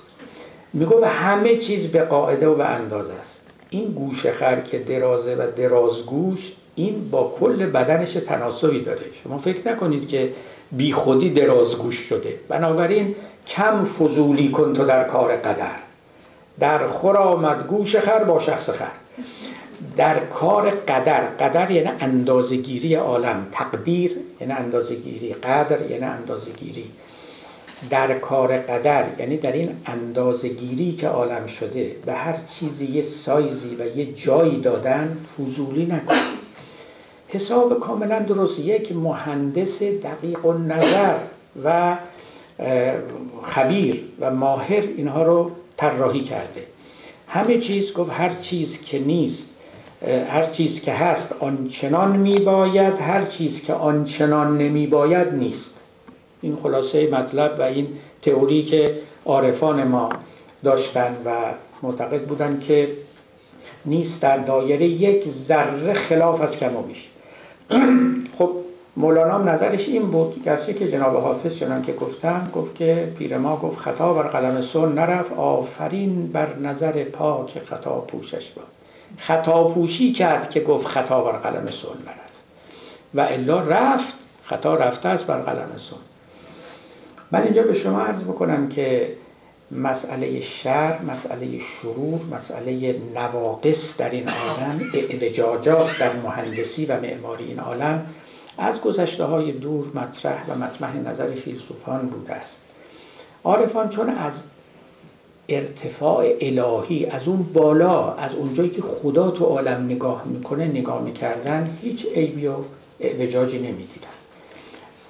می‌گفت 0.73 1.05
همه 1.05 1.57
چیز 1.57 1.87
به 1.87 2.03
قاعده 2.03 2.49
و 2.49 2.55
به 2.55 2.65
اندازه 2.65 3.13
است. 3.21 3.47
این 3.71 3.93
گوش 3.93 4.27
خر 4.27 4.61
که 4.61 4.79
درازه 4.79 5.35
و 5.35 5.43
درازگوش 5.57 6.53
این 6.75 7.11
با 7.11 7.37
کل 7.41 7.67
بدنش 7.67 8.13
تناسبی 8.13 8.81
داره. 8.81 9.01
شما 9.25 9.39
فکر 9.39 9.73
نکنید 9.73 10.09
که 10.09 10.33
بی 10.73 10.93
خودی 10.93 11.31
درازگوش 11.31 11.97
شده. 11.97 12.35
بنابراین 12.49 13.15
کم 13.49 13.85
فضولی 13.85 14.51
کن 14.51 14.73
تو 14.73 14.85
در 14.85 15.05
کار 15.05 15.37
قدر. 15.37 15.77
در 16.61 16.87
خور 16.87 17.17
آمد 17.17 17.67
گوش 17.67 17.97
خر 17.97 18.25
با 18.25 18.41
شخص 18.41 18.71
خر. 18.71 18.87
در 19.97 20.19
کار 20.19 20.71
قدر 20.71 21.21
قدر 21.21 21.71
یعنی 21.71 21.91
اندازگیری 22.01 22.95
عالم. 22.95 23.47
تقدیر 23.53 24.17
یعنی 24.41 24.53
اندازگیری 24.53 25.33
قدر 25.33 25.91
یعنی 25.91 26.05
اندازگیری 26.05 26.91
در 27.91 28.19
کار 28.19 28.57
قدر 28.57 29.05
یعنی 29.19 29.37
در 29.37 29.53
این 29.53 29.77
اندازگیری 29.87 30.93
که 30.93 31.09
عالم 31.09 31.47
شده 31.47 31.97
به 32.07 32.13
هر 32.13 32.35
چیزی 32.49 32.87
یه 32.87 33.03
سایزی 33.03 33.77
و 33.79 33.97
یه 33.97 34.13
جایی 34.13 34.61
دادن 34.61 35.17
فضولی 35.39 35.87
نکن. 35.87 36.15
حساب 37.29 37.81
کاملا 37.81 38.19
درست. 38.19 38.59
یک 38.59 38.93
مهندس 38.93 39.83
دقیق 39.83 40.47
و 40.47 40.53
نظر 40.53 41.15
و 41.65 41.97
خبیر 43.43 44.03
و 44.21 44.31
ماهر 44.31 44.83
اینها 44.97 45.23
رو 45.23 45.51
طراحی 45.77 46.21
کرده. 46.21 46.63
همه 47.29 47.59
چیز 47.59 47.93
گفت 47.93 48.11
هر 48.11 48.31
چیز 48.43 48.85
که 48.85 48.99
نیست 48.99 49.49
هر 50.31 50.43
چیز 50.43 50.81
که 50.81 50.93
هست 50.93 51.43
آنچنان 51.43 52.17
میباید 52.17 53.01
هر 53.01 53.25
چیز 53.25 53.65
که 53.65 53.73
آنچنان 53.73 54.59
نمیباید 54.59 55.35
نیست. 55.35 55.81
این 56.41 56.57
خلاصه 56.57 57.11
مطلب 57.11 57.59
و 57.59 57.63
این 57.63 57.89
تئوری 58.23 58.63
که 58.63 58.95
عارفان 59.25 59.85
ما 59.85 60.09
داشتن 60.65 61.17
و 61.25 61.31
معتقد 61.83 62.23
بودن 62.23 62.61
که 62.61 62.89
نیست 63.85 64.23
در 64.23 64.37
دایره 64.37 64.87
یک 64.87 65.29
ذره 65.29 65.93
خلاف 65.93 66.41
از 66.41 66.59
کم 66.59 66.73
بیش. 66.89 67.09
خب 68.39 68.51
مولانا 68.99 69.39
نظرش 69.39 69.89
این 69.89 70.11
بود 70.11 70.45
گرچه 70.45 70.75
که 70.75 70.89
جناب 70.89 71.17
حافظ 71.17 71.55
چنان 71.55 71.83
که 71.83 71.93
گفتم 71.93 72.51
گفت 72.55 72.75
که 72.75 73.13
پیر 73.19 73.39
ما 73.39 73.57
گفت 73.57 73.79
خطا 73.79 74.15
بر 74.15 74.23
قلم 74.23 74.61
سن 74.61 74.93
نرفت 74.93 75.33
آفرین 75.33 76.27
بر 76.33 76.57
نظر 76.57 77.05
پاک 77.05 77.59
خطا 77.65 78.01
پوشش 78.01 78.51
با 78.51 78.63
خطا 79.19 79.65
پوشی 79.65 80.13
کرد 80.13 80.51
که 80.51 80.61
گفت 80.61 80.87
خطا 80.87 81.25
بر 81.25 81.33
قلم 81.33 81.67
سن 81.67 81.89
نرفت. 82.07 82.39
و 83.15 83.21
الا 83.21 83.61
رفت 83.61 84.15
خطا 84.45 84.75
رفته 84.75 85.09
است 85.09 85.27
بر 85.27 85.41
قلم 85.41 85.71
سن. 85.77 85.97
من 87.33 87.43
اینجا 87.43 87.63
به 87.63 87.73
شما 87.73 88.01
عرض 88.01 88.25
بکنم 88.25 88.69
که 88.69 89.13
مسئله 89.71 90.41
شر، 90.41 90.99
مسئله 91.03 91.59
شرور، 91.59 92.21
مسئله 92.37 92.97
نواقص 93.15 94.01
در 94.01 94.11
این 94.11 94.29
عالم 94.29 94.81
اعوجاجات 94.95 95.99
در 95.99 96.13
مهندسی 96.13 96.87
و 96.87 97.01
معماری 97.01 97.45
این 97.45 97.59
عالم 97.59 98.07
از 98.59 98.81
گذشته 98.81 99.25
های 99.25 99.53
دور 99.53 99.87
مطرح 99.95 100.47
و 100.49 100.55
مطمح 100.55 100.97
نظر 100.97 101.35
فیلسوفان 101.35 102.07
بوده 102.07 102.33
است. 102.33 102.65
عارفان 103.45 103.89
چون 103.89 104.09
از 104.09 104.43
ارتفاع 105.49 106.25
الهی 106.41 107.07
از 107.07 107.29
اون 107.29 107.43
بالا 107.43 108.13
از 108.13 108.35
اونجایی 108.35 108.71
که 108.71 108.83
خدا 108.83 109.31
تو 109.31 109.45
عالم 109.45 109.85
نگاه 109.85 110.23
می‌کنه 110.25 110.65
نگاه 110.65 111.03
می‌کردن 111.03 111.79
هیچ 111.83 112.07
عیبی 112.15 112.47
و 112.47 112.55
اعوجاجی 113.01 113.59
نمی‌دیدن. 113.59 114.09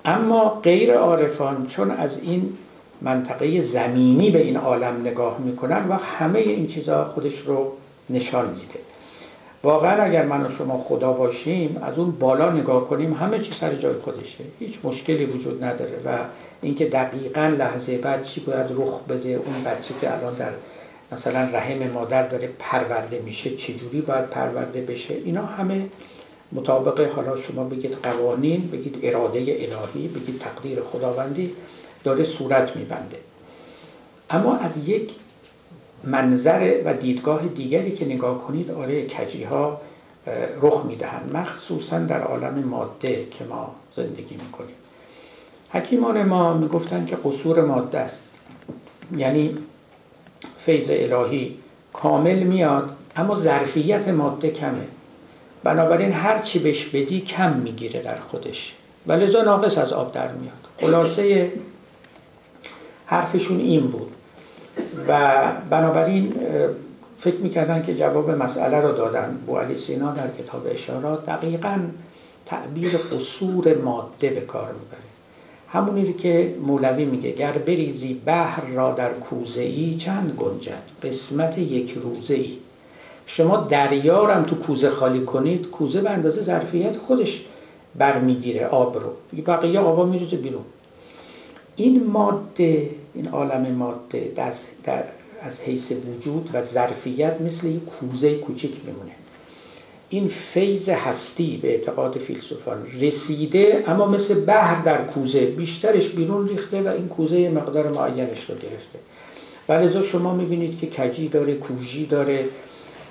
اما 0.05 0.49
غیر 0.49 0.94
عارفان 0.94 1.66
چون 1.66 1.90
از 1.90 2.22
این 2.22 2.53
منطقه 3.01 3.61
زمینی 3.61 4.30
به 4.30 4.42
این 4.42 4.57
عالم 4.57 5.01
نگاه 5.01 5.38
می‌کنن 5.38 5.88
و 5.88 5.92
همه 5.92 6.38
این 6.38 6.66
چیزها 6.66 7.05
خودش 7.05 7.38
رو 7.38 7.72
نشان 8.11 8.51
میده. 8.51 8.88
واقعا 9.62 10.02
اگر 10.02 10.24
من 10.24 10.46
و 10.46 10.50
شما 10.50 10.78
خدا 10.78 11.12
باشیم 11.12 11.82
از 11.82 11.98
اون 11.98 12.11
بالا 12.11 12.52
نگاه 12.52 12.88
کنیم 12.88 13.12
همه 13.12 13.38
چیز 13.38 13.54
سر 13.54 13.74
جای 13.74 13.94
خودشه. 13.94 14.44
هیچ 14.59 14.78
مشکلی 14.84 15.24
وجود 15.24 15.64
نداره 15.64 16.00
و 16.04 16.18
اینکه 16.62 16.84
دقیقا 16.84 17.54
لحظه 17.59 17.98
بعد 17.98 18.22
چی 18.22 18.40
باید 18.40 18.66
رخ 18.70 19.00
بده 19.02 19.28
اون 19.28 19.64
بچه 19.64 19.94
که 20.00 20.16
الان 20.16 20.34
در 20.34 20.50
مثلا 21.12 21.40
رحم 21.40 21.90
مادر 21.90 22.28
داره 22.28 22.48
پرورده 22.59 23.22
میشه 23.24 23.56
چجوری 23.56 24.00
باید 24.00 24.26
پرورده 24.30 24.80
بشه؟ 24.80 25.14
اینا 25.14 25.46
همه 25.46 25.86
مطابق 26.52 27.12
حالا 27.12 27.36
شما 27.36 27.64
بگید 27.64 27.96
قوانین 28.02 28.70
بگید 28.70 28.98
اراده 29.02 29.38
الهی 29.38 30.09
بگید 30.09 30.40
تقدیر 30.40 30.80
خداوندی 30.80 31.52
داره 32.04 32.24
صورت 32.24 32.76
میبنده. 32.76 33.16
اما 34.30 34.56
از 34.56 34.88
یک 34.88 35.11
منظر 36.05 36.82
و 36.84 36.94
دیدگاه 36.94 37.49
دیگری 37.49 37.92
که 37.92 38.05
نگاه 38.05 38.46
کنید 38.46 38.70
آره 38.70 39.07
کجی 39.07 39.44
ها 39.44 39.80
رخ 40.62 40.84
می‌دهند. 40.84 41.36
مخصوصا 41.36 41.99
در 41.99 42.22
عالم 42.22 42.59
ماده 42.59 43.26
که 43.30 43.44
ما 43.44 43.74
زندگی 43.96 44.34
می‌کنیم. 44.34 44.74
حکیمان 45.70 46.22
ما 46.22 46.55
می‌گفتند 46.55 47.07
که 47.07 47.16
قصور 47.24 47.64
ماده 47.64 47.99
است. 47.99 48.24
یعنی 49.16 49.55
فیض 50.57 50.90
الهی 50.92 51.55
کامل 51.92 52.38
میاد 52.38 52.96
اما 53.16 53.34
ظرفیت 53.34 54.09
ماده 54.09 54.51
کمه. 54.51 54.86
بنابراین 55.64 56.12
هر 56.12 56.38
چی 56.38 56.59
بهش 56.59 56.84
بدی 56.84 57.20
کم 57.20 57.53
می‌گیره 57.53 58.03
در 58.03 58.18
خودش. 58.18 58.74
و 59.07 59.12
لذا 59.12 59.42
ناقص 59.42 59.78
از 59.78 59.92
آب 59.92 60.12
در 60.12 60.32
میاد. 60.32 60.53
خلاصه 60.80 61.53
حرفشون 63.07 63.61
این 63.61 63.86
بود. 63.86 64.12
و 65.08 65.38
بنابراین 65.70 66.34
فکر 67.18 67.36
می‌کردن 67.36 67.82
که 67.82 67.94
جواب 67.94 68.30
مسئله 68.30 68.80
رو 68.80 68.92
دادن. 68.92 69.38
بو 69.46 69.56
علی 69.56 69.76
سینا 69.76 70.12
در 70.12 70.28
کتاب 70.38 70.66
اشارات 70.70 71.26
دقیقا 71.26 71.78
تعبیر 72.46 72.96
قصور 72.96 73.74
ماده 73.74 74.30
به 74.30 74.40
کار 74.40 74.72
می‌بره. 74.72 75.08
همونی 75.68 76.12
که 76.12 76.54
مولوی 76.66 77.04
میگه 77.04 77.30
گر 77.30 77.52
بریزی 77.52 78.14
بحر 78.26 78.66
را 78.66 78.92
در 78.92 79.12
کوزه 79.12 79.62
ای 79.62 79.96
چند 79.96 80.32
گنجد؟ 80.38 80.82
قسمت 81.02 81.58
یک 81.58 81.98
روزه 82.02 82.34
ای 82.34 82.52
شما 83.26 83.56
دریارم 83.56 84.42
تو 84.42 84.56
کوزه 84.56 84.90
خالی 84.90 85.20
کنید 85.20 85.70
کوزه 85.70 86.00
به 86.00 86.10
اندازه 86.10 86.42
ظرفیت 86.42 86.96
خودش 86.96 87.44
برمیگیره 87.98 88.66
آب 88.66 88.96
رو. 88.98 89.42
بقیه 89.42 89.80
آبا 89.80 90.04
میریزه 90.04 90.36
بیرون. 90.36 90.62
این 91.76 92.06
ماده 92.06 92.90
این 93.18 93.28
عالم 93.28 93.72
ماده 93.72 94.32
در 94.84 95.04
از 95.42 95.60
حیث 95.60 95.92
وجود 95.92 96.50
و 96.52 96.62
ظرفیت 96.62 97.40
مثل 97.40 97.66
یک 97.66 97.84
کوزه 97.84 98.34
کوچک 98.34 98.70
میمونه. 98.86 99.10
این 100.08 100.28
فیض 100.28 100.88
هستی 100.88 101.56
به 101.62 101.68
اعتقاد 101.68 102.18
فیلسوفان 102.18 102.86
رسیده 103.00 103.84
اما 103.86 104.06
مثل 104.06 104.44
بحر 104.44 104.82
در 104.82 105.04
کوزه 105.04 105.46
بیشترش 105.46 106.08
بیرون 106.08 106.48
ریخته 106.48 106.82
و 106.82 106.88
این 106.88 107.08
کوزه 107.08 107.48
مقدار 107.48 107.88
معینش 107.88 108.50
رو 108.50 108.56
گرفته. 108.56 108.98
و 109.68 110.02
شما 110.02 110.34
می‌بینید 110.34 110.78
که 110.78 110.86
کجی 110.86 111.28
داره 111.28 111.54
کوژی 111.54 112.06
داره 112.06 112.44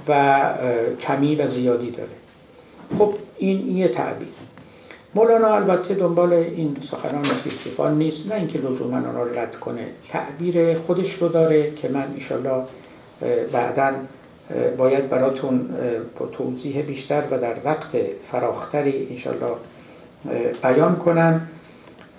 و 0.08 0.54
کمی 1.02 1.36
و 1.36 1.48
زیادی 1.48 1.92
داره. 1.92 2.10
خب 2.98 3.14
این 3.38 3.78
یه 3.78 3.88
تعبیر. 3.88 4.28
مولانا 5.18 5.56
البته 5.56 5.94
دنبال 5.94 6.34
این 6.34 6.78
سخنان 6.92 7.24
فیلسوفان 7.24 7.98
نیست 7.98 8.32
نه 8.32 8.36
اینکه 8.36 8.60
لزوما 8.60 8.98
آنها 8.98 9.24
را 9.24 9.32
رد 9.32 9.56
کنه 9.56 9.88
تعبیر 10.10 10.78
خودش 10.78 11.14
رو 11.14 11.28
داره 11.28 11.72
که 11.72 11.90
من 11.90 12.04
ایشالله 12.16 12.64
بعدا 13.52 13.92
باید 14.78 15.10
براتون 15.10 15.70
با 16.20 16.26
توضیح 16.26 16.82
بیشتر 16.82 17.24
و 17.32 17.38
در 17.38 17.56
وقت 17.66 17.98
فراختری 18.32 19.08
انشالله 19.10 19.56
بیان 20.64 20.96
کنم. 20.96 21.48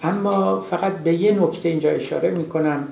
اما 0.02 0.60
فقط 0.60 0.92
به 0.92 1.14
یه 1.14 1.42
نکته 1.42 1.68
اینجا 1.68 1.90
اشاره 1.90 2.30
می‌کنم. 2.30 2.88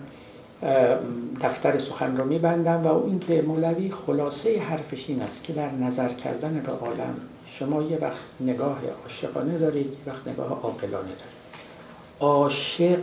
دفتر 1.40 1.78
سخن 1.78 2.16
رو 2.16 2.24
میبندم 2.24 2.82
و 2.84 2.86
او 2.86 3.06
اینکه 3.06 3.42
مولوی 3.42 3.90
خلاصه 3.90 4.60
حرفش 4.60 5.04
این 5.08 5.22
است 5.22 5.44
که 5.44 5.52
در 5.52 5.70
نظر 5.70 6.08
کردن 6.08 6.62
به 6.66 6.72
عالم 6.72 7.14
شما 7.46 7.82
یه 7.82 7.98
وقت 7.98 8.16
نگاه 8.40 8.78
عاشقانه 9.02 9.58
دارید 9.58 9.86
یه 9.86 10.12
وقت 10.12 10.28
نگاه 10.28 10.60
عاقلانه 10.62 10.90
دارید. 10.90 11.36
عاشق 12.20 12.98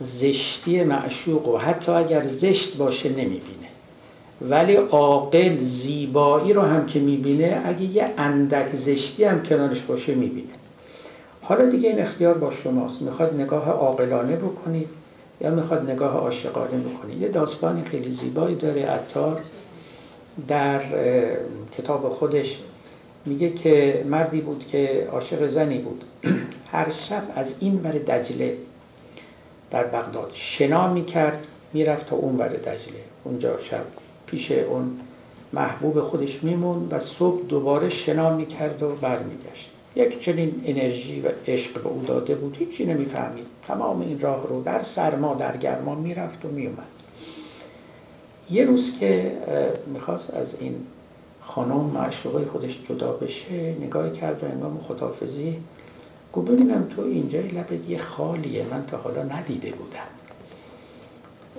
زشتی 0.00 0.82
معشوق 0.82 1.48
و 1.48 1.58
حتی 1.58 1.92
اگر 1.92 2.26
زشت 2.26 2.76
باشه 2.76 3.08
نمی‌بینه. 3.08 3.68
ولی 4.40 4.76
عاقل 4.76 5.62
زیبایی 5.62 6.52
رو 6.52 6.62
هم 6.62 6.86
که 6.86 7.00
می‌بینه 7.00 7.62
اگه 7.64 7.82
یه 7.82 8.14
اندک 8.18 8.74
زشتی 8.74 9.24
هم 9.24 9.42
کنارش 9.42 9.82
باشه 9.82 10.14
می‌بینه. 10.14 10.48
حالا 11.42 11.70
دیگه 11.70 11.88
این 11.88 12.00
اختیار 12.00 12.38
با 12.38 12.50
شماست. 12.50 13.02
می‌خواد 13.02 13.34
نگاه 13.34 13.68
عاقلانه 13.70 14.36
بکنید. 14.36 14.88
یا 15.44 15.50
می‌خواد 15.50 15.90
نگاه 15.90 16.16
عاشقانه 16.16 16.78
بکنید 16.78 17.22
یه 17.22 17.28
داستانی 17.28 17.84
خیلی 17.84 18.10
زیبایی 18.10 18.56
داره. 18.56 18.86
عطار 18.86 19.40
در 20.48 20.82
کتاب 21.78 22.08
خودش 22.08 22.58
میگه 23.26 23.50
که 23.50 24.04
مردی 24.08 24.40
بود 24.40 24.66
که 24.66 25.08
عاشق 25.12 25.46
زنی 25.46 25.78
بود. 25.78 26.04
هر 26.72 26.90
شب 26.90 27.22
از 27.36 27.56
این 27.60 27.80
ور 27.84 27.92
دجله 27.92 28.56
در 29.70 29.84
بغداد 29.84 30.30
شنا 30.34 30.92
می‌کرد 30.92 31.46
می‌رفت 31.72 32.06
تا 32.06 32.16
اون 32.16 32.36
ور 32.36 32.48
دجله. 32.48 33.04
اونجا 33.24 33.60
شب 33.60 33.84
پیش 34.26 34.52
اون 34.52 35.00
محبوب 35.52 36.00
خودش 36.00 36.44
میمون 36.44 36.88
و 36.90 36.98
صبح 36.98 37.46
دوباره 37.48 37.88
شنا 37.88 38.36
می‌کرد 38.36 38.82
و 38.82 38.92
برمیگشت. 38.94 39.70
یک 39.96 40.20
چنین 40.20 40.62
انرژی 40.66 41.20
و 41.20 41.28
عشق 41.46 41.82
به 41.82 41.88
او 41.88 42.04
داده 42.06 42.34
بود. 42.34 42.56
هیچی 42.56 42.86
نمی‌فهمید. 42.86 43.46
تمام 43.68 44.00
این 44.00 44.20
راه 44.20 44.46
رو 44.48 44.62
در 44.62 44.82
سرما 44.82 45.34
در 45.34 45.56
گرما 45.56 45.94
می‌رفت 45.94 46.44
و 46.44 46.48
میومد. 46.48 46.86
یه 48.50 48.64
روز 48.64 48.98
که 49.00 49.36
می‌خواست 49.86 50.34
از 50.34 50.56
این 50.60 50.86
خانم 51.42 51.76
معشوقه 51.76 52.44
خودش 52.44 52.82
جدا 52.88 53.12
بشه 53.12 53.74
نگاه 53.80 54.12
کرد 54.12 54.44
و 54.44 54.46
انگام 54.46 54.80
خدافزی 54.88 55.58
گو 56.32 56.42
ببینم 56.42 56.88
تو 56.96 57.02
اینجای 57.02 57.48
لبت 57.48 57.88
یه 57.88 57.98
خالیه 57.98 58.66
من 58.70 58.86
تا 58.86 58.96
حالا 58.96 59.22
ندیده 59.22 59.70
بودم. 59.70 59.98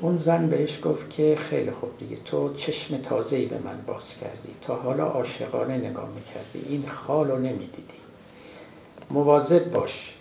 اون 0.01 0.17
زن 0.17 0.47
بهش 0.47 0.79
گفت 0.83 1.09
که 1.09 1.37
خیلی 1.39 1.71
خوب 1.71 1.89
دیگه 1.99 2.17
تو 2.25 2.53
چشم 2.53 2.97
تازه‌ای 2.97 3.45
به 3.45 3.59
من 3.63 3.77
باز 3.87 4.17
کردی. 4.17 4.49
تا 4.61 4.75
حالا 4.75 5.05
عاشقانه 5.05 5.77
نگاه 5.77 6.09
می‌کردی. 6.15 6.69
این 6.69 6.83
خال 6.87 7.27
رو 7.27 7.37
نمی‌دیدی. 7.37 7.99
مواظب 9.11 9.71
باش. 9.71 10.14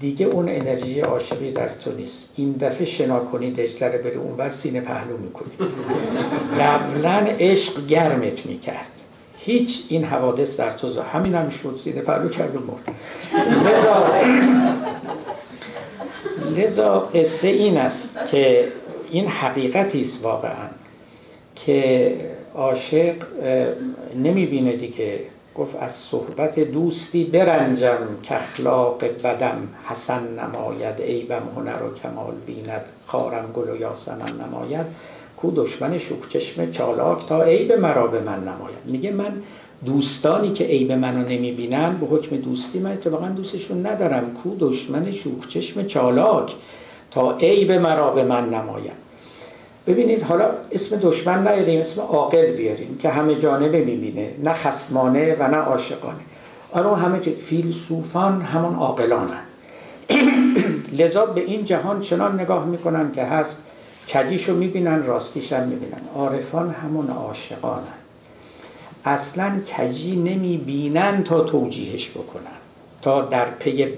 دیگه 0.00 0.26
اون 0.26 0.48
انرژی 0.48 1.00
عاشقی 1.00 1.52
در 1.52 1.68
تو 1.68 1.92
نیست. 1.92 2.32
این 2.36 2.52
دفعه 2.52 2.86
شنا 2.86 3.20
کنی 3.20 3.52
دجله 3.52 3.88
رو 3.88 4.02
بری 4.02 4.16
اونور 4.16 4.50
سینه 4.50 4.80
پهلو 4.80 5.16
می‌کنی. 5.16 5.50
قبلا 6.60 7.26
عشق 7.38 7.86
گرمت 7.86 8.46
می‌کرد. 8.46 8.90
هیچ 9.38 9.84
این 9.88 10.04
حوادث 10.04 10.60
در 10.60 10.70
تو 10.70 11.02
همین 11.02 11.34
هم 11.34 11.50
شد 11.50 11.80
سینه 11.84 12.00
پهلو 12.00 12.28
کرد 12.28 12.56
و 12.56 12.60
مرد. 12.60 12.94
لذا 13.66 14.06
لذا 16.56 16.98
قصه 16.98 17.48
این 17.48 17.76
است 17.78 18.18
که 18.30 18.68
این 19.10 19.26
حقیقتی 19.26 20.00
است 20.00 20.24
واقعا 20.24 20.68
که 21.56 22.16
عاشق 22.54 23.14
نمی‌بینه 24.16 24.76
دیگه 24.76 25.20
گفت 25.54 25.76
از 25.80 25.92
صحبت 25.92 26.60
دوستی 26.60 27.24
برنجم 27.24 27.98
که 28.22 28.34
اخلاق 28.34 29.04
بدم. 29.04 29.68
حسن 29.84 30.22
نماید 30.22 31.02
عیبم 31.02 31.42
هنر 31.56 31.82
و 31.82 31.94
کمال 31.94 32.34
بیند. 32.46 32.84
خارم 33.06 33.52
گل 33.54 33.70
و 33.70 33.76
یاسمن 33.76 34.32
نماید. 34.46 34.86
کو 35.36 35.50
دشمن 35.56 35.98
شوک 35.98 36.28
چشم 36.28 36.70
چالاک 36.70 37.26
تا 37.26 37.42
عیب 37.42 37.72
مرا 37.72 38.06
به 38.06 38.20
من 38.20 38.40
نماید. 38.40 38.84
میگه 38.86 39.10
من 39.10 39.42
دوستانی 39.86 40.52
که 40.52 40.64
عیب 40.64 40.92
منو 40.92 41.28
نمی‌بینن 41.28 41.96
به 41.96 42.06
حکم 42.06 42.36
دوستی 42.36 42.78
من 42.78 42.92
اتفاقا 42.92 43.28
دوستشون 43.28 43.86
ندارم. 43.86 44.30
کو 44.42 44.56
دشمن 44.60 45.10
شوک 45.10 45.48
چشم 45.48 45.86
چالاک 45.86 46.54
تا 47.10 47.36
عیب 47.36 47.72
مرا 47.72 48.10
به 48.10 48.24
من 48.24 48.48
نماید. 48.48 49.09
ببینید 49.86 50.22
حالا 50.22 50.50
اسم 50.72 50.96
دشمن 50.96 51.48
نیاریم 51.48 51.80
اسم 51.80 52.00
عاقل 52.00 52.52
بیاریم 52.52 52.98
که 52.98 53.08
همه 53.08 53.34
جانبه 53.34 53.84
می‌بینه 53.84 54.30
نه 54.44 54.52
خسمانه 54.52 55.36
و 55.40 55.48
نه 55.48 55.56
عاشقانه. 55.56 56.20
آره 56.72 56.96
همه 56.96 57.18
فیلسوفان 57.20 58.42
همون 58.42 58.74
عاقلانن. 58.74 59.42
لذا 60.98 61.26
به 61.26 61.40
این 61.40 61.64
جهان 61.64 62.00
چنان 62.00 62.40
نگاه 62.40 62.66
می‌کنن 62.66 63.12
که 63.12 63.24
هست 63.24 63.62
کجیشو 64.08 64.54
می‌بینن 64.54 65.02
راستیش 65.02 65.52
هم 65.52 65.68
می‌بینن. 65.68 66.00
عارفان 66.14 66.70
همون 66.70 67.10
عاشقانن. 67.10 67.84
اصلا 69.04 69.60
کجی 69.76 70.16
نمی‌بینن 70.16 71.24
تا 71.24 71.40
توجیهش 71.40 72.10
بکنن. 72.10 72.60
تا 73.02 73.22
در 73.22 73.44
پی 73.44 73.88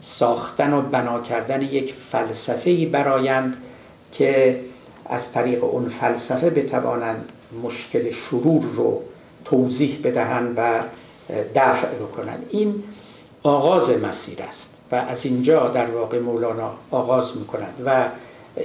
ساختن 0.00 0.72
و 0.72 0.82
بنا 0.82 1.20
کردن 1.20 1.62
یک 1.62 1.92
فلسفه 1.92 2.86
برایند 2.86 3.56
که 4.12 4.60
از 5.12 5.32
طریق 5.32 5.64
اون 5.64 5.88
فلسفه 5.88 6.50
بتوانند 6.50 7.28
مشکل 7.62 8.10
شرور 8.10 8.62
رو 8.62 9.02
توضیح 9.44 10.00
بدهند 10.04 10.54
و 10.56 10.80
دفع 11.54 11.88
بکنند. 11.88 12.46
این 12.50 12.82
آغاز 13.42 13.90
مسیر 13.90 14.42
است 14.42 14.76
و 14.92 14.94
از 14.94 15.26
اینجا 15.26 15.68
در 15.68 15.86
واقع 15.86 16.18
مولانا 16.18 16.72
آغاز 16.90 17.36
می‌کنند 17.36 17.82
و 17.86 18.08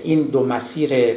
این 0.03 0.23
دو 0.23 0.45
مسیر 0.45 1.15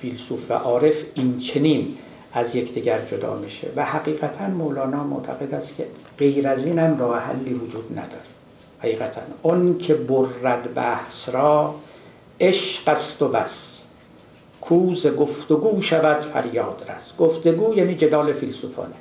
فیلسوف 0.00 0.50
و 0.50 0.54
عارف 0.54 1.02
این 1.14 1.38
چنین 1.38 1.96
از 2.32 2.56
یکدیگر 2.56 3.04
جدا 3.04 3.36
میشه 3.36 3.68
و 3.76 3.84
حقیقتا 3.84 4.46
مولانا 4.46 5.04
معتقد 5.04 5.54
است 5.54 5.76
که 5.76 5.86
غیر 6.18 6.48
از 6.48 6.66
این 6.66 6.78
هم 6.78 6.98
راه 6.98 7.18
حلی 7.18 7.54
وجود 7.54 7.92
نداره. 7.92 8.22
حقیقتا. 8.78 9.20
اون 9.42 9.78
که 9.78 9.94
برد 9.94 10.74
بحث 10.74 11.28
را 11.28 11.74
عشق 12.40 12.88
است 12.88 13.22
و 13.22 13.28
بس. 13.28 13.73
کوز 14.68 15.06
گفتگو 15.06 15.82
شود 15.82 16.22
فریاد 16.22 16.86
رست 16.88 17.16
گفتگو 17.16 17.74
یعنی 17.74 17.94
جدال 17.94 18.32
فیلسوفانه. 18.32 18.94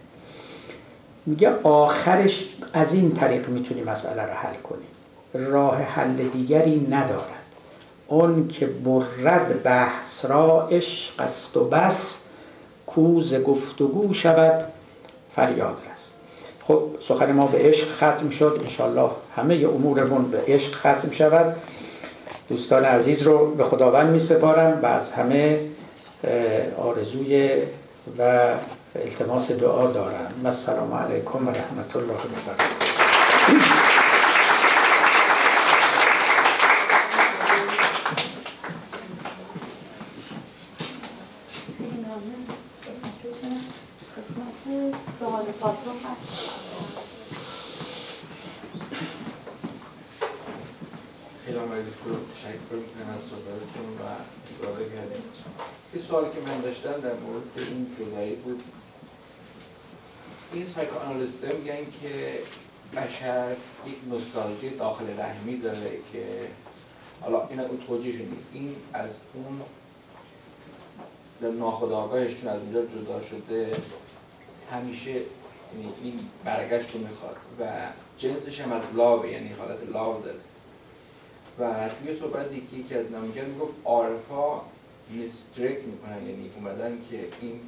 میگه 1.26 1.50
آخرش 1.64 2.50
از 2.74 2.94
این 2.94 3.12
طریق 3.12 3.50
می‌تونی 3.50 3.82
مسئله 3.82 4.22
رو 4.22 4.34
حل 4.34 4.56
کنی 4.64 4.86
راه 5.34 5.78
حل 5.78 6.28
دیگری 6.34 6.88
ندارد. 6.90 7.44
اون 8.08 8.48
که 8.48 8.66
برد 8.66 9.64
بحث 9.64 10.26
را 10.26 10.68
عشق 10.68 11.22
است 11.22 11.58
و 11.58 11.66
بس 11.66 12.28
کوز 12.88 13.36
گفتگو 13.36 14.14
شود 14.14 14.64
فریاد 15.36 15.78
است 15.92 16.14
خب 16.68 16.84
سخن 17.02 17.32
ما 17.32 17.48
به 17.48 17.58
عشق 17.58 17.88
ختم 17.92 18.30
شد. 18.30 18.60
انشالله 18.62 19.10
همه 19.36 19.54
امورمون 19.54 20.32
به 20.32 20.44
عشق 20.48 20.76
ختم 20.76 21.12
شود. 21.12 21.56
دوستان 22.54 22.86
عزیز 22.86 23.24
رو 23.24 23.56
به 23.56 23.64
خداوند 23.64 24.10
می 24.10 24.20
سپارم 24.20 24.80
و 24.82 24.86
از 24.86 25.12
همه 25.12 25.60
آرزوی 26.78 27.62
و 28.18 28.50
التماس 28.96 29.52
دعا 29.52 29.88
دارم. 29.88 30.32
السلام 30.46 30.94
علیکم 30.94 31.48
و 31.48 31.52
رحمت 31.52 31.96
الله 31.96 32.14
و 32.14 32.18
برکاته 32.48 33.04
سوالی 56.14 56.28
که 56.28 56.50
من 56.50 56.60
داشتم 56.62 57.02
مورد 57.56 57.68
این 57.68 57.88
جدایی 58.00 58.36
بود 58.36 58.64
این 60.54 60.66
سایکوانالیست 60.66 61.44
میگن 61.44 61.86
که 62.02 62.40
بشر 62.96 63.56
یک 63.88 63.96
نوستالژی 64.10 64.70
داخل 64.70 65.20
رحمی 65.20 65.58
داره 65.58 65.92
که 66.14 66.26
حالا 67.22 67.48
این 67.48 67.60
اون 67.60 67.78
توجیه 67.88 68.14
این 68.54 68.76
از 68.94 69.10
اون 69.34 69.62
در 71.42 71.50
ناخداگاهش 71.50 72.42
چون 72.42 72.50
از 72.50 72.62
اونجا 72.62 72.86
جدا 72.86 73.22
شده 73.26 73.76
همیشه 74.72 75.22
این 76.04 76.20
برگشت 76.46 76.92
رو 76.94 77.00
می‌خواد 77.00 77.36
و 77.60 77.64
جنسش 78.18 78.62
هم 78.62 78.72
از 78.72 78.82
لاو 78.96 79.26
یعنی 79.26 79.50
حالت 79.50 79.78
لاو 79.92 80.22
داره 80.22 80.40
و 81.60 81.90
توی 81.90 82.16
صحبت 82.16 82.54
یکی 82.54 82.84
که 82.90 83.00
از 83.00 83.12
نمیگن 83.12 83.46
می‌گفت 83.46 83.74
عارفا 83.86 84.62
میسترک 85.10 85.78
می‌کنن 85.92 86.30
یعنی 86.30 86.50
اومدن 86.58 86.92
که 87.10 87.18
این 87.42 87.60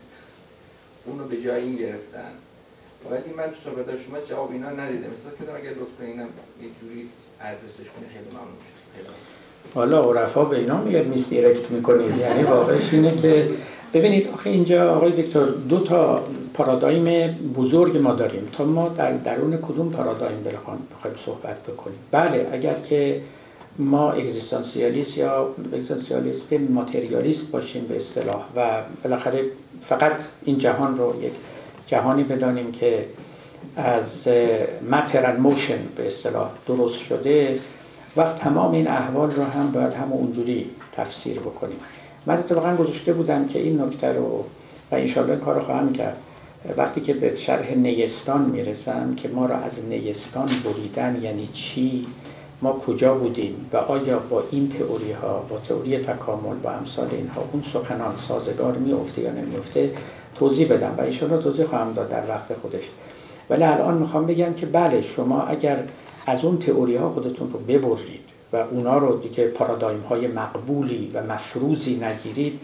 اون 1.06 1.20
رو 1.20 1.26
به 1.28 1.42
جای 1.42 1.62
این 1.62 1.76
گرفتن. 1.76 2.32
ولی 3.12 3.34
من 3.38 3.44
تو 3.44 3.56
صحبت 3.64 3.86
شما 3.86 4.18
جواب 4.30 4.52
اینا 4.52 4.70
ندیدم. 4.70 5.10
مثلا 5.16 5.32
که 5.32 5.62
اگر 5.62 5.70
لطفا 5.70 6.04
اینم 6.06 6.28
یه 6.62 6.70
جوری 6.82 7.10
ادرسش 7.42 7.90
کنه 7.90 8.08
خیلی 8.14 8.30
ممنون. 8.32 8.58
میشه 8.96 9.10
حالا 9.74 10.14
عرفا 10.14 10.46
به 10.46 10.58
اینا 10.58 10.84
میگه 10.84 11.02
میستیرکت 11.02 11.72
می‌کنید. 11.72 12.18
یعنی 12.18 12.44
واقعش 12.44 12.94
اینه 12.94 13.16
که 13.16 13.50
ببینید 13.94 14.30
آخه 14.30 14.50
اینجا 14.50 14.96
آقای 14.96 15.22
دکتر 15.22 15.46
دو 15.46 15.80
تا 15.80 16.28
پارادایم 16.54 17.32
بزرگ 17.56 17.98
ما 17.98 18.16
داریم. 18.16 18.50
تا 18.54 18.66
ما 18.66 18.90
در 18.90 19.12
درون 19.12 19.58
کدوم 19.58 19.92
پارادایم 19.92 20.44
بخوایم 20.44 21.16
صحبت 21.26 21.64
بکنیم؟ 21.64 21.98
بله 22.12 22.50
اگر 22.52 22.76
که 22.90 23.22
ما 23.80 24.12
اگزیستانسیالیست 24.12 25.18
یا 25.18 25.50
اگزیستانسیالیست 25.74 26.54
ماتریالیست 26.54 27.52
باشیم 27.52 27.86
به 27.88 27.96
اصطلاح 27.96 28.46
و 28.56 28.82
بالاخره 29.04 29.44
فقط 29.82 30.16
این 30.46 30.58
جهان 30.58 30.98
رو 30.98 31.24
یک 31.24 31.32
جهانی 31.88 32.24
بدانیم 32.24 32.72
که 32.72 33.06
از 33.76 34.28
ماتر 34.92 35.38
موشن 35.38 35.80
به 35.96 36.08
اصطلاح 36.08 36.52
درست 36.68 37.00
شده 37.00 37.56
وقت 38.16 38.36
تمام 38.36 38.72
این 38.72 38.88
احوال 38.88 39.32
رو 39.32 39.44
هم 39.44 39.72
باید 39.72 39.94
هم 39.94 40.12
اونجوری 40.14 40.70
تفسیر 40.92 41.40
بکنیم. 41.40 41.78
من 42.26 42.38
اتفاقا 42.38 42.76
گذاشته 42.76 43.14
بودم 43.14 43.48
که 43.48 43.60
این 43.60 43.82
نکته 43.82 44.08
رو 44.08 44.46
و 44.92 44.96
انشالله 44.96 45.32
این 45.32 45.40
کار 45.40 45.60
خواهم 45.60 45.94
کرد. 45.94 46.18
وقتی 46.78 47.02
که 47.02 47.14
به 47.14 47.36
شرح 47.36 47.74
نیستان 47.76 48.42
می‌رسم 48.42 49.16
که 49.16 49.28
ما 49.28 49.46
را 49.46 49.58
از 49.58 49.86
نیستان 49.86 50.50
بریدن 50.66 51.20
یعنی 51.22 51.50
چی؟ 51.54 52.08
ما 52.62 52.74
کجا 52.74 53.16
بودیم 53.16 53.70
و 53.74 53.78
آیا 53.78 54.20
با 54.20 54.43
این 54.51 54.70
تئوری 54.70 55.12
ها 55.12 55.45
با 55.49 55.58
تئوری 55.58 55.97
تکامل 55.97 56.56
با 56.56 56.72
امثال 56.72 57.08
اینها 57.12 57.43
اون 57.51 57.62
سخنان 57.62 58.16
سازگار 58.16 58.78
میفته 58.78 59.22
یا 59.22 59.32
نمیفته 59.32 59.91
توضیح 60.36 60.74
بدم 60.74 60.95
و 60.97 61.01
ایشالا 61.01 61.38
توضیح 61.38 61.66
خواهم 61.66 61.93
داد 61.93 62.10
در 62.10 62.24
وقت 62.30 62.53
خودش. 62.53 62.84
ولی 63.49 63.64
الان 63.64 63.97
می‌خوام 63.97 64.26
بگم 64.26 64.53
که 64.53 64.66
بله 64.66 65.01
شما 65.01 65.41
اگر 65.41 65.84
از 66.26 66.45
اون 66.45 66.58
تئوری 66.58 66.95
ها 66.95 67.10
خودتون 67.10 67.51
رو 67.51 67.60
ببرید 67.60 68.30
و 68.53 68.58
اونا 68.58 68.97
رو 68.97 69.18
دیگه 69.18 69.47
پارادایم 69.47 70.01
های 70.01 70.28
مقبولی 70.28 71.12
و 71.14 71.24
مفروضی 71.24 71.95
نگیرید 72.03 72.60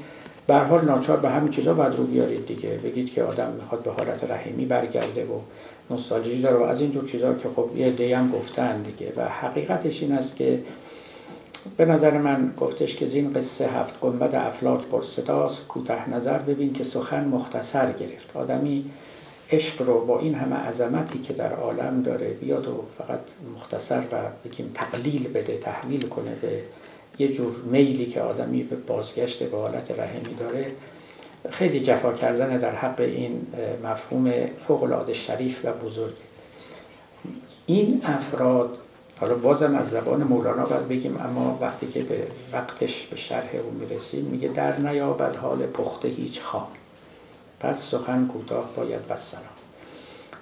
به 0.48 0.58
حال 0.58 0.86
ناچار 0.86 1.18
به 1.18 1.30
همین 1.30 1.52
چیزا 1.52 1.74
باید 1.74 1.96
رو 1.96 2.04
بیارید 2.04 2.46
دیگه. 2.46 2.70
بگید 2.70 3.14
که 3.14 3.24
آدم 3.24 3.52
می‌خواد 3.62 3.84
به 3.84 3.92
حالت 3.92 4.32
رحیمی 4.32 4.66
برگرده 4.66 5.26
و 5.26 5.40
نوستالژی 5.92 6.42
داره. 6.42 6.58
و 6.58 6.64
از 6.64 6.82
اینجور 6.82 7.06
چیزها 7.06 7.34
که 7.34 7.50
خب 7.56 7.70
یه 7.76 7.92
دی 7.92 8.14
هم 8.14 8.32
گفتن 8.32 8.82
دیگه. 8.82 9.14
و 9.18 9.26
حقیقتش 9.26 10.04
این 10.04 10.12
است 10.12 10.36
که 10.36 10.60
به 11.78 11.86
نظر 11.86 12.18
من 12.18 12.54
گفتش 12.60 12.96
که 12.96 13.06
زین 13.06 13.34
قصه 13.34 13.68
هفت 13.68 14.00
گنبد 14.00 14.36
افلاک 14.36 14.82
پر 14.86 15.02
صداست. 15.02 15.68
کوتاه 15.68 16.10
نظر 16.10 16.38
ببین 16.38 16.74
که 16.74 16.84
سخن 16.84 17.28
مختصر 17.28 17.92
گرفت. 17.92 18.36
آدمی 18.36 18.86
عشق 19.52 19.82
رو 19.82 20.06
با 20.06 20.20
این 20.20 20.36
همه 20.36 20.56
عظمتی 20.56 21.20
که 21.20 21.34
در 21.34 21.54
عالم 21.54 22.02
داره 22.02 22.28
بیاد 22.28 22.68
و 22.68 22.84
فقط 22.98 23.20
مختصر 23.56 24.00
و 24.12 24.18
بگیم 24.46 24.72
تقلیل 24.74 25.28
بده 25.28 25.58
تحویل 25.58 26.08
کنه 26.08 26.32
به 26.42 26.62
یه 27.20 27.28
جور 27.28 27.54
میلی 27.66 28.06
که 28.06 28.22
آدمی 28.22 28.64
به 28.64 28.76
بازگشت 28.76 29.44
به 29.44 29.58
حالت 29.58 29.92
رحمی 29.92 30.36
داره 30.40 30.72
خیلی 31.50 31.80
جفا 31.80 32.14
کردن 32.14 32.58
در 32.58 32.76
حق 32.76 33.00
این 33.00 33.48
مفهوم 33.84 34.34
فوق 34.68 34.84
العاده 34.84 35.14
شریف 35.14 35.66
و 35.66 35.74
بزرگ. 35.74 36.14
این 37.66 38.02
افراد 38.06 38.78
حالا 39.20 39.36
بازم 39.36 39.76
از 39.76 39.90
زبان 39.90 40.24
مولانا 40.24 40.66
باید 40.66 40.88
بگیم 40.88 41.18
اما 41.22 41.58
وقتی 41.62 41.88
که 41.88 42.04
به 42.04 42.28
وقتش 42.54 43.08
به 43.08 43.16
شرح 43.16 43.50
او 43.64 43.72
می‌رسیم 43.72 44.26
میگه 44.26 44.48
در 44.48 44.78
نیابد 44.80 45.36
حال 45.36 45.66
پخته 45.66 46.08
هیچ 46.08 46.42
خام 46.42 46.68
پس 47.60 47.80
سخن 47.80 48.28
کوتاه 48.28 48.70
باید 48.76 49.08
بسرا 49.08 49.40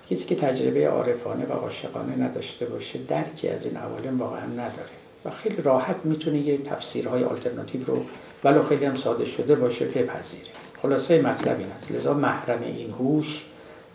کسی 0.09 0.25
که 0.25 0.35
تجربه 0.35 0.89
عارفانه 0.89 1.45
و 1.45 1.51
عاشقانه 1.51 2.23
نداشته 2.23 2.65
باشه 2.65 2.99
درکی 3.07 3.47
از 3.47 3.65
این 3.65 3.77
عوالم 3.77 4.19
واقعا 4.19 4.45
نداره. 4.45 4.89
و 5.25 5.29
خیلی 5.29 5.61
راحت 5.61 5.95
می‌تونه 6.03 6.37
یه 6.37 6.57
تفسیرهای 6.57 7.23
آلترناتیو 7.23 7.85
رو 7.85 8.05
ولو 8.43 8.63
خیلی 8.63 8.85
هم 8.85 8.95
ساده 8.95 9.25
شده 9.25 9.55
باشه 9.55 9.85
بپذیره. 9.85 10.58
خلاصه 10.81 11.21
مطلب 11.21 11.59
این 11.59 11.71
است. 11.71 11.91
لذا 11.91 12.13
محرم 12.13 12.61
این 12.61 12.91
هوش 12.91 13.45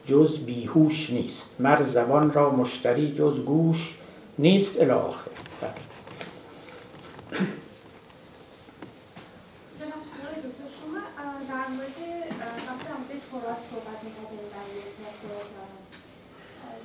جز 0.06 0.38
بیهوش 0.38 1.10
نیست. 1.10 1.60
مر 1.60 1.82
زبان 1.82 2.32
را 2.32 2.50
مشتری 2.50 3.14
جز 3.14 3.40
گوش 3.40 3.98
نیست 4.38 4.80
الاخر 4.80 5.30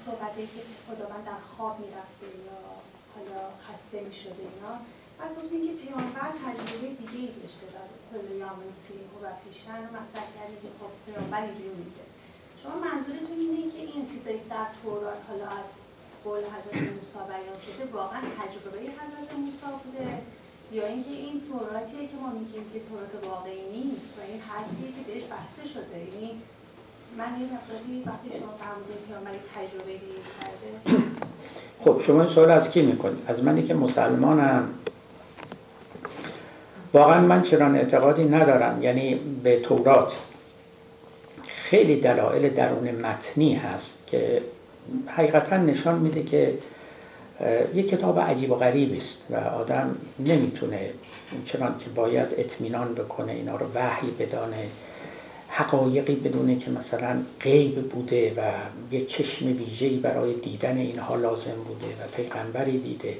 صحبتی 0.05 0.41
که 0.41 0.61
خداوند 0.87 1.25
در 1.25 1.39
خواب 1.55 1.79
می‌رفته 1.79 2.27
یا 2.45 2.59
حالا 3.15 3.41
خسته 3.67 4.01
می‌شده 4.01 4.35
اینا 4.39 4.73
بعد 5.19 5.31
گفتیم 5.37 5.61
که 5.67 5.73
پیامبر 5.81 6.29
تجربه 6.45 6.87
دیگه 7.01 7.19
ای 7.23 7.31
داشته 7.41 7.65
در 7.75 7.87
کل 8.09 8.27
یامن 8.43 8.69
فیلم 8.85 9.11
و 9.23 9.25
پیشن 9.41 9.81
و 9.85 9.89
مطرح 9.97 10.25
کردیم 10.35 10.59
که 10.63 10.69
خب 10.79 10.91
پیامبر 11.05 11.41
اینجوری 11.47 11.73
میده 11.81 12.03
شما 12.61 12.75
منظورتون 12.87 13.39
اینه 13.45 13.65
که 13.73 13.81
این 13.91 14.03
چیزایی 14.11 14.41
در 14.53 14.67
تورات 14.79 15.21
حالا 15.29 15.47
از 15.61 15.69
قول 16.25 16.43
حضرت 16.55 16.77
موسی 16.95 17.21
بیان 17.29 17.59
شده 17.65 17.83
واقعا 17.99 18.21
تجربه 18.39 18.79
حضرت 19.01 19.29
موسی 19.43 19.69
بوده؟ 19.83 20.09
یا 20.77 20.85
اینکه 20.93 21.13
این 21.25 21.35
توراتیه 21.47 22.03
که 22.09 22.15
ما 22.23 22.29
میگیم 22.39 22.65
که 22.73 22.79
تورات 22.87 23.13
واقعی 23.31 23.63
نیست 23.77 24.11
و 24.17 24.21
این 24.29 24.39
حدیه 24.49 24.89
که 24.95 25.01
بهش 25.07 25.25
بسته 25.33 25.63
شده؟ 25.73 25.97
یعنی 25.99 26.29
من 27.17 27.31
یه 27.41 27.47
مقداری 27.55 27.95
وقتی 28.09 28.27
شما 28.39 28.53
فرمودین 28.61 29.01
پیامبر 29.07 29.33
تجربه 29.55 29.93
کرده 30.35 30.69
خب 31.83 32.01
شما 32.05 32.19
این 32.21 32.29
سوال 32.29 32.51
از 32.51 32.71
کی 32.71 32.81
می‌کنید 32.81 33.23
از 33.27 33.43
منی 33.43 33.63
که 33.63 33.73
مسلمانم. 33.73 34.69
واقعا 36.93 37.21
من 37.21 37.41
چنان 37.41 37.75
اعتقادی 37.75 38.23
ندارم 38.23 38.83
یعنی 38.83 39.19
به 39.43 39.59
تورات. 39.59 40.13
خیلی 41.47 42.01
دلایل 42.01 42.49
درون 42.49 42.91
متنی 42.91 43.53
هست 43.53 44.07
که 44.07 44.41
حقیقتا 45.07 45.57
نشان 45.57 45.99
میده 45.99 46.23
که 46.23 46.53
یک 47.73 47.89
کتاب 47.89 48.19
عجیب 48.19 48.51
و 48.51 48.55
غریب 48.55 48.95
است 48.95 49.17
و 49.29 49.35
آدم 49.35 49.95
نمی‌تونه 50.19 50.89
چنان 51.45 51.75
که 51.79 51.89
باید 51.95 52.27
اطمینان 52.37 52.93
بکنه 52.93 53.31
اینا 53.31 53.55
رو 53.55 53.65
وحی 53.75 54.11
بدانه 54.19 54.67
حقایقی 55.49 56.15
بدونه 56.15 56.55
که 56.55 56.71
مثلا 56.71 57.21
غیب 57.41 57.89
بوده 57.89 58.33
و 58.37 58.41
یه 58.91 59.05
چشم 59.05 59.45
ویژه‌ای 59.45 59.97
برای 59.97 60.33
دیدن 60.33 60.77
اینها 60.77 61.15
لازم 61.15 61.55
بوده 61.67 61.85
و 61.85 62.07
پیغمبری 62.15 62.77
دیده. 62.77 63.17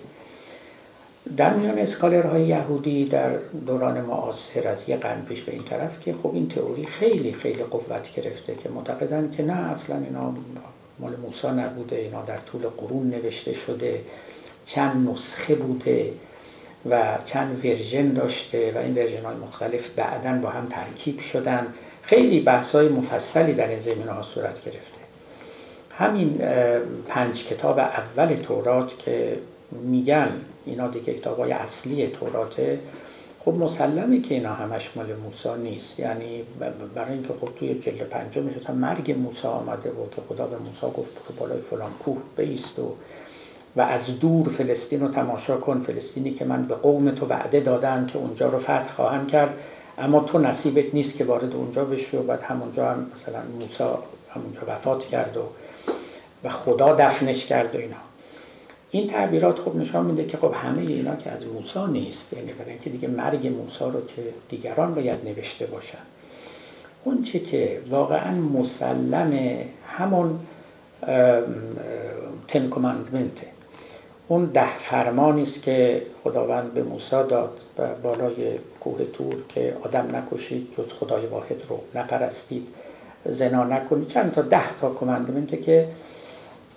در 1.38 1.54
میان 1.54 1.80
scholar 1.80 2.32
های 2.32 2.48
یهودی 2.48 3.06
در 3.06 3.30
دوران 3.68 4.02
معاصر 4.02 4.68
از 4.68 4.84
یه 4.88 4.98
قرن 4.98 5.22
پیش 5.22 5.44
به 5.44 5.52
این 5.52 5.64
طرف 5.64 6.00
که 6.00 6.14
خب 6.14 6.32
این 6.34 6.50
تئوری 6.50 6.86
خیلی 6.86 7.34
خیلی 7.34 7.64
قوت 7.64 8.16
گرفته 8.16 8.56
که 8.56 8.70
معتقدن 8.70 9.32
که 9.32 9.44
نه 9.44 9.72
اصلا 9.72 9.96
اینا 9.96 10.34
مال 11.00 11.16
موسی 11.16 11.48
نبوده 11.48 11.96
اینا 11.96 12.22
در 12.22 12.38
طول 12.38 12.62
قرون 12.62 13.10
نوشته 13.10 13.54
شده 13.54 14.02
چند 14.66 15.10
نسخه 15.10 15.56
بوده 15.56 16.12
و 16.90 17.18
چند 17.26 17.66
version 17.66 18.14
داشته 18.14 18.72
و 18.76 18.78
این 18.78 18.96
version 18.95 19.26
های 19.26 19.36
مختلف 19.36 19.90
بعدا 19.90 20.34
با 20.34 20.50
هم 20.50 20.68
ترکیب 20.70 21.20
شدن. 21.20 21.68
خیلی 22.02 22.40
بحث 22.40 22.76
های 22.76 22.90
مفصلی 22.90 23.54
در 23.54 23.68
این 23.68 23.80
زمینه 23.80 24.12
ها 24.12 24.22
صورت 24.22 24.66
گرفته. 24.66 25.00
همین 25.91 26.41
پنج 27.08 27.46
کتاب 27.46 27.80
اول 27.80 28.36
تورات 28.36 29.00
که 29.00 29.38
میگن 29.72 30.30
اینا 30.65 30.88
دیگه 30.88 31.14
کتاب 31.14 31.38
های 31.40 31.52
اصلی 31.52 32.07
توراته. 32.07 32.80
خب 33.45 33.52
مسلمه 33.52 34.22
که 34.22 34.36
اینا 34.36 34.53
همش 34.53 34.90
مال 34.95 35.15
موسا 35.15 35.56
نیست. 35.56 35.99
یعنی 35.99 36.44
برای 36.95 37.14
اینکه 37.14 37.34
خب 37.41 37.49
توی 37.56 37.80
جلد 37.80 38.02
پنجم 38.02 38.49
تا 38.49 38.73
مرگ 38.73 39.11
موسا 39.11 39.52
آمده 39.52 39.90
بود 39.91 40.14
که 40.15 40.22
خدا 40.30 40.48
به 40.48 40.57
موسا 40.57 40.90
گفت 40.90 41.11
برو 41.15 41.36
بالای 41.40 41.61
فلان 41.61 41.91
کوه 41.99 42.22
بیست 42.38 42.80
و 42.80 42.95
و 43.76 43.81
از 43.81 44.19
دور 44.19 44.49
فلسطین 44.49 45.02
رو 45.02 45.07
تماشا 45.07 45.57
کن. 45.57 45.80
فلسطینی 45.80 46.31
که 46.31 46.45
من 46.45 46.65
به 46.65 46.76
قوم 46.76 47.11
تو 47.11 47.26
وعده 47.26 47.60
دادم 47.60 48.06
که 48.06 48.18
اونجا 48.18 48.49
رو 48.49 48.57
فتح 48.57 48.90
خواهم 48.90 49.27
کرد. 49.27 49.53
اما 49.98 50.19
تو 50.19 50.40
نصیبت 50.40 50.94
نیست 50.94 51.18
که 51.18 51.23
وارد 51.23 51.56
اونجا 51.56 51.86
بشی 51.86 52.18
و 52.18 52.23
بعد 52.23 52.41
همونجا 52.41 52.91
هم 52.91 53.11
مثلا 53.15 53.40
موسا 53.61 54.03
همونجا 54.36 54.60
وفات 54.68 55.03
کرد 55.03 55.38
و 55.38 55.41
و 56.44 56.49
خدا 56.49 56.95
دفنش 56.95 57.45
کرد 57.45 57.76
و 57.76 57.77
اینا. 57.77 58.09
این 58.91 59.07
تعبیرات 59.07 59.60
خب 59.60 59.76
نشان 59.76 60.06
میده 60.06 60.26
که 60.26 60.38
خب 60.38 60.53
همه 60.53 60.82
اینا 60.82 61.16
که 61.16 61.32
از 61.32 61.45
موسی 61.45 61.80
نیست 61.91 62.34
یعنی 62.34 62.53
برای 62.53 62.72
اینکه 62.72 62.90
دیگه 62.90 63.07
مرگ 63.07 63.48
موسی 63.48 63.84
رو 63.84 64.06
که 64.06 64.22
دیگران 64.49 64.94
باید 64.94 65.20
نوشته 65.26 65.66
باشن. 65.66 65.98
اون 67.03 67.24
چه 67.24 67.40
که 67.40 67.82
واقعا 67.90 68.32
مسلم 68.32 69.57
همون 69.88 70.40
تن 72.48 72.70
کماندمنته 72.70 73.48
اون 74.28 74.45
ده 74.45 74.78
فرمانی 74.78 75.41
است 75.41 75.61
که 75.61 76.02
خداوند 76.24 76.74
به 76.74 76.84
موسی 76.84 77.16
داد 77.30 77.60
بالای 78.03 78.60
کوه 78.80 79.06
تور 79.14 79.36
که 79.49 79.78
آدم 79.84 80.16
نکشید 80.16 80.68
جز 80.78 80.94
خدای 80.94 81.26
واحد 81.26 81.66
رو 81.70 81.80
نپرستید 81.95 82.68
زنا 83.26 83.64
نکنید. 83.64 84.07
چند 84.07 84.32
تا 84.32 84.41
ده 84.41 84.78
تا 84.78 84.94
کماندمنته 84.94 85.57
که 85.57 85.88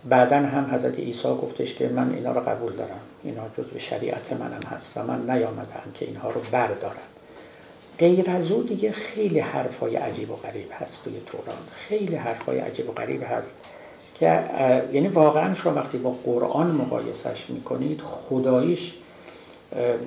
بعدا 0.05 0.37
هم 0.37 0.75
حضرت 0.75 0.99
عیسی 0.99 1.29
گفتش 1.29 1.75
که 1.75 1.89
من 1.89 2.15
اینا 2.15 2.33
رو 2.33 2.41
قبول 2.41 2.73
دارم. 2.73 3.01
اینا 3.25 3.43
جزو 3.59 3.79
شریعت 3.79 4.33
منم 4.33 4.63
هست 4.71 4.97
و 4.97 5.03
من 5.03 5.31
نیامدم 5.31 5.93
که 5.95 6.05
اینها 6.05 6.31
رو 6.31 6.41
بردارم. 6.53 6.97
غیر 7.99 8.31
از 8.31 8.51
او 8.51 8.63
دیگه 8.63 8.93
خیلی 8.93 9.39
حرفای 9.39 9.97
عجیب 9.97 10.31
و 10.31 10.37
غریب 10.37 10.69
هست 10.73 11.05
توی 11.05 11.13
تورات. 11.27 11.71
خیلی 11.89 12.17
حرفای 12.17 12.59
عجیب 12.59 12.89
و 12.89 12.93
غریب 12.93 13.23
هست 13.23 13.55
که 14.15 14.45
یعنی 14.93 15.09
واقعا 15.09 15.55
شما 15.55 15.75
وقتی 15.75 15.99
با 15.99 16.11
قرآن 16.25 16.67
مقایسش 16.67 17.51
می‌کنید 17.51 18.01
خداییش 18.01 18.95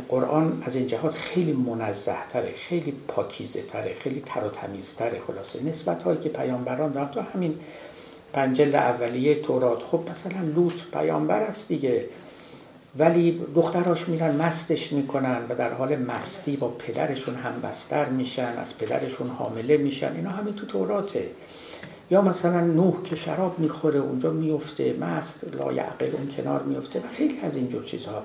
قرآن 0.09 0.63
از 0.65 0.75
این 0.75 0.87
جهات 0.87 1.13
خیلی 1.13 1.53
منزه 1.53 2.15
تره 2.29 2.51
خیلی 2.69 2.93
پاکیزه 3.07 3.61
تره 3.61 3.93
خیلی 3.99 4.23
تر 4.25 4.43
و 4.43 4.49
تمیز 4.49 4.95
تره 4.95 5.19
خلاصه. 5.27 5.63
نسبت 5.63 6.03
هایی 6.03 6.19
که 6.19 6.29
پیامبران 6.29 6.91
دارن 6.91 7.07
تو 7.07 7.21
همین 7.21 7.59
پنجل 8.35 8.75
اولیه 8.75 9.41
تورات. 9.41 9.83
خب 9.83 10.01
مثلا 10.11 10.41
لوط 10.55 10.73
پیامبر 10.93 11.39
است 11.39 11.67
دیگه 11.67 12.05
ولی 12.99 13.41
دختراش 13.55 14.09
میرن 14.09 14.35
مستش 14.35 14.93
می‌کنن 14.93 15.37
و 15.49 15.55
در 15.55 15.73
حال 15.73 15.95
مستی 15.95 16.55
با 16.55 16.67
پدرشون 16.67 17.35
هم 17.35 17.61
بستر 17.63 18.05
میشن 18.05 18.53
از 18.57 18.77
پدرشون 18.77 19.27
حامله 19.27 19.77
میشن. 19.77 20.11
اینا 20.15 20.29
همه 20.29 20.51
تو 20.51 20.65
توراته. 20.65 21.23
یا 22.11 22.21
مثلا 22.21 22.61
نوح 22.61 23.03
که 23.03 23.15
شراب 23.15 23.59
می‌خوره 23.59 23.99
اونجا 23.99 24.31
میفته 24.31 24.95
مست 25.01 25.43
لایعقل 25.59 26.09
اون 26.13 26.27
کنار 26.37 26.63
میفته 26.63 26.99
و 26.99 27.07
خیلی 27.17 27.39
از 27.43 27.55
اینجور 27.55 27.83
چیزها. 27.83 28.23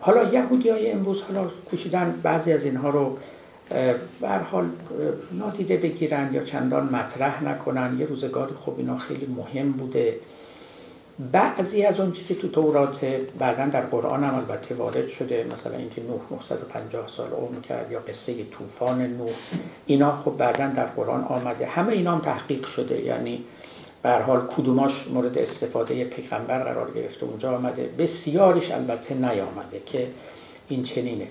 حالا 0.00 0.32
یهودی 0.32 0.68
های 0.68 0.90
امروز 0.90 1.22
حالا 1.22 1.50
کوشیدن 1.70 2.20
بعضی 2.22 2.52
از 2.52 2.64
اینها 2.64 2.90
رو 2.90 3.18
بر 4.20 4.38
حال 4.38 4.64
نادیده 5.32 5.76
بگیرن 5.76 6.34
یا 6.34 6.42
چندان 6.42 6.84
مطرح 6.94 7.44
نکنن 7.44 7.96
یه 7.98 8.06
روزگاری 8.06 8.54
خب 8.54 8.74
اینا 8.78 8.96
خیلی 8.96 9.26
مهم 9.26 9.72
بوده. 9.72 10.16
بعضی 11.32 11.82
از 11.84 12.00
اون 12.00 12.12
که 12.12 12.34
تو 12.34 12.48
تورات 12.48 13.04
بعدا 13.38 13.66
در 13.66 13.80
قرآن 13.80 14.24
هم 14.24 14.34
البته 14.34 14.74
وارد 14.74 15.08
شده 15.08 15.46
مثلا 15.52 15.76
اینکه 15.76 16.02
نوح 16.02 16.20
950 16.30 17.08
سال 17.08 17.30
عمر 17.30 17.60
کرد 17.60 17.92
یا 17.92 18.00
قصه 18.00 18.44
طوفان 18.44 19.02
نوح. 19.02 19.30
اینا 19.86 20.16
خب 20.16 20.36
بعدا 20.36 20.68
در 20.68 20.86
قرآن 20.86 21.24
آمده. 21.24 21.66
همه 21.66 21.92
اینا 21.92 22.12
هم 22.12 22.20
تحقیق 22.20 22.66
شده. 22.66 23.00
یعنی 23.00 23.44
به 24.02 24.10
حال 24.10 24.46
کدوماش 24.56 25.08
مورد 25.08 25.38
استفاده 25.38 26.04
پیغمبر 26.04 26.62
قرار 26.64 26.90
گرفته 26.90 27.26
اونجا 27.26 27.56
آمده. 27.56 27.88
بسیارش 27.98 28.70
البته 28.70 29.14
نیامده 29.14 29.80
که 29.86 30.06
این 30.68 30.82
چنینه. 30.82 31.26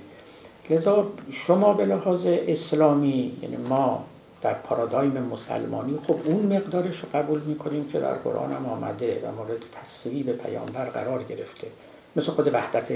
لذا 0.72 1.08
شما 1.32 1.74
به 1.74 1.86
لحاظ 1.86 2.26
اسلامی 2.26 3.32
یعنی 3.42 3.58
ما 3.58 4.06
در 4.42 4.54
پارادایم 4.54 5.12
مسلمانی 5.12 6.00
خب 6.08 6.16
اون 6.26 6.56
مقدارش 6.56 7.00
رو 7.00 7.10
قبول 7.14 7.42
می‌کنیم 7.42 7.90
که 7.90 8.00
در 8.00 8.14
قرآن 8.14 8.54
هم 8.54 8.66
آمده 8.66 9.22
و 9.24 9.32
مورد 9.32 9.64
تصویب 9.72 10.32
پیامبر 10.32 10.86
قرار 10.86 11.24
گرفته. 11.24 11.68
مثل 12.16 12.32
خود 12.32 12.54
وحدت 12.54 12.90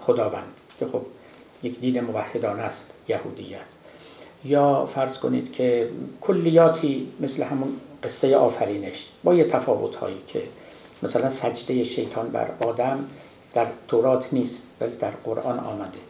خداوند 0.00 0.52
که 0.78 0.86
خب 0.86 1.02
یک 1.62 1.80
دین 1.80 2.00
موحدانه 2.00 2.62
است 2.62 2.92
یهودیت. 3.08 3.60
یا 4.44 4.86
فرض 4.86 5.18
کنید 5.18 5.52
که 5.52 5.88
کلیاتی 6.20 7.12
مثل 7.20 7.42
همون 7.42 7.68
قصه 8.02 8.36
آفرینش 8.36 9.08
با 9.24 9.34
یه 9.34 9.44
تفاوت 9.44 9.96
هایی 9.96 10.18
که 10.26 10.42
مثلا 11.02 11.30
سجده 11.30 11.84
شیطان 11.84 12.28
بر 12.28 12.50
آدم 12.60 13.04
در 13.54 13.66
تورات 13.88 14.28
نیست 14.32 14.62
ولی 14.80 14.96
در 14.96 15.10
قرآن 15.10 15.58
آمده. 15.58 16.07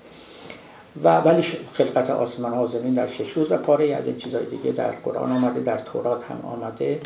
و 1.04 1.18
ولی 1.20 1.42
خلقت 1.72 2.10
آسمان 2.10 2.54
ها 2.54 2.66
زمین 2.66 2.94
در 2.94 3.06
شش 3.06 3.30
روز 3.30 3.52
و 3.52 3.56
پاره 3.56 3.94
از 3.94 4.06
این 4.06 4.16
چیزهای 4.16 4.46
دیگه 4.46 4.72
در 4.72 4.90
قرآن 4.90 5.32
آمده 5.32 5.60
در 5.60 5.78
تورات 5.78 6.24
هم 6.24 6.40
آمده. 6.42 7.00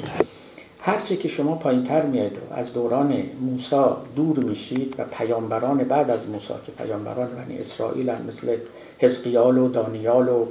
هر 0.81 0.99
چه 0.99 1.17
که 1.17 1.29
شما 1.29 1.55
پایین 1.55 1.85
تر 1.85 2.03
میاد 2.03 2.39
از 2.51 2.73
دوران 2.73 3.23
موسا 3.41 4.03
دور 4.17 4.39
میشید 4.39 4.95
و 4.99 5.05
پیامبران 5.05 5.79
بعد 5.79 6.11
از 6.11 6.29
موسا 6.29 6.55
که 6.67 6.73
پیامبران 6.85 7.29
بنی 7.29 7.59
اسرائیل 7.59 8.11
هم 8.11 8.23
مثل 8.29 8.57
حزقیال 8.99 9.59
و 9.59 9.69
دانیال 9.69 10.29
و 10.29 10.47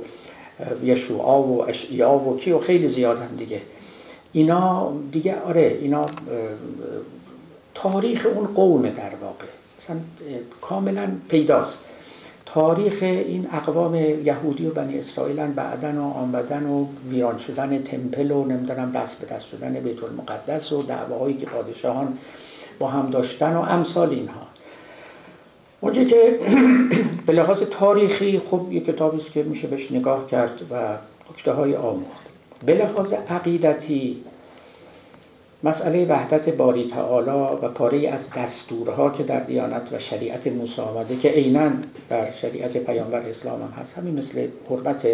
یشوعا 0.83 1.43
و 1.43 1.69
اشعیا 1.69 2.11
و 2.11 2.37
کی 2.37 2.51
و 2.51 2.59
خیلی 2.59 2.87
زیاد 2.87 3.17
هم 3.17 3.35
دیگه. 3.37 3.61
اینا 4.33 4.93
دیگه 5.11 5.41
آره 5.41 5.77
اینا 5.81 6.05
تاریخ 7.73 8.27
اون 8.35 8.47
قومه 8.47 8.89
در 8.89 9.11
واقع. 9.21 9.45
مثلا 9.79 9.97
کاملا 10.61 11.07
پیداست. 11.29 11.85
تاریخ 12.53 12.99
این 13.03 13.47
اقوام 13.53 13.95
یهودی 13.95 14.67
و 14.67 14.73
بنی 14.73 14.99
اسرائیل 14.99 15.47
بعدن 15.47 15.97
و 15.97 16.03
آمدن 16.03 16.65
و 16.65 16.85
ویران 17.09 17.37
شدن 17.37 17.83
تمپل 17.83 18.31
و 18.31 18.45
نمی‌دونم 18.45 18.91
دست 18.91 19.21
به 19.21 19.35
دست 19.35 19.45
شدن 19.45 19.73
بیت 19.73 20.03
المقدس 20.03 20.71
و 20.71 20.83
دعواهایی 20.83 21.37
که 21.37 21.45
پادشاهان 21.45 22.17
با 22.79 22.87
هم 22.87 23.09
داشتن 23.09 23.55
و 23.55 23.59
امثال 23.59 24.09
اینها. 24.09 24.47
اونجا 25.81 26.03
که 26.03 26.39
به 27.25 27.33
لحاظ 27.33 27.61
تاریخی 27.61 28.39
خب 28.39 28.67
یک 28.71 28.85
کتابی 28.85 29.17
است 29.17 29.31
که 29.31 29.43
میشه 29.43 29.67
بهش 29.67 29.91
نگاه 29.91 30.27
کرد 30.27 30.61
و 30.71 30.75
نکته 31.31 31.51
های 31.51 31.75
آموخت. 31.75 32.21
به 32.65 32.73
لحاظ 32.73 33.13
عقیدتی 33.13 34.17
مسئله 35.63 36.05
وحدت 36.05 36.49
باری 36.49 36.87
تعالی 36.87 37.55
و 37.65 37.67
پاره 37.67 38.09
از 38.09 38.29
دستورها 38.29 39.09
که 39.09 39.23
در 39.23 39.39
دیانت 39.39 39.93
و 39.93 39.99
شریعت 39.99 40.47
موسی 40.47 40.81
آمده 40.81 41.15
که 41.15 41.29
عینا 41.29 41.71
در 42.09 42.31
شریعت 42.31 42.77
پیامبر 42.77 43.19
اسلام 43.19 43.61
هم 43.61 43.73
هست. 43.81 43.97
همین 43.97 44.19
مثل 44.19 44.47
حرمت 44.69 45.07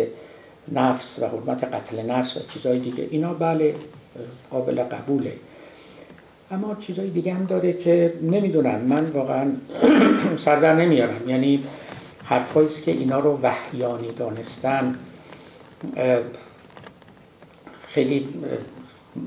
نفس 0.71 1.19
و 1.19 1.27
حرمت 1.27 1.63
قتل 1.63 2.05
نفس 2.05 2.37
و 2.37 2.39
چیزهای 2.53 2.79
دیگه. 2.79 3.07
اینا 3.11 3.33
بله 3.33 3.75
قابل 4.51 4.83
قبوله. 4.83 5.33
اما 6.51 6.75
چیزهای 6.79 7.09
دیگه 7.09 7.33
هم 7.33 7.45
داره 7.45 7.73
که 7.73 8.13
نمی‌دونم. 8.21 8.79
من 8.79 9.05
واقعا 9.05 9.51
سردر 10.45 10.75
نمیارم. 10.75 11.29
یعنی 11.29 11.63
حرفایی 12.23 12.67
که 12.85 12.91
اینا 12.91 13.19
رو 13.19 13.39
وحیانی 13.43 14.11
دانستن 14.11 14.95
خیلی 17.87 18.27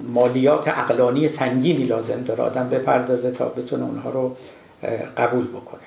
مالیات 0.09 0.69
اقلانی 0.69 1.29
سنگینی 1.29 1.85
لازم 1.85 2.23
داره. 2.23 2.45
آدم 2.45 2.69
بپردازه 2.69 3.31
تا 3.31 3.49
بتونه 3.49 3.85
اونها 3.85 4.11
رو 4.11 4.37
قبول 5.17 5.47
بکنه. 5.47 5.81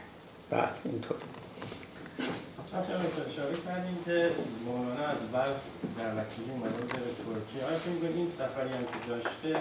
بله 0.50 0.62
اینطور 0.86 1.18
کردیم 3.74 3.98
که 4.06 4.18
مولانا 4.66 5.06
از 5.16 5.22
بلخ 5.36 5.62
در 6.00 6.12
وکیلی 6.20 6.52
اومده 6.56 6.82
به 6.92 7.12
ترکیه. 7.26 7.62
آیا 7.68 7.78
فکر 7.86 8.08
این 8.20 8.30
سفری 8.40 8.72
هم 8.78 8.84
که 8.92 9.00
داشته 9.12 9.52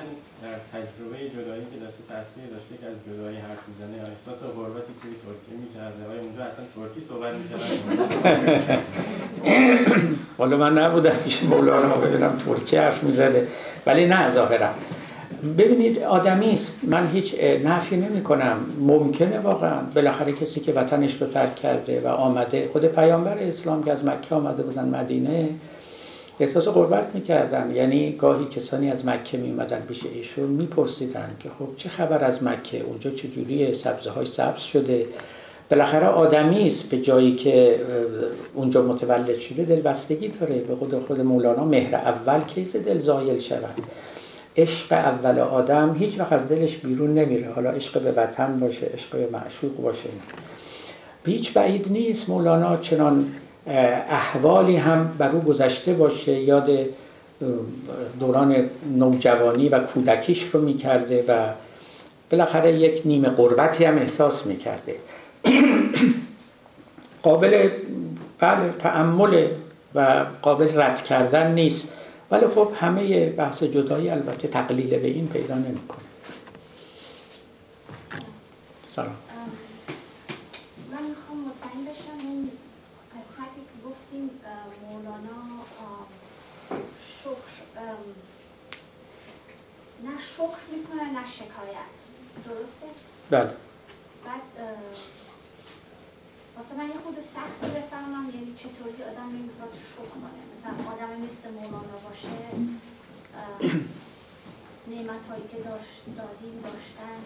در 0.42 0.56
تجربه 0.72 1.18
جدایی 1.34 1.66
که 1.72 1.78
داشته 1.84 2.02
تاثیر 2.10 2.46
داشته 2.54 2.74
که 2.80 2.86
از 2.92 2.96
جدایی 3.06 3.38
حرف 3.46 3.62
می‌زنه 3.68 3.94
یا 4.00 4.06
احساس 4.12 4.40
غربتی 4.56 4.92
توی 5.00 5.12
ترکیه 5.24 5.56
می‌کرده. 5.62 6.00
آیا 6.10 6.20
اونجا 6.26 6.42
اصلا 6.50 6.64
ترکی 6.74 7.00
صحبت 7.08 7.32
می‌کرده 7.40 8.78
حالا 10.38 10.56
من 10.56 10.78
نبودم 10.78 11.16
پیش 11.24 11.42
مولانا 11.42 11.94
ببینم 11.94 12.32
ترکی 12.46 12.76
حرف 12.76 13.02
می‌زده. 13.02 13.48
ولی 13.86 14.06
نه 14.06 14.30
ظاهرا. 14.30 14.70
ببینید 15.58 15.98
آدمی 15.98 16.52
است. 16.52 16.80
من 16.84 17.10
هیچ 17.12 17.34
نفی 17.64 17.96
نمی 17.96 18.22
کنم. 18.22 18.56
ممکنه 18.78 19.38
واقعا. 19.38 19.80
بالاخره 19.94 20.32
کسی 20.32 20.60
که 20.60 20.72
وطنش 20.72 21.22
رو 21.22 21.26
ترک 21.26 21.56
کرده 21.56 22.00
و 22.00 22.08
آمده 22.08 22.68
خود 22.72 22.84
پیامبر 22.84 23.38
اسلام 23.38 23.84
که 23.84 23.92
از 23.92 24.04
مکه 24.04 24.34
آمده 24.34 24.62
بودن 24.62 24.88
مدینه 24.88 25.48
احساس 26.40 26.68
قربت 26.68 27.14
می‌کردن. 27.14 27.72
یعنی 27.74 28.12
گاهی 28.12 28.44
کسانی 28.44 28.90
از 28.90 29.06
مکه 29.06 29.38
میمدن 29.38 29.80
پیش 29.88 30.00
ایشون 30.14 30.48
میپرسیدن 30.48 31.30
که 31.40 31.48
خب 31.48 31.68
چه 31.76 31.88
خبر 31.88 32.24
از 32.24 32.42
مکه؟ 32.42 32.80
اونجا 32.80 33.10
چجوری 33.10 33.74
سبزه 33.74 34.10
های 34.10 34.26
سبز 34.26 34.60
شده. 34.60 35.06
بالاخره 35.70 36.06
آدمی 36.06 36.68
است 36.68 36.90
به 36.90 36.98
جایی 36.98 37.36
که 37.36 37.80
اونجا 38.54 38.82
متولد 38.82 39.38
شده 39.38 39.64
دلبستگی 39.64 40.28
داره. 40.28 40.54
به 40.54 40.74
خود 40.74 40.98
خود 40.98 41.20
مولانا 41.20 41.64
مهر 41.64 41.94
اول 41.94 42.40
کیز 42.40 42.76
دل 42.76 42.98
زایل 42.98 43.38
شود. 43.38 43.74
عشق 44.56 44.92
اول 44.92 45.38
آدم 45.38 45.96
هیچ 45.98 46.20
وقت 46.20 46.32
از 46.32 46.48
دلش 46.48 46.76
بیرون 46.76 47.14
نمیره. 47.14 47.52
حالا 47.52 47.70
عشق 47.70 48.00
به 48.00 48.12
وطن 48.12 48.58
باشه 48.58 48.86
عشق 48.86 49.16
به 49.16 49.28
معشوق 49.32 49.76
باشه. 49.76 50.08
هیچ 51.26 51.52
بعید 51.52 51.86
نیست. 51.90 52.28
مولانا 52.28 52.76
چنان 52.76 53.26
احوالی 54.10 54.76
هم 54.76 55.10
بر 55.18 55.30
او 55.30 55.40
گذشته 55.40 55.92
باشه. 55.92 56.32
یاد 56.32 56.70
دوران 58.20 58.56
نوجوانی 58.96 59.68
و 59.68 59.78
کودکیش 59.78 60.44
رو 60.44 60.60
می‌کرده 60.60 61.24
و 61.28 61.46
بالاخره 62.30 62.72
یک 62.72 63.02
نیمه 63.04 63.28
قربتی 63.28 63.84
هم 63.84 63.98
احساس 63.98 64.46
می‌کرده. 64.46 64.94
قابل 67.22 67.68
بله 68.38 68.72
تعمل 68.78 69.46
و 69.94 70.26
قابل 70.42 70.80
رد 70.80 71.04
کردن 71.04 71.52
نیست. 71.52 71.92
ولی 72.32 72.46
خب 72.46 72.72
همه 72.80 73.30
بحث 73.30 73.62
جدایی 73.62 74.10
البته 74.10 74.48
تقلیل 74.48 74.98
به 74.98 75.08
این 75.08 75.28
پیدا 75.28 75.54
نمی‌کنه. 75.54 76.04
سلام. 78.88 79.16
من 80.92 81.02
می‌خوام 81.02 81.38
مطمئن 81.38 81.84
بشم 81.84 82.26
اون 82.28 82.50
قسمتی 83.10 83.60
که 83.60 83.88
گفتیم 83.88 84.30
مولانا 84.90 85.40
شکر 87.22 87.52
نه 90.04 90.18
شکر 90.36 90.76
می‌کنه 90.76 91.02
نه 91.02 91.26
شکایت. 91.26 91.98
درسته؟ 92.44 92.86
بله. 93.30 93.50
بعد 94.24 94.42
واسه 96.56 96.74
من 96.76 96.88
یه 96.88 96.98
خود 97.04 97.14
سخت 97.20 97.76
بفهمم 97.76 98.30
یعنی 98.34 98.54
چطوری 98.56 99.02
آدم 99.02 99.28
نمی‌خواد 99.28 99.72
شکر 99.92 100.08
کنه. 100.20 100.51
مثلا 100.62 100.72
آدم 100.72 101.24
مثل 101.24 101.50
مولانا 101.54 101.98
باشه 102.08 102.28
نعمت 104.90 105.26
هایی 105.30 105.42
که 105.50 105.56
داشت 105.56 106.02
دادیم 106.16 106.54
داشتن 106.62 107.18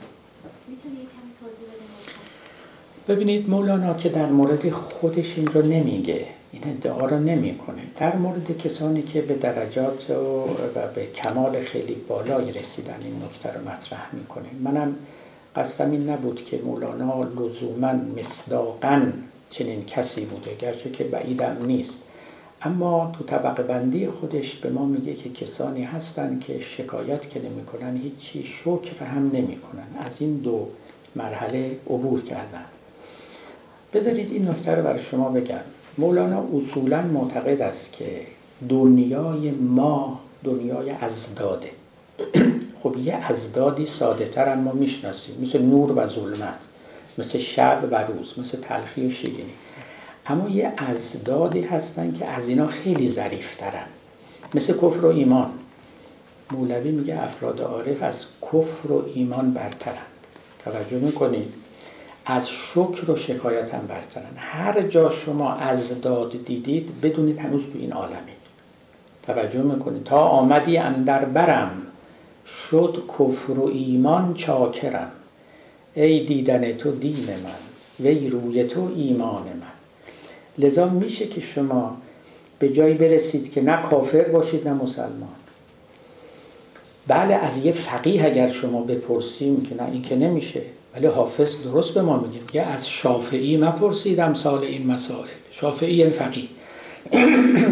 می‌تونی 0.68 0.94
کمی 0.94 1.32
توضیح 1.40 1.68
بده 1.68 3.14
ببینید 3.14 3.50
مولانا 3.50 3.94
که 3.94 4.08
در 4.08 4.26
مورد 4.26 4.70
خودش 4.70 5.38
این 5.38 5.46
رو 5.46 5.62
نمیگه 5.62 6.26
این 6.52 6.62
ادعا 6.64 7.06
رو 7.06 7.18
نمی‌کنه. 7.18 7.82
در 7.98 8.16
مورد 8.16 8.58
کسانی 8.58 9.02
که 9.02 9.22
به 9.22 9.34
درجات 9.34 10.10
و 10.10 10.46
به 10.94 11.06
کمال 11.06 11.64
خیلی 11.64 11.94
بالایی 11.94 12.52
رسیدن 12.52 12.98
این 13.02 13.22
نکته 13.24 13.58
رو 13.58 13.68
مطرح 13.68 14.14
می‌کنه. 14.14 14.48
منم 14.60 14.96
قصدم 15.56 15.90
این 15.90 16.10
نبود 16.10 16.44
که 16.44 16.58
مولانا 16.58 17.22
لزوما 17.22 17.92
مصداقا 17.92 19.12
چنین 19.50 19.84
کسی 19.84 20.24
بوده 20.24 20.54
گرچه 20.54 20.90
که 20.90 21.04
بعیدم 21.04 21.56
نیست. 21.66 22.02
اما 22.62 23.12
تو 23.18 23.24
طبقه 23.24 23.62
بندی 23.62 24.06
خودش 24.06 24.56
به 24.56 24.70
ما 24.70 24.84
میگه 24.84 25.14
که 25.14 25.30
کسانی 25.30 25.82
هستند 25.82 26.40
که 26.40 26.60
شکایت 26.60 27.30
که 27.30 27.42
نمی‌کنن 27.42 27.96
هیچی 27.96 28.44
شکر 28.44 29.04
هم 29.04 29.30
نمی‌کنن. 29.34 29.86
از 30.06 30.20
این 30.20 30.36
دو 30.36 30.68
مرحله 31.16 31.78
عبور 31.86 32.22
کردن. 32.22 32.64
بذارید 33.94 34.32
این 34.32 34.48
نکته 34.48 34.74
رو 34.74 34.82
برای 34.82 35.02
شما 35.02 35.28
بگم. 35.28 35.60
مولانا 35.98 36.44
اصولا 36.56 37.02
معتقد 37.02 37.62
است 37.62 37.92
که 37.92 38.20
دنیای 38.68 39.50
ما 39.50 40.20
دنیای 40.44 40.90
ازداده. 40.90 41.70
خب 42.82 42.96
یه 42.96 43.14
ازدادی 43.14 43.86
ساده 43.86 44.28
تر 44.28 44.54
ما 44.54 44.72
می‌شناسیم. 44.72 45.34
مثل 45.42 45.62
نور 45.62 45.92
و 45.92 46.06
ظلمت 46.06 46.58
مثل 47.18 47.38
شب 47.38 47.88
و 47.90 47.96
روز 47.96 48.38
مثل 48.38 48.58
تلخی 48.60 49.06
و 49.06 49.10
شیرینی. 49.10 49.52
اما 50.28 50.48
یه 50.48 50.72
ازدادی 50.76 51.60
هستن 51.60 52.12
که 52.12 52.26
از 52.26 52.48
اینا 52.48 52.66
خیلی 52.66 53.08
ظریفترن 53.08 53.86
مثل 54.54 54.72
کفر 54.72 55.04
و 55.04 55.08
ایمان. 55.08 55.50
مولوی 56.50 56.90
میگه 56.90 57.22
افراد 57.22 57.60
عارف 57.60 58.02
از 58.02 58.24
کفر 58.42 58.92
و 58.92 59.04
ایمان 59.14 59.50
برترند 59.50 59.96
توجه 60.64 60.98
می‌کنید؟ 60.98 61.54
از 62.26 62.50
شکر 62.50 63.10
و 63.10 63.16
شکایت 63.16 63.74
هم 63.74 63.86
برترن. 63.86 64.36
هر 64.36 64.82
جا 64.82 65.10
شما 65.10 65.52
ازداد 65.52 66.44
دیدید 66.44 67.00
بدونید 67.00 67.38
هنوز 67.38 67.72
تو 67.72 67.78
این 67.78 67.92
عالمی. 67.92 68.32
توجه 69.22 69.62
می‌کنید. 69.62 70.04
تا 70.04 70.18
آمدی 70.18 70.78
اندر 70.78 71.24
برم 71.24 71.82
شد 72.46 73.02
کفر 73.18 73.52
و 73.52 73.66
ایمان 73.66 74.34
چاکرم. 74.34 75.12
ای 75.94 76.26
دیدن 76.26 76.72
تو 76.72 76.90
دین 76.92 77.26
من 77.26 78.06
وی 78.06 78.28
روی 78.28 78.64
تو 78.64 78.92
ایمان 78.96 79.42
من. 79.42 79.75
لذا 80.58 80.88
میشه 80.88 81.26
که 81.26 81.40
شما 81.40 81.96
به 82.58 82.68
جایی 82.68 82.94
برسید 82.94 83.52
که 83.52 83.62
نه 83.62 83.82
کافر 83.82 84.22
باشید 84.22 84.68
نه 84.68 84.74
مسلمان. 84.74 85.28
بله 87.06 87.34
از 87.34 87.64
یه 87.64 87.72
فقیه 87.72 88.24
اگر 88.24 88.48
شما 88.48 88.82
بپرسیم 88.82 89.62
که 89.62 89.74
نه 89.74 89.90
این 89.92 90.02
که 90.02 90.16
نمیشه. 90.16 90.62
ولی 90.94 91.06
حافظ 91.06 91.62
درست 91.62 91.94
به 91.94 92.02
ما 92.02 92.16
میگه. 92.16 92.40
یه 92.52 92.62
از 92.62 92.88
شافعی 92.88 93.56
مپرسیدم 93.56 94.34
سال 94.34 94.64
این 94.64 94.86
مسائل. 94.86 95.28
شافعی 95.50 96.02
این 96.02 96.10
فقیه. 96.10 96.48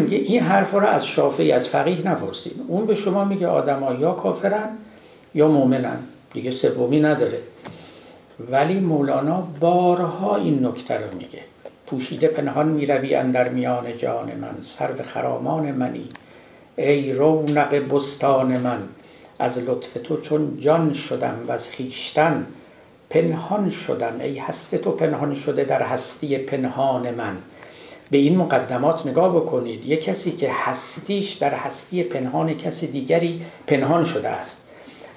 این 0.09 0.41
حرف 0.41 0.71
رو 0.71 0.85
از 0.85 1.07
شافعی 1.07 1.51
از 1.51 1.69
فقیه 1.69 2.07
نپرسید. 2.07 2.53
اون 2.67 2.85
به 2.85 2.95
شما 2.95 3.25
میگه 3.25 3.47
آدما 3.47 3.93
یا 3.93 4.11
کافرن 4.11 4.69
یا 5.35 5.47
مؤمنن. 5.47 5.97
دیگه 6.33 6.51
سومی 6.51 6.99
نداره. 6.99 7.39
ولی 8.51 8.79
مولانا 8.79 9.47
بارها 9.59 10.35
این 10.35 10.65
نکته 10.65 10.93
رو 10.93 11.17
میگه. 11.17 11.39
پوشیده 11.87 12.27
پنهان 12.27 12.67
می‌روی 12.67 13.15
اندر 13.15 13.49
میان 13.49 13.97
جان 13.97 14.31
من 14.35 14.61
سرو 14.61 15.03
خرامان 15.03 15.71
منی. 15.71 16.09
ای 16.75 17.13
رونق 17.13 17.93
بستان 17.93 18.57
من 18.57 18.83
از 19.39 19.59
لطف 19.69 19.97
تو 20.03 20.21
چون 20.21 20.57
جان 20.59 20.93
شدم 20.93 21.39
و 21.47 21.51
از 21.51 21.69
خیشتن 21.69 22.47
پنهان 23.09 23.69
شدم. 23.69 24.19
ای 24.19 24.37
هست 24.37 24.75
تو 24.75 24.91
پنهان 24.91 25.35
شده 25.35 25.63
در 25.63 25.81
هستی 25.81 26.37
پنهان 26.37 27.11
من. 27.11 27.37
به 28.11 28.17
این 28.17 28.37
مقدمات 28.37 29.05
نگاه 29.05 29.35
بکنید. 29.35 29.85
یه 29.85 29.97
کسی 29.97 30.31
که 30.31 30.51
هستیش 30.51 31.33
در 31.33 31.53
هستی 31.53 32.03
پنهان 32.03 32.57
کسی 32.57 32.87
دیگری 32.87 33.41
پنهان 33.67 34.03
شده 34.03 34.29
است. 34.29 34.64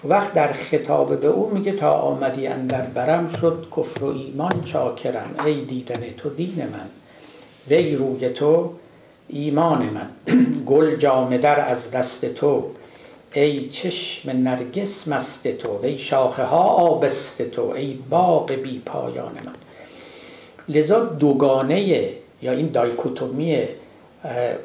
وقت 0.04 0.34
در 0.34 0.52
خطاب 0.52 1.20
به 1.20 1.26
او 1.28 1.50
میگه 1.54 1.72
تا 1.72 1.92
آمدی 1.92 2.46
اندر 2.46 2.82
برم 2.82 3.28
شد 3.28 3.66
کفر 3.76 4.04
و 4.04 4.06
ایمان 4.06 4.62
چاکرم. 4.64 5.34
ای 5.46 5.54
دیدن 5.54 6.00
تو 6.16 6.30
دین 6.30 6.68
من 6.72 6.88
وی 7.70 7.96
روی 7.96 8.28
تو 8.28 8.70
ایمان 9.28 9.82
من. 9.82 10.08
گل 10.70 10.96
جامه 10.96 11.38
در 11.38 11.60
از 11.60 11.90
دست 11.90 12.34
تو 12.34 12.64
ای 13.34 13.68
چشم 13.68 14.30
نرگس 14.30 15.08
مست 15.08 15.48
تو 15.48 15.80
ای 15.82 15.98
شاخه 15.98 16.42
ها 16.44 16.62
آبست 16.62 17.50
تو 17.50 17.62
ای 17.76 17.98
باغ 18.10 18.52
بی 18.52 18.82
پایان 18.86 19.32
من. 19.44 19.54
لذا 20.68 21.04
دوگانه 21.04 21.80
یا 22.42 22.52
این 22.52 22.68
دایکوتومی 22.68 23.62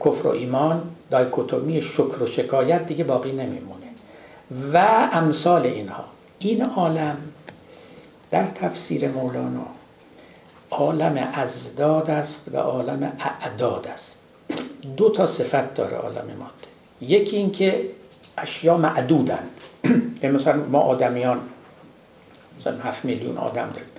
کفر 0.05 0.27
و 0.27 0.31
ایمان 0.31 0.81
دایکوتومی 1.11 1.81
شکر 1.81 2.23
و 2.23 2.25
شکایت 2.25 2.87
دیگه 2.87 3.03
باقی 3.03 3.31
نمیمونه. 3.31 3.82
و 4.73 4.77
امثال 5.11 5.65
اینها. 5.65 6.03
این 6.39 6.63
عالم 6.63 7.17
در 8.31 8.47
تفسیر 8.47 9.07
مولانا 9.07 9.65
عالم 10.71 11.29
ازداد 11.33 12.09
است 12.09 12.49
و 12.53 12.57
عالم 12.57 13.13
اعداد 13.19 13.87
است. 13.87 14.19
دو 14.97 15.09
تا 15.09 15.25
صفت 15.25 15.73
داره 15.73 15.97
عالم 15.97 16.25
ماده. 16.39 16.67
یکی 17.01 17.37
اینکه 17.37 17.89
اشیا 18.37 18.77
معدودند. 18.77 19.49
یعنی 20.23 20.35
مثلا 20.35 20.55
ما 20.55 20.79
آدمیان 20.79 21.39
مثلا 22.59 22.77
هفت 22.77 23.05
میلیون 23.05 23.37
آدم 23.37 23.69
داریم 23.69 23.89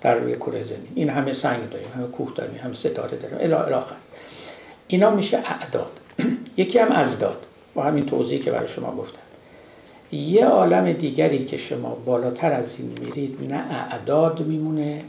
در 0.00 0.14
روی 0.14 0.34
کره 0.34 0.62
زمین. 0.62 0.92
این 0.94 1.10
همه 1.10 1.32
سنگ 1.32 1.70
داریم 1.70 1.88
همه 1.96 2.06
کوه 2.06 2.32
داریم 2.34 2.60
همه 2.64 2.74
ستاره 2.74 3.16
داریم. 3.16 3.54
الی 3.54 3.84
اینا 4.86 5.10
میشه 5.10 5.38
اعداد. 5.38 6.00
یکی 6.56 6.78
هم 6.78 6.92
ازداد. 6.92 7.46
با 7.74 7.82
همین 7.82 8.06
توضیحی 8.06 8.42
که 8.42 8.50
برای 8.50 8.68
شما 8.68 8.96
گفتم. 8.96 9.31
یه 10.12 10.46
عالم 10.46 10.92
دیگری 10.92 11.44
که 11.44 11.56
شما 11.56 11.94
بالاتر 12.06 12.52
از 12.52 12.80
این 12.80 12.98
میرید 13.00 13.52
نه 13.52 13.64
اعداد 13.70 14.40
میمونه 14.40 15.04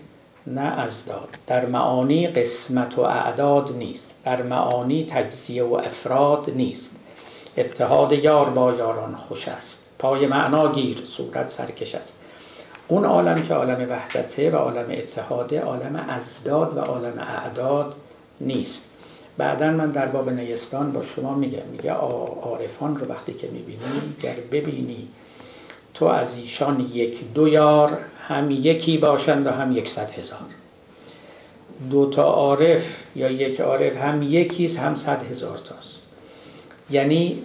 نه 0.47 0.61
ازداد 0.61 1.29
در 1.47 1.65
معانی 1.65 2.27
قسمت 2.27 2.97
و 2.97 3.01
اعداد 3.01 3.75
نیست. 3.77 4.15
در 4.25 4.41
معانی 4.41 5.05
تجزیه 5.05 5.63
و 5.63 5.73
افراد 5.73 6.51
نیست. 6.55 6.95
اتحاد 7.57 8.11
یار 8.11 8.49
با 8.49 8.73
یاران 8.73 9.15
خوش 9.15 9.47
است. 9.47 9.89
پای 9.99 10.27
معنا 10.27 10.71
گیر 10.71 10.97
صورت 11.05 11.49
سرکش 11.49 11.95
است. 11.95 12.13
اون 12.87 13.05
عالم 13.05 13.43
که 13.43 13.53
عالم 13.53 13.87
وحدته 13.89 14.51
و 14.51 14.55
عالم 14.55 14.85
اتحاده 14.89 15.61
عالم 15.61 15.95
ازداد 16.09 16.77
و 16.77 16.79
عالم 16.79 17.19
اعداد 17.19 17.95
نیست. 18.41 18.92
بعدا 19.37 19.71
من 19.71 19.91
در 19.91 20.05
باب 20.05 20.29
نیستان 20.29 20.91
با 20.91 21.03
شما 21.03 21.35
میگم 21.35 21.67
میگه 21.71 21.91
عارفان 21.91 22.97
رو 22.97 23.07
وقتی 23.07 23.33
که 23.33 23.47
می‌بینی 23.47 23.79
گر 24.21 24.35
ببینی 24.51 25.07
تو 25.93 26.05
از 26.05 26.37
ایشان 26.37 26.89
یک 26.93 27.33
دو 27.33 27.47
یار 27.47 27.97
هم 28.27 28.51
یکی 28.51 28.97
باشند 28.97 29.47
و 29.47 29.51
هم 29.51 29.77
یکصد 29.77 30.11
هزار. 30.11 30.39
دو 31.91 32.09
تا 32.09 32.23
عارف 32.23 33.03
یا 33.15 33.31
یک 33.31 33.61
عارف 33.61 33.97
هم 33.97 34.21
یکیست 34.21 34.79
هم 34.79 34.95
صد 34.95 35.31
هزار 35.31 35.57
تاست. 35.57 35.99
یعنی 36.89 37.39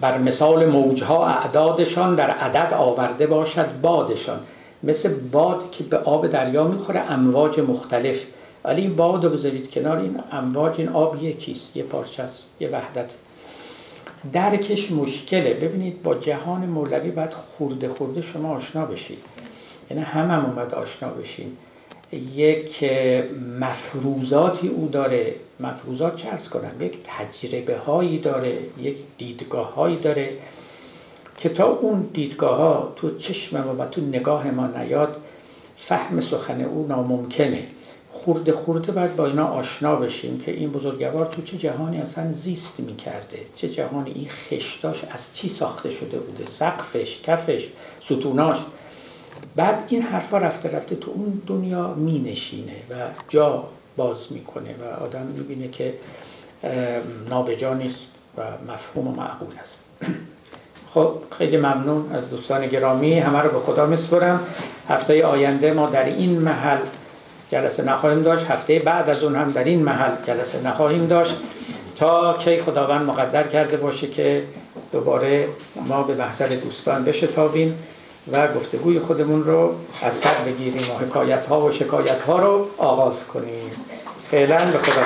بر 0.00 0.18
مثال 0.18 0.66
موجها 0.66 1.26
اعدادشان 1.26 2.14
در 2.14 2.30
عدد 2.30 2.74
آورده 2.74 3.26
باشد 3.26 3.80
بادشان. 3.82 4.38
مثل 4.82 5.14
باد 5.32 5.70
که 5.70 5.84
به 5.84 5.98
آب 5.98 6.26
دریا 6.26 6.64
می‌خوره 6.64 7.00
امواج 7.00 7.60
مختلف 7.60 8.24
ولی 8.68 8.80
این 8.80 8.96
باد 8.96 9.24
رو 9.24 9.30
بذارید 9.30 9.70
کنار 9.70 9.98
این 9.98 10.20
امواج 10.32 10.74
این 10.78 10.88
آب 10.88 11.22
یکیست 11.22 11.76
یه 11.76 11.82
پارچه 11.82 12.22
است 12.22 12.42
یه 12.60 12.68
وحدت. 12.68 13.12
درکش 14.32 14.92
مشکله. 14.92 15.54
ببینید 15.54 16.02
با 16.02 16.14
جهان 16.14 16.60
مولوی 16.60 17.10
باید 17.10 17.32
خورده 17.32 17.88
خورده 17.88 18.22
شما 18.22 18.56
آشنا 18.56 18.86
بشید. 18.86 19.18
یعنی 19.90 20.02
هم 20.02 20.30
هم 20.30 20.44
اومد 20.44 20.74
آشنا 20.74 21.08
بشین 21.08 21.56
یک 22.34 22.84
مفروضاتی 23.60 24.68
او 24.68 24.88
داره. 24.88 25.34
مفروضات 25.60 26.16
چه 26.16 26.28
ارز 26.28 26.48
کنم؟ 26.48 26.82
یک 26.82 26.98
تجربه 27.04 27.78
هایی 27.78 28.18
داره 28.18 28.58
یک 28.80 28.96
دیدگاه 29.18 29.74
هایی 29.74 29.96
داره 29.96 30.30
که 31.36 31.48
تا 31.48 31.66
اون 31.66 32.08
دیدگاه 32.12 32.56
ها 32.56 32.92
تو 32.96 33.18
چشم 33.18 33.64
ما 33.64 33.84
و 33.84 33.86
تو 33.86 34.00
نگاه 34.00 34.50
ما 34.50 34.66
نیاد 34.66 35.16
فهم 35.76 36.20
سخن 36.20 36.60
او 36.60 36.86
ناممکنه. 36.88 37.64
خورده 38.24 38.52
خورده 38.52 38.92
باید 38.92 39.16
با 39.16 39.26
اینا 39.26 39.46
آشنا 39.46 39.96
بشیم 39.96 40.40
که 40.40 40.50
این 40.50 40.70
بزرگوار 40.70 41.26
تو 41.26 41.42
چه 41.42 41.58
جهانی 41.58 42.00
اصلا 42.00 42.32
زیست 42.32 42.80
می‌کرده. 42.80 43.38
چه 43.56 43.68
جهانی 43.68 44.10
این 44.10 44.28
خشتاش 44.28 45.04
از 45.10 45.34
چی 45.34 45.48
ساخته 45.48 45.90
شده 45.90 46.18
بوده؟ 46.18 46.46
سقفش 46.46 47.20
کفش 47.20 47.68
ستوناش. 48.00 48.58
بعد 49.56 49.84
این 49.88 50.02
حرفا 50.02 50.38
رفته 50.38 50.70
رفته 50.70 50.96
تو 50.96 51.10
اون 51.10 51.42
دنیا 51.46 51.94
می 51.94 52.18
نشینه 52.18 52.76
و 52.90 52.94
جا 53.28 53.64
باز 53.96 54.32
می‌کنه 54.32 54.74
و 54.74 55.04
آدم 55.04 55.26
می‌بینه 55.26 55.68
که 55.68 55.94
نابجا 57.30 57.74
نیست 57.74 58.08
و 58.38 58.42
مفهوم 58.72 59.08
و 59.08 59.12
معقول 59.12 59.54
است. 59.60 59.78
خب 60.94 61.14
خیلی 61.38 61.56
ممنون 61.56 62.12
از 62.12 62.30
دوستان 62.30 62.66
گرامی. 62.66 63.18
همه 63.18 63.38
رو 63.38 63.50
به 63.50 63.58
خدا 63.58 63.86
میسپرم 63.86 64.46
هفته 64.88 65.24
آینده 65.24 65.72
ما 65.72 65.90
در 65.90 66.04
این 66.04 66.38
محل 66.38 66.78
جلسه 67.48 67.84
نخواهیم 67.84 68.22
داشت. 68.22 68.50
هفته 68.50 68.78
بعد 68.78 69.10
از 69.10 69.22
اون 69.22 69.36
هم 69.36 69.50
در 69.50 69.64
این 69.64 69.82
محل 69.82 70.12
جلسه 70.26 70.66
نخواهیم 70.66 71.06
داشت. 71.06 71.36
تا 71.96 72.36
کی 72.38 72.62
خداوند 72.62 73.06
مقدر 73.06 73.42
کرده 73.42 73.76
باشه 73.76 74.06
که 74.06 74.42
دوباره 74.92 75.48
ما 75.86 76.02
به 76.02 76.14
محضر 76.14 76.46
دوستان 76.46 77.04
بشتابیم 77.04 77.78
و 78.32 78.48
گفتگوی 78.48 79.00
خودمون 79.00 79.44
رو 79.44 79.74
از 80.02 80.14
سر 80.14 80.34
بگیریم 80.46 80.90
و 80.90 81.04
حکایت 81.04 81.46
ها 81.46 81.60
و 81.60 81.72
شکایت 81.72 82.20
ها 82.20 82.38
رو 82.38 82.66
آغاز 82.78 83.26
کنیم. 83.26 83.70
فعلا 84.30 84.56
به 84.56 84.78
خدا 84.78 85.02